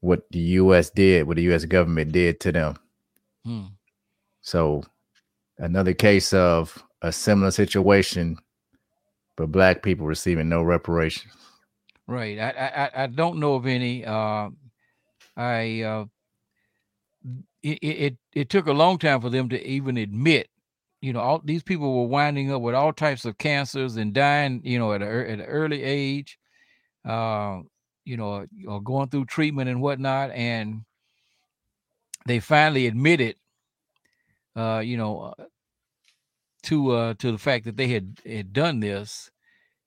what 0.00 0.22
the 0.30 0.38
U.S. 0.60 0.90
did, 0.90 1.26
what 1.26 1.36
the 1.36 1.42
U.S. 1.44 1.64
government 1.64 2.12
did 2.12 2.40
to 2.40 2.52
them. 2.52 2.76
Hmm. 3.44 3.64
So 4.42 4.82
another 5.58 5.94
case 5.94 6.32
of 6.34 6.82
a 7.02 7.12
similar 7.12 7.50
situation, 7.50 8.38
but 9.36 9.52
black 9.52 9.82
people 9.82 10.06
receiving 10.06 10.48
no 10.48 10.62
reparations. 10.62 11.34
Right. 12.06 12.38
I, 12.38 12.50
I 12.50 13.04
I- 13.04 13.06
don't 13.06 13.38
know 13.40 13.54
of 13.54 13.66
any. 13.66 14.04
Uh, 14.04 14.50
I 15.36 15.82
uh, 15.82 16.06
it, 17.62 17.78
it 17.82 18.16
it 18.34 18.48
took 18.50 18.66
a 18.66 18.72
long 18.72 18.98
time 18.98 19.20
for 19.20 19.30
them 19.30 19.48
to 19.50 19.66
even 19.66 19.96
admit. 19.96 20.48
You 21.00 21.12
know, 21.12 21.20
all 21.20 21.40
these 21.44 21.62
people 21.62 22.00
were 22.02 22.08
winding 22.08 22.52
up 22.52 22.62
with 22.62 22.74
all 22.74 22.92
types 22.92 23.24
of 23.24 23.38
cancers 23.38 23.96
and 23.96 24.12
dying. 24.14 24.60
You 24.64 24.78
know, 24.78 24.92
at 24.92 25.02
a, 25.02 25.06
at 25.06 25.40
an 25.40 25.42
early 25.42 25.82
age. 25.82 26.38
Uh, 27.04 27.60
you 28.04 28.16
know, 28.16 28.46
or 28.66 28.82
going 28.82 29.08
through 29.08 29.26
treatment 29.26 29.70
and 29.70 29.80
whatnot, 29.80 30.30
and 30.32 30.84
they 32.26 32.40
finally 32.40 32.86
admitted. 32.86 33.36
Uh, 34.56 34.80
you 34.84 34.96
know, 34.96 35.34
uh, 35.38 35.44
to 36.62 36.90
uh 36.92 37.14
to 37.14 37.32
the 37.32 37.38
fact 37.38 37.64
that 37.64 37.76
they 37.76 37.88
had 37.88 38.18
had 38.26 38.52
done 38.52 38.80
this 38.80 39.30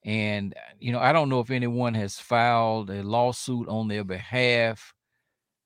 and 0.08 0.56
uh, 0.56 0.62
you 0.80 0.94
know 0.94 1.00
i 1.02 1.14
don't 1.14 1.30
know 1.30 1.42
if 1.42 1.52
anyone 1.52 1.96
has 1.96 2.20
filed 2.20 2.90
a 2.92 3.04
lawsuit 3.04 3.70
on 3.70 3.90
their 3.90 4.06
behalf. 4.06 4.94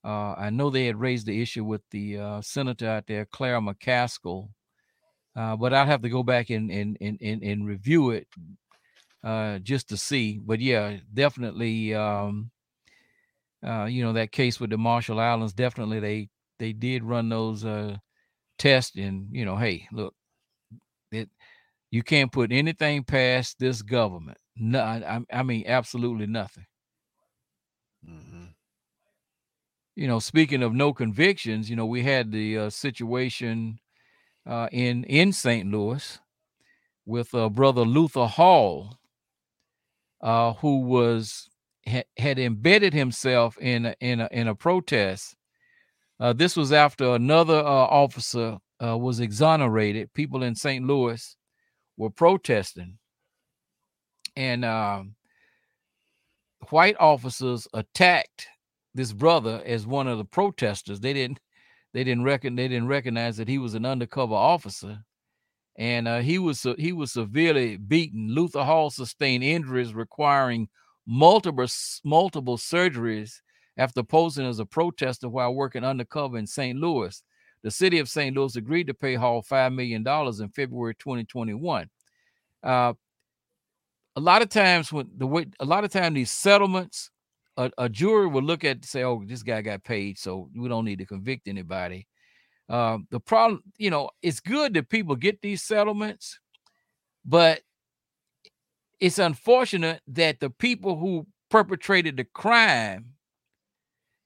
Uh 0.06 0.34
i 0.38 0.50
know 0.52 0.70
they 0.72 0.88
had 0.88 1.00
raised 1.00 1.28
the 1.28 1.42
issue 1.42 1.66
with 1.66 1.84
the 1.92 2.18
uh 2.20 2.42
senator 2.42 2.90
out 2.90 3.08
there 3.08 3.26
Claire 3.28 3.62
McCaskill. 3.62 4.50
Uh 5.36 5.56
but 5.58 5.74
i'd 5.74 5.88
have 5.88 6.04
to 6.04 6.10
go 6.10 6.24
back 6.24 6.50
and 6.52 6.72
and 6.72 6.98
and 7.02 7.20
and, 7.22 7.44
and 7.44 7.68
review 7.68 8.12
it 8.12 8.28
uh 9.24 9.60
just 9.60 9.90
to 9.90 9.98
see. 9.98 10.40
But 10.44 10.62
yeah 10.62 10.98
definitely 11.14 11.96
um 11.96 12.52
uh 13.66 13.86
you 13.86 14.04
know 14.04 14.14
that 14.14 14.32
case 14.32 14.60
with 14.60 14.72
the 14.72 14.78
marshall 14.78 15.20
islands 15.20 15.54
definitely 15.54 16.00
they 16.00 16.30
they 16.60 16.74
did 16.74 17.04
run 17.04 17.30
those 17.30 17.66
tests 18.58 18.96
and 18.98 19.28
you 19.32 19.46
know 19.46 19.58
hey 19.58 19.88
look 19.92 20.14
you 21.92 22.04
can't 22.04 22.32
put 22.32 22.52
anything 22.52 23.04
past 23.04 23.60
this 23.60 23.82
government. 23.82 24.38
No, 24.56 24.82
I, 24.82 25.22
I- 25.32 25.44
mean 25.44 25.66
absolutely 25.68 26.28
nothing. 26.28 26.66
hmm 28.06 28.54
You 29.96 30.08
know, 30.08 30.20
speaking 30.20 30.64
of 30.64 30.74
no 30.74 30.94
convictions, 30.94 31.70
you 31.70 31.76
know, 31.76 31.86
we 31.86 32.04
had 32.04 32.32
the 32.32 32.58
uh, 32.58 32.70
situation 32.70 33.80
uh, 34.46 34.70
in 34.72 35.04
in 35.06 35.34
St. 35.34 35.70
Louis 35.70 36.20
with 37.06 37.34
uh, 37.36 37.50
brother 37.50 37.84
Luther 37.84 38.28
Hall, 38.28 39.00
uh, 40.22 40.54
who 40.56 40.80
was 40.82 41.50
had, 41.86 42.06
had 42.18 42.40
embedded 42.40 42.94
himself 42.94 43.58
in 43.58 43.88
a, 43.88 43.96
in 44.00 44.20
a, 44.22 44.30
in 44.32 44.48
a 44.48 44.56
protest. 44.56 45.36
Uh, 46.20 46.34
this 46.34 46.56
was 46.56 46.72
after 46.72 47.16
another 47.16 47.58
uh, 47.60 47.64
officer 47.66 48.58
uh, 48.84 48.98
was 48.98 49.20
exonerated. 49.20 50.14
People 50.14 50.44
in 50.44 50.56
St. 50.56 50.86
Louis 50.86 51.36
were 51.98 52.10
protesting, 52.10 52.98
and 54.36 54.66
um, 54.66 55.16
white 56.70 56.96
officers 57.00 57.68
attacked 57.74 58.48
this 58.94 59.14
brother 59.14 59.62
as 59.66 59.86
one 59.88 60.08
of 60.08 60.18
the 60.18 60.26
protesters. 60.26 61.00
They 61.00 61.14
didn't 61.14 61.40
they 61.94 62.04
didn't 62.04 62.24
reckon 62.24 62.56
they 62.56 62.68
didn't 62.68 62.88
recognize 62.88 63.38
that 63.38 63.48
he 63.48 63.58
was 63.58 63.74
an 63.74 63.86
undercover 63.86 64.34
officer, 64.34 65.04
and 65.78 66.08
uh, 66.08 66.20
he 66.20 66.40
was 66.40 66.66
he 66.78 66.94
was 66.94 67.12
severely 67.12 67.78
beaten. 67.78 68.30
Luther 68.30 68.64
Hall 68.64 68.90
sustained 68.90 69.44
injuries 69.44 69.94
requiring 69.94 70.70
multiple 71.06 71.68
multiple 72.04 72.58
surgeries 72.58 73.42
after 73.78 74.04
posing 74.04 74.46
as 74.46 74.60
a 74.60 74.66
protester 74.66 75.30
while 75.30 75.54
working 75.54 75.84
undercover 75.84 76.38
in 76.38 76.48
St. 76.48 76.78
Louis. 76.78 77.22
The 77.64 77.72
city 77.72 78.00
of 78.00 78.10
St. 78.10 78.36
Louis 78.36 78.56
agreed 78.56 78.88
to 78.88 78.94
pay 78.94 79.16
Hall 79.16 79.42
five 79.42 79.72
million 79.72 80.04
dollars 80.04 80.40
in 80.40 80.50
February 80.50 80.96
2021. 80.96 81.90
Uh, 82.64 82.94
a 84.16 84.20
lot 84.20 84.42
of 84.42 84.50
times 84.50 84.92
when 84.92 85.10
the 85.18 85.28
way 85.28 85.46
a 85.60 85.66
lot 85.66 85.84
of 85.84 85.92
time 85.92 86.14
these 86.14 86.32
settlements 86.32 87.10
a, 87.58 87.72
a 87.78 87.90
jury 87.90 88.28
will 88.28 88.44
look 88.44 88.64
at 88.64 88.84
say 88.86 89.04
oh 89.04 89.24
this 89.26 89.44
guy 89.44 89.62
got 89.62 89.84
paid 89.84 90.18
so 90.18 90.50
we 90.56 90.68
don't 90.68 90.86
need 90.86 91.00
to 91.00 91.06
convict 91.06 91.48
anybody 91.48 92.08
um, 92.70 93.08
the 93.12 93.20
problem 93.20 93.62
you 93.78 93.90
know 93.90 94.10
it's 94.22 94.40
good 94.40 94.74
that 94.74 94.90
people 94.90 95.16
get 95.16 95.42
these 95.42 95.64
settlements 95.64 96.40
but 97.26 97.62
it's 99.00 99.20
unfortunate 99.20 100.02
that 100.08 100.40
the 100.40 100.50
people 100.50 100.98
who 100.98 101.26
perpetrated 101.50 102.18
the 102.18 102.24
crime 102.24 103.11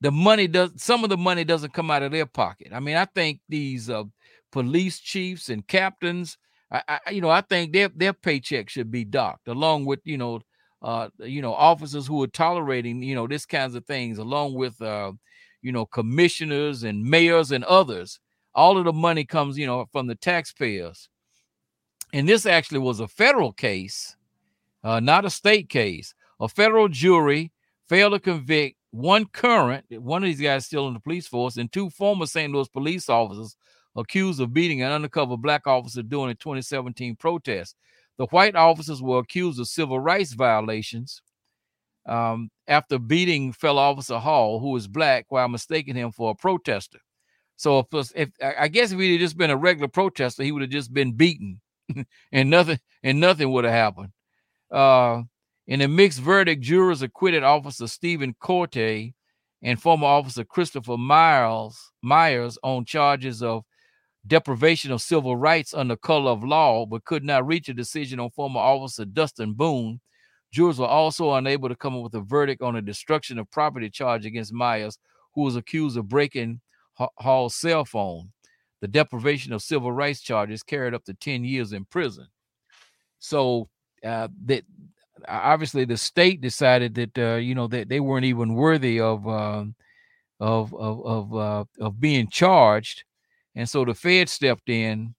the 0.05 0.11
money 0.11 0.47
does 0.47 0.71
some 0.77 1.03
of 1.03 1.09
the 1.09 1.17
money 1.17 1.43
doesn't 1.43 1.73
come 1.73 1.89
out 1.89 2.03
of 2.03 2.11
their 2.11 2.27
pocket. 2.27 2.67
I 2.71 2.79
mean 2.79 2.95
i 2.95 3.05
think 3.05 3.39
these 3.49 3.89
uh, 3.89 4.03
police 4.51 4.99
chiefs 4.99 5.49
and 5.49 5.67
captains 5.67 6.37
I, 6.71 6.99
I 7.05 7.09
you 7.09 7.21
know 7.21 7.31
i 7.31 7.41
think 7.41 7.73
their 7.73 7.89
their 7.89 8.13
paycheck 8.13 8.69
should 8.69 8.91
be 8.91 9.03
docked 9.03 9.47
along 9.47 9.85
with 9.85 10.01
you 10.03 10.19
know 10.19 10.41
uh 10.83 11.09
you 11.19 11.41
know 11.41 11.53
officers 11.53 12.05
who 12.05 12.21
are 12.21 12.27
tolerating 12.27 13.01
you 13.01 13.15
know 13.15 13.25
this 13.25 13.47
kinds 13.47 13.73
of 13.73 13.83
things 13.85 14.19
along 14.19 14.53
with 14.53 14.79
uh 14.79 15.11
you 15.63 15.71
know 15.71 15.87
commissioners 15.87 16.83
and 16.83 17.03
mayors 17.03 17.51
and 17.51 17.63
others. 17.63 18.19
All 18.53 18.77
of 18.77 18.85
the 18.85 18.93
money 18.93 19.25
comes 19.25 19.57
you 19.57 19.65
know 19.65 19.87
from 19.91 20.05
the 20.05 20.15
taxpayers. 20.15 21.09
And 22.13 22.29
this 22.29 22.45
actually 22.45 22.79
was 22.79 22.99
a 22.99 23.07
federal 23.07 23.53
case 23.53 24.15
uh 24.83 24.99
not 24.99 25.25
a 25.25 25.31
state 25.31 25.67
case. 25.67 26.13
A 26.39 26.47
federal 26.47 26.89
jury 26.89 27.51
failed 27.89 28.13
to 28.13 28.19
convict 28.19 28.77
one 28.95 29.25
current 29.25 29.85
one 29.99 30.23
of 30.23 30.27
these 30.27 30.39
guys 30.39 30.65
still 30.65 30.87
in 30.87 30.93
the 30.93 30.99
police 30.99 31.27
force 31.27 31.57
and 31.57 31.71
two 31.71 31.89
former 31.89 32.25
st 32.25 32.53
louis 32.53 32.69
police 32.69 33.09
officers 33.09 33.57
accused 33.97 34.39
of 34.39 34.53
beating 34.53 34.81
an 34.81 34.91
undercover 34.91 35.35
black 35.35 35.67
officer 35.67 36.01
during 36.01 36.31
a 36.31 36.35
2017 36.35 37.15
protest 37.17 37.75
the 38.17 38.25
white 38.27 38.55
officers 38.55 39.01
were 39.01 39.19
accused 39.19 39.59
of 39.59 39.67
civil 39.67 39.99
rights 39.99 40.33
violations 40.33 41.21
um, 42.05 42.49
after 42.67 42.99
beating 42.99 43.51
fellow 43.53 43.81
officer 43.81 44.19
Hall, 44.19 44.59
who 44.59 44.69
was 44.69 44.87
black, 44.87 45.25
while 45.29 45.47
mistaking 45.47 45.95
him 45.95 46.11
for 46.11 46.31
a 46.31 46.35
protester. 46.35 46.99
So 47.57 47.87
if, 47.91 48.11
if 48.15 48.29
I 48.41 48.67
guess 48.67 48.91
if 48.91 48.99
he 48.99 49.13
had 49.13 49.21
just 49.21 49.37
been 49.37 49.49
a 49.49 49.57
regular 49.57 49.87
protester, 49.87 50.43
he 50.43 50.51
would 50.51 50.61
have 50.61 50.71
just 50.71 50.93
been 50.93 51.13
beaten, 51.13 51.61
and 52.31 52.49
nothing 52.49 52.79
and 53.01 53.19
nothing 53.19 53.51
would 53.51 53.63
have 53.63 53.73
happened. 53.73 54.09
Uh, 54.69 55.23
in 55.67 55.81
a 55.81 55.87
mixed 55.87 56.19
verdict, 56.19 56.61
jurors 56.61 57.01
acquitted 57.01 57.43
Officer 57.43 57.87
Steven 57.87 58.35
Korte 58.41 59.13
and 59.61 59.81
former 59.81 60.05
Officer 60.05 60.43
Christopher 60.43 60.97
Myers 60.97 61.91
Myers 62.01 62.57
on 62.61 62.85
charges 62.85 63.41
of 63.41 63.63
deprivation 64.27 64.91
of 64.91 65.01
civil 65.01 65.35
rights 65.35 65.73
under 65.73 65.95
color 65.95 66.31
of 66.31 66.43
law, 66.43 66.85
but 66.85 67.05
could 67.05 67.23
not 67.23 67.45
reach 67.45 67.69
a 67.69 67.73
decision 67.73 68.19
on 68.19 68.29
former 68.31 68.59
officer 68.59 69.05
Dustin 69.05 69.53
Boone. 69.53 69.99
Jurors 70.51 70.79
were 70.79 70.87
also 70.87 71.33
unable 71.33 71.69
to 71.69 71.75
come 71.75 71.95
up 71.95 72.03
with 72.03 72.13
a 72.15 72.21
verdict 72.21 72.61
on 72.61 72.75
a 72.75 72.81
destruction 72.81 73.37
of 73.39 73.49
property 73.51 73.89
charge 73.89 74.25
against 74.25 74.53
Myers, 74.53 74.97
who 75.33 75.41
was 75.41 75.55
accused 75.55 75.97
of 75.97 76.07
breaking 76.07 76.61
Hall's 77.19 77.55
cell 77.55 77.85
phone. 77.85 78.31
The 78.81 78.87
deprivation 78.87 79.51
of 79.51 79.61
civil 79.61 79.91
rights 79.91 80.21
charges 80.21 80.63
carried 80.63 80.93
up 80.93 81.03
to 81.05 81.13
10 81.13 81.43
years 81.43 81.73
in 81.73 81.85
prison. 81.85 82.27
So 83.19 83.69
uh, 84.03 84.27
that 84.45 84.63
obviously 85.27 85.85
the 85.85 85.97
state 85.97 86.41
decided 86.41 86.95
that 86.95 87.17
uh, 87.17 87.35
you 87.35 87.55
know 87.55 87.67
that 87.67 87.89
they 87.89 87.99
weren't 87.99 88.25
even 88.25 88.55
worthy 88.55 88.99
of 88.99 89.27
um 89.27 89.75
of 90.39 90.73
of 90.75 91.05
of 91.05 91.35
uh, 91.35 91.65
of 91.79 91.99
being 91.99 92.27
charged, 92.29 93.03
and 93.55 93.69
so 93.69 93.85
the 93.85 93.93
Fed 93.93 94.29
stepped 94.29 94.69
in, 94.69 95.15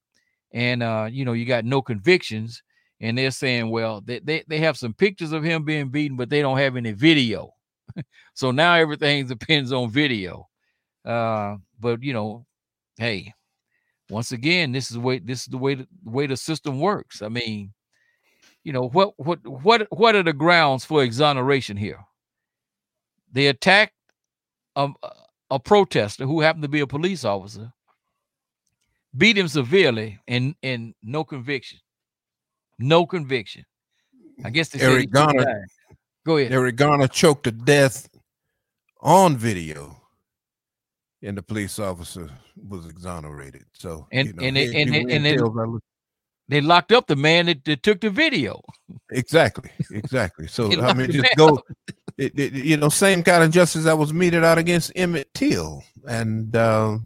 and 0.51 0.83
uh, 0.83 1.07
you 1.11 1.25
know 1.25 1.33
you 1.33 1.45
got 1.45 1.65
no 1.65 1.81
convictions, 1.81 2.61
and 2.99 3.17
they're 3.17 3.31
saying, 3.31 3.69
well, 3.69 4.01
they, 4.01 4.19
they 4.19 4.43
they 4.47 4.59
have 4.59 4.77
some 4.77 4.93
pictures 4.93 5.31
of 5.31 5.43
him 5.43 5.63
being 5.63 5.89
beaten, 5.89 6.17
but 6.17 6.29
they 6.29 6.41
don't 6.41 6.57
have 6.57 6.75
any 6.75 6.91
video. 6.91 7.51
so 8.33 8.51
now 8.51 8.73
everything 8.75 9.25
depends 9.27 9.71
on 9.71 9.89
video. 9.91 10.47
Uh, 11.05 11.57
but 11.79 12.03
you 12.03 12.13
know, 12.13 12.45
hey, 12.97 13.33
once 14.09 14.31
again, 14.31 14.71
this 14.71 14.89
is 14.89 14.95
the 14.95 15.01
way 15.01 15.19
this 15.19 15.41
is 15.41 15.47
the 15.47 15.57
way 15.57 15.75
the 15.75 15.87
way 16.03 16.27
the 16.27 16.37
system 16.37 16.79
works. 16.79 17.21
I 17.21 17.29
mean, 17.29 17.73
you 18.67 18.73
know 18.73 18.89
what 18.89 19.13
what 19.17 19.39
what 19.47 19.87
what 19.91 20.13
are 20.13 20.23
the 20.23 20.33
grounds 20.33 20.83
for 20.83 21.01
exoneration 21.01 21.77
here? 21.77 22.01
They 23.31 23.47
attacked 23.47 23.93
a, 24.75 24.89
a 25.49 25.57
protester 25.57 26.25
who 26.25 26.41
happened 26.41 26.63
to 26.63 26.67
be 26.67 26.81
a 26.81 26.87
police 26.87 27.23
officer, 27.23 27.71
beat 29.15 29.37
him 29.37 29.47
severely, 29.47 30.19
and 30.27 30.53
and 30.63 30.93
no 31.01 31.23
conviction. 31.23 31.79
No 32.77 33.05
conviction. 33.05 33.63
I 34.43 34.49
guess 34.49 34.67
they 34.67 34.81
Eric 34.81 35.11
Garner. 35.11 35.65
Go 36.25 36.35
ahead. 36.35 36.51
Eric 36.51 36.75
Garner 36.75 37.07
choked 37.07 37.45
to 37.45 37.51
death 37.51 38.09
on 38.99 39.37
video, 39.37 39.95
and 41.23 41.37
the 41.37 41.41
police 41.41 41.79
officer 41.79 42.29
was 42.67 42.85
exonerated. 42.85 43.63
So 43.71 44.07
And- 44.11 44.27
you 44.27 44.33
know, 44.33 44.43
and 44.43 44.57
it- 44.57 44.75
and 44.75 44.93
it- 44.93 45.09
and 45.09 45.25
it- 45.25 45.37
tails, 45.37 45.57
I 45.57 45.63
look- 45.63 45.83
They 46.49 46.61
locked 46.61 46.91
up 46.93 47.07
the 47.07 47.15
man 47.15 47.47
that, 47.47 47.65
that 47.65 47.83
took 47.83 47.99
the 48.01 48.09
video. 48.09 48.61
exactly, 49.11 49.69
exactly. 49.91 50.47
So 50.47 50.71
I 50.81 50.93
mean, 50.93 51.11
just 51.11 51.35
go. 51.35 51.61
It, 52.17 52.37
it- 52.39 52.53
you 52.53 52.77
know, 52.77 52.89
same 52.89 53.21
kind 53.21 53.43
of 53.43 53.51
justice 53.51 53.83
that 53.83 53.97
was 53.97 54.13
meted 54.13 54.43
out 54.43 54.57
against 54.57 54.91
Emmett 54.95 55.33
Till 55.33 55.83
and 56.07 56.55
uh, 56.55 56.97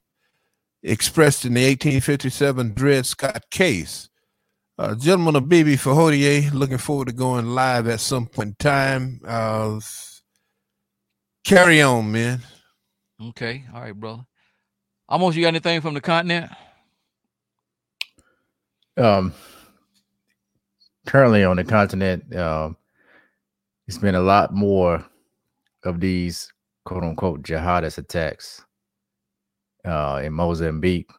expressed 0.84 1.44
in 1.44 1.54
the 1.56 1.62
1857 1.66 2.74
Dred 2.74 3.06
Scott 3.06 3.44
case. 3.50 4.10
Uh, 4.78 4.96
gentlemen 4.96 5.36
of 5.36 5.44
BB 5.44 5.74
Fahodier, 5.74 6.52
looking 6.54 6.78
forward 6.78 7.08
to 7.08 7.14
going 7.14 7.48
live 7.54 7.88
at 7.88 8.00
some 8.00 8.26
point 8.26 8.50
in 8.50 8.56
time. 8.60 9.22
Uh, 9.28 9.80
carry 11.44 11.82
on, 11.82 12.12
man. 12.12 12.40
Okay. 13.22 13.64
All 13.74 13.82
right, 13.82 13.94
brother. 13.94 14.24
Almost 15.10 15.36
you 15.36 15.44
got 15.44 15.50
anything 15.50 15.82
from 15.82 15.94
the 15.94 16.02
continent? 16.02 16.50
Um 18.98 19.34
currently 21.08 21.44
on 21.44 21.58
the 21.58 21.64
continent 21.64 22.36
um 22.36 22.76
it's 23.88 23.98
been 23.98 24.16
a 24.16 24.22
lot 24.22 24.54
more 24.54 25.04
of 25.84 26.00
these 26.00 26.52
quote 26.86 27.04
unquote 27.04 27.42
jihadist 27.42 27.98
attacks 27.98 28.64
uh 29.86 30.22
in 30.24 30.34
Mozambique. 30.34 31.10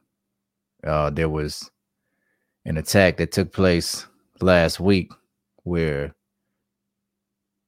Uh 0.84 1.10
there 1.10 1.28
was 1.28 1.70
an 2.64 2.76
attack 2.76 3.16
that 3.16 3.32
took 3.32 3.52
place 3.52 4.06
last 4.40 4.80
week 4.80 5.10
where 5.64 6.14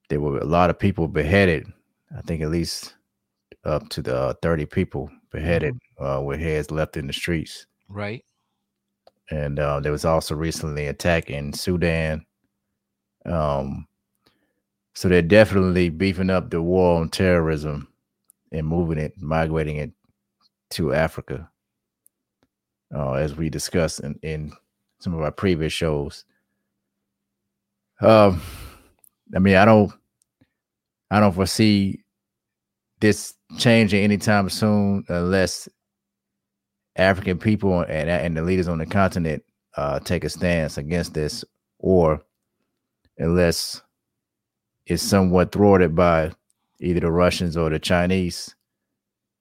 there 0.08 0.20
were 0.20 0.38
a 0.38 0.44
lot 0.44 0.70
of 0.70 0.78
people 0.78 1.08
beheaded. 1.08 1.66
I 2.16 2.20
think 2.22 2.42
at 2.42 2.50
least 2.50 2.94
up 3.64 3.88
to 3.90 4.02
the 4.02 4.16
uh, 4.16 4.34
30 4.42 4.66
people 4.66 5.10
beheaded 5.32 5.78
uh 5.98 6.20
with 6.24 6.40
heads 6.40 6.70
left 6.70 6.96
in 6.96 7.06
the 7.06 7.12
streets. 7.12 7.66
Right. 7.88 8.24
And 9.30 9.58
uh, 9.58 9.80
there 9.80 9.92
was 9.92 10.04
also 10.04 10.34
recently 10.34 10.86
attack 10.86 11.30
in 11.30 11.52
Sudan. 11.52 12.24
Um, 13.24 13.86
so 14.94 15.08
they're 15.08 15.22
definitely 15.22 15.88
beefing 15.88 16.30
up 16.30 16.50
the 16.50 16.62
war 16.62 17.00
on 17.00 17.08
terrorism 17.08 17.88
and 18.52 18.66
moving 18.66 18.98
it, 18.98 19.14
migrating 19.20 19.76
it 19.76 19.90
to 20.70 20.92
Africa, 20.92 21.50
uh, 22.94 23.14
as 23.14 23.34
we 23.34 23.48
discussed 23.48 24.00
in, 24.00 24.18
in 24.22 24.52
some 25.00 25.14
of 25.14 25.20
our 25.20 25.32
previous 25.32 25.72
shows. 25.72 26.24
Um, 28.00 28.40
I 29.34 29.38
mean, 29.38 29.56
I 29.56 29.64
don't, 29.64 29.92
I 31.10 31.20
don't 31.20 31.32
foresee 31.32 32.04
this 33.00 33.34
changing 33.58 34.02
anytime 34.02 34.48
soon, 34.48 35.04
unless 35.08 35.68
African 36.96 37.38
people 37.38 37.80
and 37.80 38.08
and 38.08 38.36
the 38.36 38.42
leaders 38.42 38.68
on 38.68 38.78
the 38.78 38.86
continent 38.86 39.44
uh, 39.76 39.98
take 40.00 40.24
a 40.24 40.28
stance 40.28 40.78
against 40.78 41.14
this, 41.14 41.44
or 41.78 42.22
unless 43.18 43.82
it's 44.86 45.02
somewhat 45.02 45.52
thwarted 45.52 45.94
by 45.94 46.32
either 46.80 47.00
the 47.00 47.10
Russians 47.10 47.56
or 47.56 47.70
the 47.70 47.78
Chinese 47.78 48.54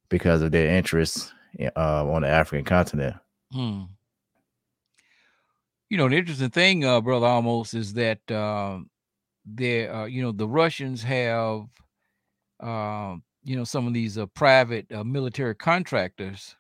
because 0.09 0.41
of 0.41 0.51
their 0.51 0.69
interests 0.75 1.33
uh, 1.75 2.05
on 2.09 2.21
the 2.21 2.27
African 2.27 2.65
continent. 2.65 3.15
Hmm. 3.51 3.83
You 5.89 5.97
know, 5.97 6.09
the 6.09 6.17
interesting 6.17 6.49
thing, 6.49 6.85
uh, 6.85 7.01
brother, 7.01 7.27
almost 7.27 7.73
is 7.73 7.93
that 7.93 8.19
um, 8.31 8.89
there, 9.45 9.93
uh, 9.93 10.05
you 10.05 10.21
know, 10.23 10.31
the 10.31 10.47
Russians 10.47 11.03
have, 11.03 11.65
um, 12.59 13.23
you 13.43 13.55
know, 13.55 13.63
some 13.63 13.85
of 13.85 13.93
these 13.93 14.17
uh, 14.17 14.25
private 14.27 14.91
uh, 14.91 15.03
military 15.03 15.53
contractors, 15.53 16.55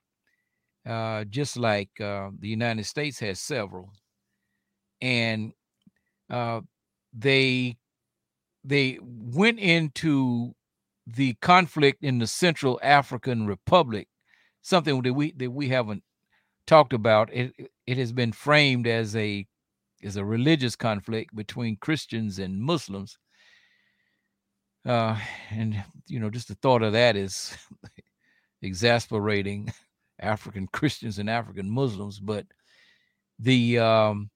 uh, 0.85 1.23
just 1.25 1.57
like 1.57 1.89
uh, 2.01 2.31
the 2.39 2.47
United 2.49 2.85
States 2.85 3.19
has 3.19 3.39
several, 3.39 3.91
and 5.01 5.53
uh, 6.29 6.61
they 7.13 7.77
they 8.63 8.99
went 9.01 9.59
into 9.59 10.55
the 11.07 11.35
conflict 11.41 12.03
in 12.03 12.19
the 12.19 12.27
Central 12.27 12.79
African 12.83 13.47
Republic, 13.47 14.07
something 14.61 15.01
that 15.03 15.13
we 15.13 15.33
that 15.33 15.51
we 15.51 15.69
haven't 15.69 16.03
talked 16.67 16.93
about. 16.93 17.33
It 17.33 17.53
it- 17.87 17.97
has 17.97 18.13
been 18.13 18.31
framed 18.33 18.87
as 18.87 19.15
a 19.15 19.47
as 20.03 20.17
a 20.17 20.25
religious 20.25 20.75
conflict 20.75 21.35
between 21.35 21.77
Christians 21.77 22.39
and 22.39 22.61
Muslims. 22.61 23.17
Uh, 24.85 25.17
and 25.49 25.81
you 26.07 26.19
know, 26.19 26.29
just 26.29 26.49
the 26.49 26.55
thought 26.55 26.83
of 26.83 26.93
that 26.93 27.15
is 27.15 27.55
exasperating 28.61 29.71
African 30.23 30.67
Christians 30.73 31.19
and 31.19 31.29
African 31.29 31.69
Muslims. 31.69 32.19
But 32.19 32.45
the 33.39 33.79
um, 33.79 34.29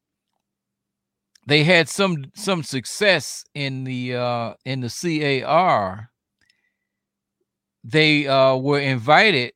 they 1.47 1.63
had 1.63 1.87
some 1.87 2.25
some 2.35 2.63
success 2.63 3.43
in 3.55 3.83
the 3.83 4.15
uh, 4.15 4.53
in 4.65 4.81
the 4.81 4.89
CAR. 5.43 6.11
They 7.83 8.27
uh, 8.27 8.57
were 8.57 8.79
invited 8.79 9.53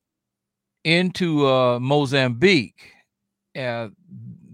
into 0.86 1.46
uh, 1.46 1.80
Mozambique. 1.80 2.94
Uh, 3.58 3.90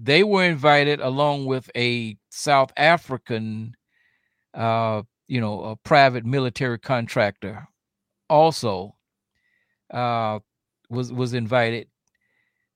they 0.01 0.23
were 0.23 0.43
invited 0.43 0.99
along 0.99 1.45
with 1.45 1.69
a 1.75 2.17
South 2.30 2.71
African, 2.75 3.75
uh, 4.55 5.03
you 5.28 5.39
know, 5.39 5.63
a 5.63 5.75
private 5.75 6.25
military 6.25 6.80
contractor, 6.80 7.67
also 8.30 8.95
uh, 9.93 10.39
was 10.89 11.11
was 11.13 11.33
invited. 11.33 11.88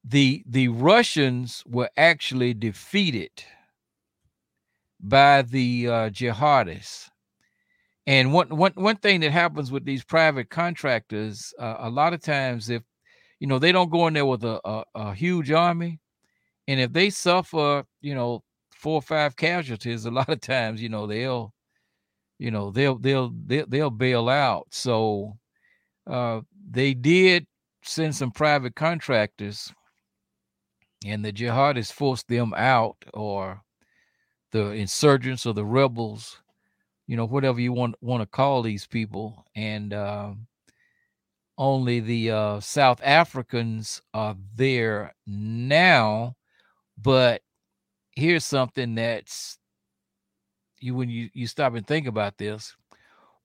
the 0.04 0.44
The 0.48 0.70
Russians 0.70 1.64
were 1.68 1.90
actually 1.98 2.54
defeated 2.54 3.32
by 5.00 5.42
the 5.42 5.88
uh, 5.88 6.10
jihadists. 6.10 7.10
And 8.08 8.34
one 8.34 8.50
one 8.50 8.74
one 8.76 8.98
thing 8.98 9.20
that 9.22 9.32
happens 9.32 9.72
with 9.72 9.86
these 9.86 10.04
private 10.04 10.50
contractors, 10.50 11.54
uh, 11.60 11.76
a 11.80 11.90
lot 11.90 12.14
of 12.14 12.22
times, 12.22 12.70
if 12.70 12.84
you 13.40 13.48
know 13.48 13.60
they 13.60 13.72
don't 13.72 13.92
go 13.92 14.08
in 14.08 14.14
there 14.16 14.26
with 14.26 14.44
a, 14.44 14.60
a, 14.66 14.84
a 14.96 15.14
huge 15.14 15.52
army, 15.52 16.00
and 16.68 16.80
if 16.80 16.94
they 16.94 17.10
suffer, 17.10 17.86
you 18.02 18.16
know, 18.16 18.44
four 18.74 18.96
or 18.96 19.02
five 19.04 19.36
casualties, 19.36 20.06
a 20.08 20.12
lot 20.12 20.30
of 20.30 20.42
times, 20.42 20.82
you 20.82 20.90
know, 20.90 21.08
they'll, 21.08 21.54
you 22.40 22.52
know, 22.52 22.72
they'll 22.72 22.98
they'll 23.00 23.32
they'll, 23.48 23.68
they'll 23.68 23.92
bail 23.92 24.30
out. 24.30 24.68
So 24.72 25.38
uh, 26.08 26.42
they 26.70 26.94
did 26.94 27.48
send 27.84 28.16
some 28.16 28.32
private 28.32 28.76
contractors, 28.76 29.74
and 31.06 31.24
the 31.26 31.34
jihadists 31.34 31.92
forced 31.92 32.28
them 32.28 32.54
out, 32.56 32.98
or 33.14 33.62
the 34.52 34.72
insurgents 34.72 35.46
or 35.46 35.54
the 35.54 35.66
rebels, 35.66 36.42
you 37.08 37.18
know, 37.18 37.26
whatever 37.26 37.60
you 37.60 37.74
want 37.74 37.96
want 38.02 38.22
to 38.22 38.28
call 38.28 38.62
these 38.62 38.88
people, 38.88 39.46
and 39.56 39.94
um 39.94 40.48
only 41.58 42.00
the 42.00 42.32
uh, 42.32 42.60
South 42.60 43.00
Africans 43.04 44.02
are 44.16 44.36
there 44.56 45.14
now. 45.28 46.36
But 46.98 47.44
here's 48.16 48.46
something 48.46 48.96
that's 48.96 49.60
you 50.80 50.96
when 50.96 51.10
you 51.10 51.30
you 51.34 51.48
stop 51.48 51.76
and 51.76 51.86
think 51.86 52.08
about 52.08 52.38
this. 52.38 52.76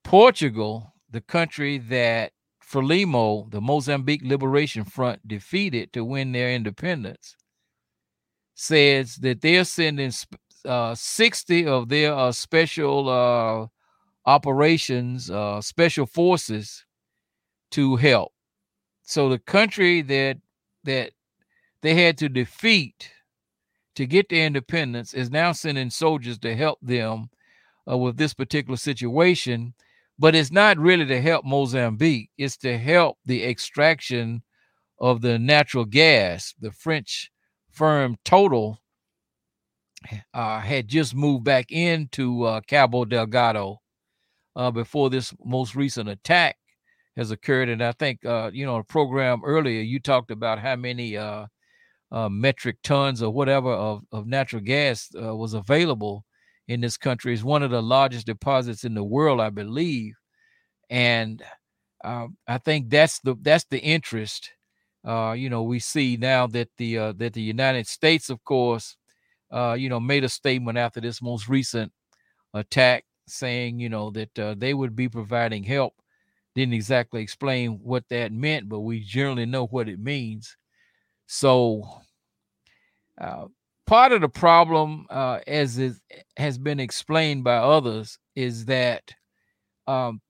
Portugal, 0.03 0.95
the 1.11 1.21
country 1.21 1.79
that 1.79 2.33
Frelimo, 2.69 3.51
the 3.51 3.61
Mozambique 3.61 4.23
Liberation 4.25 4.85
Front, 4.85 5.27
defeated 5.27 5.93
to 5.93 6.05
win 6.05 6.33
their 6.33 6.53
independence, 6.53 7.37
says 8.55 9.17
that 9.17 9.41
they're 9.41 9.65
sending 9.65 10.13
uh, 10.65 10.95
60 10.95 11.67
of 11.67 11.89
their 11.89 12.15
uh, 12.15 12.33
special 12.33 13.09
uh, 13.09 13.67
operations, 14.29 15.31
uh, 15.31 15.61
special 15.61 16.07
forces 16.07 16.85
to 17.71 17.97
help. 17.97 18.33
So 19.03 19.29
the 19.29 19.39
country 19.39 20.03
that 20.03 20.39
that 20.85 21.13
they 21.83 21.95
had 21.95 22.19
to 22.19 22.29
defeat 22.29 23.11
to 23.95 24.07
get 24.07 24.29
their 24.29 24.47
independence 24.47 25.15
is 25.15 25.31
now 25.31 25.53
sending 25.53 25.91
soldiers 25.91 26.39
to 26.41 26.55
help 26.55 26.79
them 26.83 27.31
uh, 27.91 27.97
with 27.97 28.17
this 28.17 28.35
particular 28.35 28.77
situation. 28.77 29.75
But 30.19 30.35
it's 30.35 30.51
not 30.51 30.79
really 30.79 31.05
to 31.07 31.21
help 31.21 31.45
Mozambique; 31.45 32.31
it's 32.39 32.57
to 32.59 32.79
help 32.79 33.19
the 33.27 33.45
extraction 33.45 34.43
of 34.99 35.21
the 35.21 35.39
natural 35.39 35.85
gas. 35.85 36.55
The 36.59 36.73
French 36.73 37.31
firm 37.71 38.17
Total 38.25 38.81
uh, 40.33 40.61
had 40.61 40.89
just 40.89 41.15
moved 41.15 41.45
back 41.45 41.71
into 41.71 42.45
uh, 42.45 42.61
Cabo 42.67 43.05
Delgado 43.05 43.81
uh, 44.55 44.71
before 44.71 45.11
this 45.11 45.35
most 45.45 45.75
recent 45.75 46.09
attack 46.09 46.57
has 47.17 47.31
occurred. 47.31 47.69
And 47.69 47.83
I 47.83 47.93
think, 47.93 48.25
uh, 48.25 48.51
you 48.53 48.65
know, 48.65 48.77
a 48.77 48.85
program 48.85 49.43
earlier, 49.45 49.83
you 49.83 50.01
talked 50.01 50.31
about 50.31 50.59
how 50.59 50.77
many 50.77 51.17
uh, 51.17 51.47
uh, 52.11 52.29
metric 52.29 52.79
tons 52.83 53.23
or 53.23 53.31
whatever 53.31 53.71
of, 53.71 54.03
of 54.13 54.27
natural 54.27 54.63
gas 54.63 55.11
was 55.13 55.55
available 55.55 56.25
in 56.69 56.81
this 56.81 56.97
country. 56.97 57.33
It's 57.35 57.43
one 57.45 57.63
of 57.63 57.71
the 57.71 57.83
largest 57.83 58.27
deposits 58.27 58.85
in 58.85 58.95
the 58.95 59.05
world, 59.05 59.41
I 59.41 59.51
believe, 59.51 60.15
and 60.91 61.43
uh, 62.05 62.29
I 62.49 62.59
think 62.59 62.91
that's 62.91 63.21
the 63.21 63.37
that's 63.43 63.67
the 63.71 63.81
interest. 63.81 64.51
Uh, 65.05 65.35
you 65.37 65.51
know, 65.51 65.63
we 65.63 65.79
see 65.79 66.17
now 66.17 66.47
that 66.49 66.69
the 66.79 66.99
uh, 66.99 67.13
that 67.17 67.35
the 67.35 67.43
United 67.43 67.87
States, 67.87 68.31
of 68.31 68.45
course, 68.45 68.97
uh, 69.53 69.77
you 69.79 69.89
know, 69.89 70.01
made 70.01 70.25
a 70.25 70.29
statement 70.29 70.79
after 70.79 71.01
this 71.01 71.23
most 71.23 71.49
recent 71.49 71.93
attack, 72.55 73.05
saying 73.27 73.81
you 73.81 73.89
know 73.89 74.11
that 74.11 74.39
uh, 74.39 74.55
they 74.59 74.75
would 74.75 74.97
be 74.97 75.09
providing 75.09 75.65
help. 75.65 75.95
Didn't 76.55 76.75
exactly 76.75 77.23
explain 77.23 77.81
what 77.83 78.05
that 78.11 78.33
meant, 78.33 78.69
but 78.69 78.81
we 78.81 79.01
generally 79.01 79.47
know 79.47 79.67
what 79.67 79.89
it 79.89 80.01
means. 80.01 80.57
So, 81.27 81.83
uh, 83.21 83.47
part 83.87 84.13
of 84.13 84.21
the 84.21 84.29
problem, 84.29 85.07
uh, 85.11 85.41
as 85.47 85.79
it 85.79 85.95
has 86.37 86.59
been 86.59 86.81
explained 86.81 87.45
by 87.45 87.57
others, 87.57 88.19
is 88.35 88.67
that 88.67 89.03
um, 89.87 90.21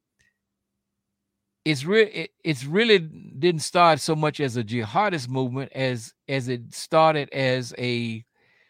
it's 1.64 1.84
really 1.84 2.11
it, 2.11 2.30
it's 2.44 2.64
really 2.64 2.98
didn't 2.98 3.62
start 3.62 4.00
so 4.00 4.14
much 4.14 4.40
as 4.40 4.57
a 4.57 4.64
jihadist 4.64 5.28
movement 5.28 5.72
as 5.74 6.12
as 6.28 6.48
it 6.48 6.72
started 6.74 7.28
as 7.32 7.74
a 7.78 8.24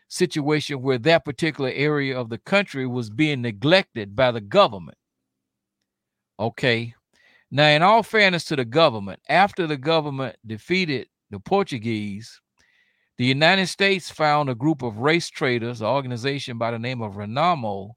situation 0.08 0.80
where 0.82 0.98
that 0.98 1.24
particular 1.24 1.70
area 1.74 2.18
of 2.18 2.28
the 2.28 2.38
country 2.38 2.86
was 2.86 3.10
being 3.10 3.42
neglected 3.42 4.14
by 4.14 4.30
the 4.30 4.40
government. 4.40 4.96
Okay. 6.38 6.94
Now, 7.50 7.68
in 7.68 7.82
all 7.82 8.02
fairness 8.02 8.44
to 8.46 8.56
the 8.56 8.64
government, 8.64 9.20
after 9.28 9.66
the 9.66 9.76
government 9.76 10.36
defeated 10.46 11.08
the 11.30 11.38
Portuguese, 11.38 12.40
the 13.18 13.24
United 13.24 13.66
States 13.68 14.10
found 14.10 14.50
a 14.50 14.54
group 14.54 14.82
of 14.82 14.98
race 14.98 15.30
traders, 15.30 15.80
an 15.80 15.86
organization 15.86 16.58
by 16.58 16.70
the 16.70 16.78
name 16.78 17.00
of 17.00 17.14
Renamo, 17.14 17.92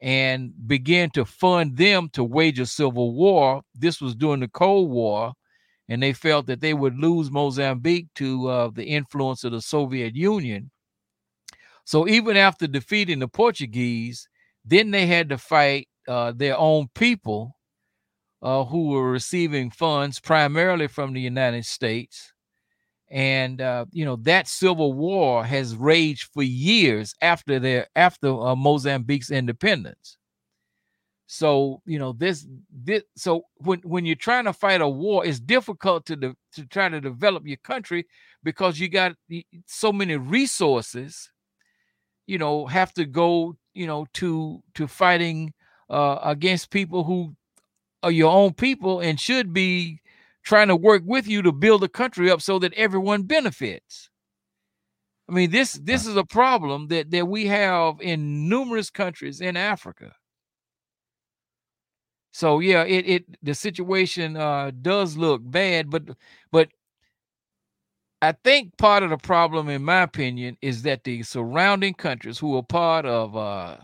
and 0.00 0.52
began 0.66 1.10
to 1.10 1.26
fund 1.26 1.76
them 1.76 2.08
to 2.14 2.24
wage 2.24 2.58
a 2.58 2.64
civil 2.64 3.14
war. 3.14 3.62
This 3.74 4.00
was 4.00 4.14
during 4.14 4.40
the 4.40 4.48
Cold 4.48 4.90
War, 4.90 5.34
and 5.90 6.02
they 6.02 6.14
felt 6.14 6.46
that 6.46 6.60
they 6.60 6.72
would 6.72 6.96
lose 6.96 7.30
Mozambique 7.30 8.08
to 8.14 8.48
uh, 8.48 8.70
the 8.72 8.84
influence 8.84 9.44
of 9.44 9.52
the 9.52 9.60
Soviet 9.60 10.14
Union. 10.16 10.70
So 11.84 12.08
even 12.08 12.36
after 12.36 12.66
defeating 12.66 13.18
the 13.18 13.28
Portuguese, 13.28 14.26
then 14.64 14.90
they 14.90 15.06
had 15.06 15.28
to 15.30 15.38
fight 15.38 15.88
uh, 16.08 16.32
their 16.34 16.56
own 16.56 16.88
people 16.94 17.56
uh, 18.40 18.64
who 18.64 18.88
were 18.88 19.10
receiving 19.10 19.70
funds 19.70 20.18
primarily 20.18 20.86
from 20.86 21.12
the 21.12 21.20
United 21.20 21.66
States 21.66 22.32
and 23.10 23.60
uh, 23.60 23.86
you 23.92 24.04
know 24.04 24.16
that 24.16 24.46
civil 24.48 24.92
war 24.92 25.44
has 25.44 25.74
raged 25.76 26.28
for 26.32 26.42
years 26.42 27.14
after 27.20 27.58
their 27.58 27.86
after 27.96 28.28
uh, 28.28 28.54
Mozambique's 28.54 29.30
independence. 29.30 30.16
So 31.26 31.80
you 31.86 31.98
know 31.98 32.12
this 32.12 32.46
this 32.72 33.02
so 33.16 33.42
when 33.58 33.80
when 33.80 34.04
you're 34.04 34.16
trying 34.16 34.44
to 34.44 34.52
fight 34.52 34.80
a 34.80 34.88
war, 34.88 35.24
it's 35.24 35.40
difficult 35.40 36.06
to 36.06 36.16
de- 36.16 36.36
to 36.54 36.66
try 36.66 36.88
to 36.88 37.00
develop 37.00 37.46
your 37.46 37.58
country 37.58 38.06
because 38.42 38.78
you 38.78 38.88
got 38.88 39.14
so 39.66 39.92
many 39.92 40.16
resources. 40.16 41.30
You 42.26 42.38
know, 42.38 42.66
have 42.66 42.92
to 42.94 43.04
go 43.04 43.56
you 43.74 43.86
know 43.86 44.06
to 44.14 44.62
to 44.74 44.86
fighting 44.86 45.52
uh, 45.88 46.18
against 46.22 46.70
people 46.70 47.04
who 47.04 47.34
are 48.02 48.10
your 48.10 48.32
own 48.32 48.52
people 48.54 49.00
and 49.00 49.20
should 49.20 49.52
be 49.52 49.99
trying 50.42 50.68
to 50.68 50.76
work 50.76 51.02
with 51.04 51.26
you 51.28 51.42
to 51.42 51.52
build 51.52 51.82
the 51.82 51.88
country 51.88 52.30
up 52.30 52.40
so 52.40 52.58
that 52.58 52.74
everyone 52.74 53.22
benefits. 53.22 54.10
I 55.28 55.32
mean, 55.32 55.50
this 55.50 55.74
this 55.74 56.06
is 56.06 56.16
a 56.16 56.24
problem 56.24 56.88
that 56.88 57.10
that 57.12 57.28
we 57.28 57.46
have 57.46 58.00
in 58.00 58.48
numerous 58.48 58.90
countries 58.90 59.40
in 59.40 59.56
Africa. 59.56 60.14
So 62.32 62.60
yeah, 62.60 62.84
it 62.84 63.06
it 63.06 63.24
the 63.42 63.54
situation 63.54 64.36
uh, 64.36 64.72
does 64.82 65.16
look 65.16 65.42
bad, 65.44 65.90
but 65.90 66.02
but 66.50 66.68
I 68.22 68.32
think 68.32 68.76
part 68.76 69.02
of 69.02 69.10
the 69.10 69.16
problem, 69.16 69.68
in 69.68 69.82
my 69.82 70.02
opinion, 70.02 70.56
is 70.60 70.82
that 70.82 71.04
the 71.04 71.22
surrounding 71.22 71.94
countries 71.94 72.38
who 72.38 72.56
are 72.56 72.62
part 72.62 73.06
of 73.06 73.36
uh, 73.36 73.78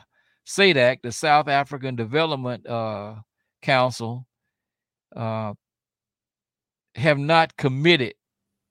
SADC, 0.47 1.01
the 1.03 1.13
South 1.13 1.49
African 1.49 1.97
Development 1.97 2.67
uh, 2.67 3.15
Council, 3.63 4.27
uh, 5.15 5.55
have 6.97 7.19
not 7.19 7.57
committed 7.57 8.15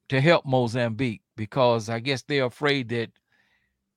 to 0.10 0.22
help 0.22 0.46
Mozambique 0.46 1.22
because 1.36 1.90
I 1.90 2.00
guess 2.00 2.24
they're 2.24 2.46
afraid 2.46 2.90
that 2.90 3.12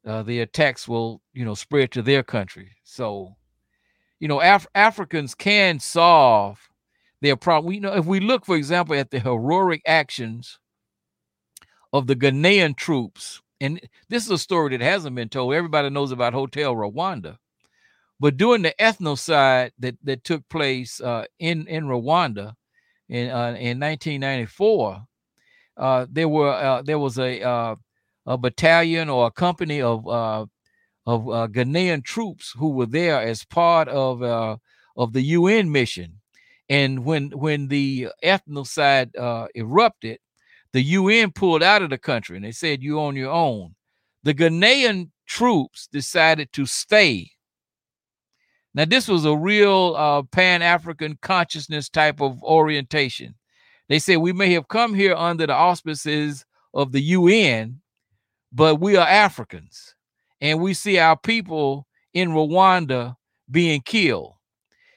uh, 0.07 0.23
the 0.23 0.41
attacks 0.41 0.89
will, 0.89 1.21
you 1.35 1.45
know, 1.45 1.55
spread 1.55 1.91
to 1.93 2.03
their 2.03 2.23
country. 2.23 2.71
So, 2.85 3.37
you 4.21 4.29
know, 4.29 4.41
Af- 4.41 4.67
Africans 4.75 5.35
can 5.35 5.81
solve 5.81 6.69
their 7.21 7.37
problem. 7.37 7.75
You 7.75 7.81
know, 7.81 7.95
if 7.95 8.07
we 8.07 8.21
look, 8.21 8.45
for 8.47 8.57
example, 8.57 8.95
at 8.97 9.11
the 9.11 9.21
heroic 9.21 9.83
actions 9.87 10.59
of 11.93 12.07
the 12.07 12.17
Ghanaian 12.17 12.77
troops, 12.77 13.41
and 13.61 13.81
this 14.09 14.25
is 14.25 14.31
a 14.31 14.39
story 14.39 14.77
that 14.77 14.85
hasn't 14.85 15.17
been 15.17 15.29
told. 15.29 15.55
Everybody 15.55 15.91
knows 15.91 16.13
about 16.13 16.33
Hotel 16.33 16.75
Rwanda, 16.75 17.39
but 18.21 18.37
during 18.37 18.63
the 18.63 18.75
ethnocide 18.79 19.73
that 19.79 19.97
that 20.05 20.23
took 20.23 20.49
place 20.49 21.01
uh, 21.01 21.25
in 21.41 21.67
in 21.67 21.87
Rwanda, 21.87 22.55
in 23.09 23.31
uh, 23.31 23.57
in 23.59 23.81
1994, 23.81 25.03
uh, 25.77 26.07
there 26.11 26.29
were 26.29 26.53
uh, 26.53 26.83
there 26.83 26.99
was 26.99 27.19
a 27.19 27.43
uh, 27.43 27.77
a 28.27 28.39
battalion 28.39 29.09
or 29.09 29.27
a 29.27 29.31
company 29.31 29.81
of 29.81 30.07
uh, 30.07 30.47
of 31.07 31.29
uh, 31.29 31.49
Ghanaian 31.49 32.05
troops 32.05 32.55
who 32.57 32.71
were 32.71 32.87
there 32.87 33.21
as 33.21 33.45
part 33.45 33.89
of 33.89 34.23
of 34.97 35.13
the 35.13 35.23
UN 35.23 35.71
mission, 35.73 36.21
and 36.69 37.05
when 37.05 37.31
when 37.31 37.69
the 37.69 38.09
ethnocide 38.23 39.11
erupted, 39.55 40.19
the 40.73 40.83
UN 40.83 41.33
pulled 41.33 41.63
out 41.63 41.83
of 41.83 41.91
the 41.91 41.99
country 41.99 42.37
and 42.37 42.45
they 42.45 42.53
said 42.53 42.83
"You're 42.83 43.01
on 43.01 43.17
your 43.17 43.33
own. 43.33 43.75
The 44.25 44.35
Ghanaian 44.35 45.11
troops 45.27 45.89
decided 45.91 46.53
to 46.53 46.67
stay 46.67 47.31
now, 48.79 48.85
this 48.85 49.09
was 49.09 49.25
a 49.25 49.37
real 49.37 49.97
uh, 49.97 50.23
Pan 50.23 50.63
African 50.63 51.19
consciousness 51.21 51.89
type 51.89 52.21
of 52.21 52.41
orientation. 52.45 53.35
They 53.89 53.99
said 53.99 54.19
we 54.19 54.33
may 54.33 54.53
have 54.53 54.69
come 54.69 54.95
here 54.95 55.17
under 55.17 55.49
the 55.49 55.53
auspices 55.53 56.47
of 56.73 56.93
the 56.93 57.01
UN, 57.01 57.81
but 58.53 58.77
we 58.77 58.97
are 58.97 59.05
Africans 59.05 59.97
and 60.41 60.61
we 60.61 60.75
see 60.75 60.97
our 60.97 61.17
people 61.17 61.89
in 62.15 62.31
Rwanda 62.31 63.17
being 63.51 63.81
killed. 63.81 64.35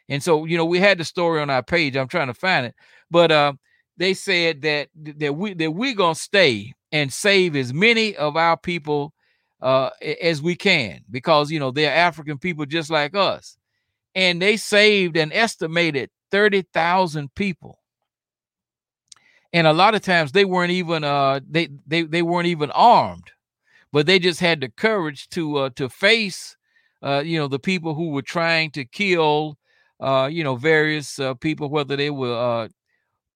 And 0.07 0.21
so, 0.21 0.45
you 0.45 0.57
know, 0.57 0.65
we 0.65 0.77
had 0.77 0.99
the 0.99 1.03
story 1.03 1.41
on 1.41 1.49
our 1.49 1.63
page. 1.63 1.97
I'm 1.97 2.07
trying 2.07 2.27
to 2.27 2.35
find 2.35 2.67
it, 2.67 2.75
but 3.09 3.31
uh, 3.31 3.53
they 3.97 4.13
said 4.13 4.61
that 4.61 4.89
that 4.95 5.33
we 5.35 5.55
that 5.55 5.71
we're 5.71 5.95
gonna 5.95 6.13
stay 6.13 6.75
and 6.91 7.11
save 7.11 7.55
as 7.55 7.73
many 7.73 8.15
of 8.15 8.37
our 8.37 8.57
people 8.57 9.11
uh, 9.59 9.89
as 10.21 10.39
we 10.39 10.55
can 10.55 11.01
because 11.09 11.49
you 11.49 11.59
know 11.59 11.71
they're 11.71 11.95
African 11.95 12.37
people 12.37 12.67
just 12.67 12.91
like 12.91 13.15
us 13.15 13.57
and 14.15 14.41
they 14.41 14.57
saved 14.57 15.17
an 15.17 15.31
estimated 15.31 16.09
30,000 16.31 17.33
people. 17.35 17.79
And 19.53 19.67
a 19.67 19.73
lot 19.73 19.95
of 19.95 20.01
times 20.01 20.31
they 20.31 20.45
weren't 20.45 20.71
even 20.71 21.03
uh 21.03 21.41
they 21.49 21.69
they 21.85 22.03
they 22.03 22.21
weren't 22.21 22.47
even 22.47 22.71
armed, 22.71 23.31
but 23.91 24.05
they 24.05 24.17
just 24.17 24.39
had 24.39 24.61
the 24.61 24.69
courage 24.69 25.27
to 25.29 25.57
uh 25.57 25.69
to 25.75 25.89
face 25.89 26.55
uh 27.03 27.21
you 27.25 27.37
know 27.37 27.47
the 27.47 27.59
people 27.59 27.93
who 27.93 28.11
were 28.11 28.21
trying 28.21 28.71
to 28.71 28.85
kill 28.85 29.57
uh 29.99 30.29
you 30.31 30.43
know 30.43 30.55
various 30.55 31.19
uh, 31.19 31.33
people 31.33 31.69
whether 31.69 31.97
they 31.97 32.09
were 32.09 32.33
uh 32.33 32.69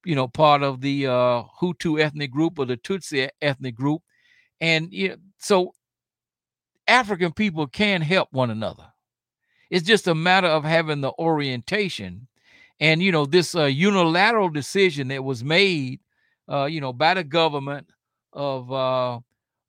you 0.05 0.15
know 0.15 0.27
part 0.27 0.63
of 0.63 0.81
the 0.81 1.07
uh 1.07 1.43
Hutu 1.59 1.99
ethnic 2.01 2.31
group 2.31 2.59
or 2.59 2.65
the 2.65 2.77
Tutsi 2.77 3.29
ethnic 3.41 3.75
group 3.75 4.01
and 4.61 4.93
you 4.93 5.09
know, 5.09 5.15
so 5.39 5.73
African 6.87 7.33
people 7.33 7.67
can 7.67 8.01
help 8.01 8.29
one 8.31 8.51
another 8.51 8.93
it's 9.69 9.87
just 9.87 10.07
a 10.07 10.15
matter 10.15 10.47
of 10.47 10.63
having 10.63 11.01
the 11.01 11.11
orientation. 11.19 12.27
And, 12.79 13.01
you 13.01 13.11
know, 13.11 13.25
this 13.25 13.55
uh, 13.55 13.65
unilateral 13.65 14.49
decision 14.49 15.07
that 15.09 15.23
was 15.23 15.43
made, 15.43 16.01
uh, 16.49 16.65
you 16.65 16.81
know, 16.81 16.93
by 16.93 17.13
the 17.13 17.23
government 17.23 17.87
of 18.33 18.71
uh, 18.71 19.19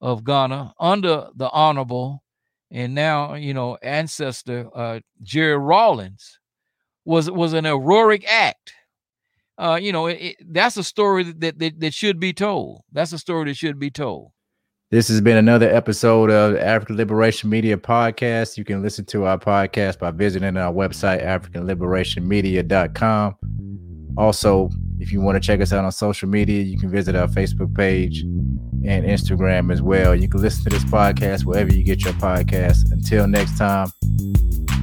of 0.01 0.25
Ghana 0.25 0.75
under 0.79 1.29
the 1.35 1.49
honorable 1.51 2.23
and 2.71 2.95
now, 2.95 3.35
you 3.35 3.55
know, 3.55 3.77
ancestor 3.83 4.69
uh, 4.75 5.01
Jerry 5.23 5.57
Rawlings 5.57 6.41
was 7.05 7.31
was 7.31 7.53
an 7.53 7.65
heroic 7.65 8.25
act. 8.29 8.73
Uh, 9.59 9.79
you 9.81 9.93
know, 9.93 10.07
it, 10.07 10.19
it, 10.21 10.37
that's 10.53 10.77
a 10.77 10.85
story 10.85 11.25
that, 11.25 11.59
that 11.59 11.81
that 11.81 11.95
should 11.95 12.19
be 12.21 12.33
told. 12.33 12.83
That's 12.93 13.13
a 13.13 13.19
story 13.19 13.47
that 13.47 13.57
should 13.57 13.79
be 13.79 13.91
told. 13.91 14.33
This 14.89 15.09
has 15.09 15.21
been 15.21 15.37
another 15.37 15.69
episode 15.69 16.31
of 16.31 16.57
African 16.59 16.97
Liberation 16.97 17.51
Media 17.51 17.77
Podcast. 17.77 18.57
You 18.57 18.65
can 18.65 18.83
listen 18.83 19.05
to 19.07 19.25
our 19.25 19.37
podcast 19.37 19.99
by 19.99 20.13
visiting 20.13 20.57
our 20.57 20.73
website, 20.73 21.27
AfricanLiberationMedia.com. 21.27 23.35
Also, 24.17 24.71
if 25.01 25.11
you 25.11 25.21
want 25.21 25.35
to 25.35 25.41
check 25.45 25.61
us 25.61 25.73
out 25.73 25.85
on 25.85 25.91
social 25.91 26.29
media, 26.29 26.63
you 26.63 26.79
can 26.79 26.89
visit 26.89 27.17
our 27.17 27.27
Facebook 27.27 27.75
page 27.75 28.21
and 28.21 29.05
Instagram 29.05 29.73
as 29.73 29.83
well. 29.83 30.15
You 30.15 30.29
can 30.29 30.41
listen 30.41 30.63
to 30.63 30.71
this 30.71 30.85
podcast 30.85 31.45
wherever 31.45 31.75
you 31.75 31.83
get 31.83 32.05
your 32.05 32.15
podcast. 32.15 32.93
Until 32.93 33.27
next 33.27 33.59
time, 33.59 33.89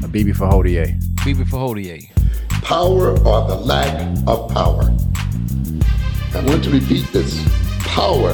a 0.03 0.07
Bibi 0.09 0.33
Fahodier. 0.33 1.01
Bibi 1.23 1.45
Fahodier. 1.45 2.03
Power 2.61 3.11
or 3.19 3.47
the 3.47 3.55
lack 3.55 4.17
of 4.27 4.51
power. 4.51 4.93
I 6.33 6.43
want 6.45 6.61
to 6.65 6.71
repeat 6.71 7.07
this. 7.13 7.41
Power 7.85 8.31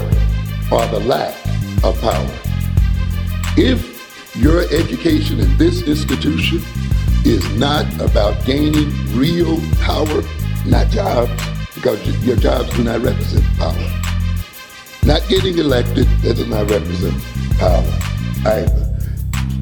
or 0.71 0.87
the 0.87 0.99
lack 1.05 1.35
of 1.83 1.99
power. 2.01 2.29
If 3.57 4.35
your 4.35 4.61
education 4.71 5.39
in 5.39 5.57
this 5.57 5.81
institution 5.83 6.61
is 7.25 7.47
not 7.57 7.85
about 7.99 8.45
gaining 8.45 8.89
real 9.17 9.59
power, 9.81 10.21
not 10.65 10.89
jobs, 10.89 11.31
because 11.75 11.99
your 12.25 12.35
jobs 12.35 12.69
do 12.75 12.83
not 12.83 13.01
represent 13.01 13.45
power. 13.57 13.75
Not 15.03 15.27
getting 15.27 15.57
elected, 15.57 16.07
that 16.21 16.35
does 16.35 16.47
not 16.47 16.69
represent 16.69 17.15
power 17.57 17.83
either. 18.45 18.85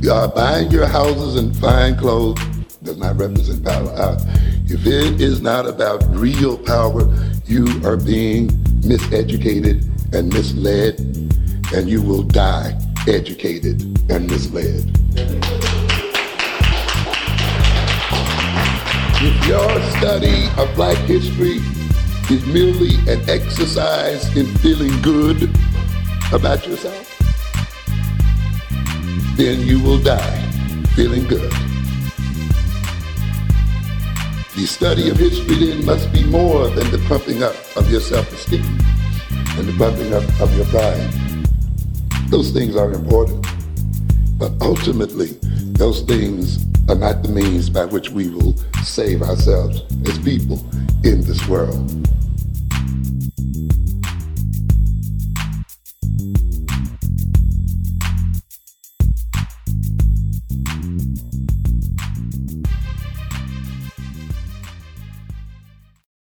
Uh, 0.09 0.27
buying 0.27 0.69
your 0.71 0.85
houses 0.85 1.35
and 1.35 1.55
fine 1.57 1.95
clothes 1.97 2.39
does 2.83 2.97
not 2.97 3.17
represent 3.17 3.63
power. 3.63 4.17
If 4.65 4.85
it 4.85 5.21
is 5.21 5.41
not 5.41 5.67
about 5.67 6.03
real 6.09 6.57
power, 6.57 7.07
you 7.45 7.65
are 7.85 7.97
being 7.97 8.49
miseducated 8.81 9.83
and 10.13 10.31
misled, 10.31 10.95
and 11.73 11.89
you 11.89 12.01
will 12.01 12.23
die 12.23 12.79
educated 13.07 13.81
and 14.09 14.29
misled. 14.29 14.89
If 19.19 19.47
your 19.47 19.81
study 19.97 20.47
of 20.57 20.73
black 20.75 20.97
history 21.07 21.59
is 22.29 22.45
merely 22.45 22.95
an 23.11 23.29
exercise 23.29 24.35
in 24.35 24.45
feeling 24.57 25.01
good 25.01 25.49
about 26.31 26.65
yourself, 26.67 27.03
then 29.35 29.59
you 29.61 29.81
will 29.81 30.01
die 30.01 30.41
feeling 30.95 31.25
good. 31.27 31.51
The 34.55 34.65
study 34.65 35.09
of 35.09 35.17
history 35.17 35.55
then 35.55 35.85
must 35.85 36.11
be 36.11 36.23
more 36.23 36.67
than 36.69 36.89
the 36.91 36.99
pumping 37.07 37.43
up 37.43 37.55
of 37.75 37.91
your 37.91 38.01
self-esteem 38.01 38.63
and 39.57 39.67
the 39.67 39.75
pumping 39.77 40.13
up 40.13 40.23
of 40.41 40.55
your 40.55 40.65
pride. 40.65 41.26
Those 42.29 42.51
things 42.51 42.75
are 42.75 42.91
important, 42.91 43.47
but 44.37 44.51
ultimately, 44.61 45.27
those 45.77 46.01
things 46.01 46.65
are 46.89 46.95
not 46.95 47.23
the 47.23 47.29
means 47.29 47.69
by 47.69 47.85
which 47.85 48.09
we 48.09 48.29
will 48.29 48.53
save 48.83 49.21
ourselves 49.21 49.81
as 50.05 50.19
people 50.19 50.59
in 51.05 51.21
this 51.21 51.47
world. 51.47 51.89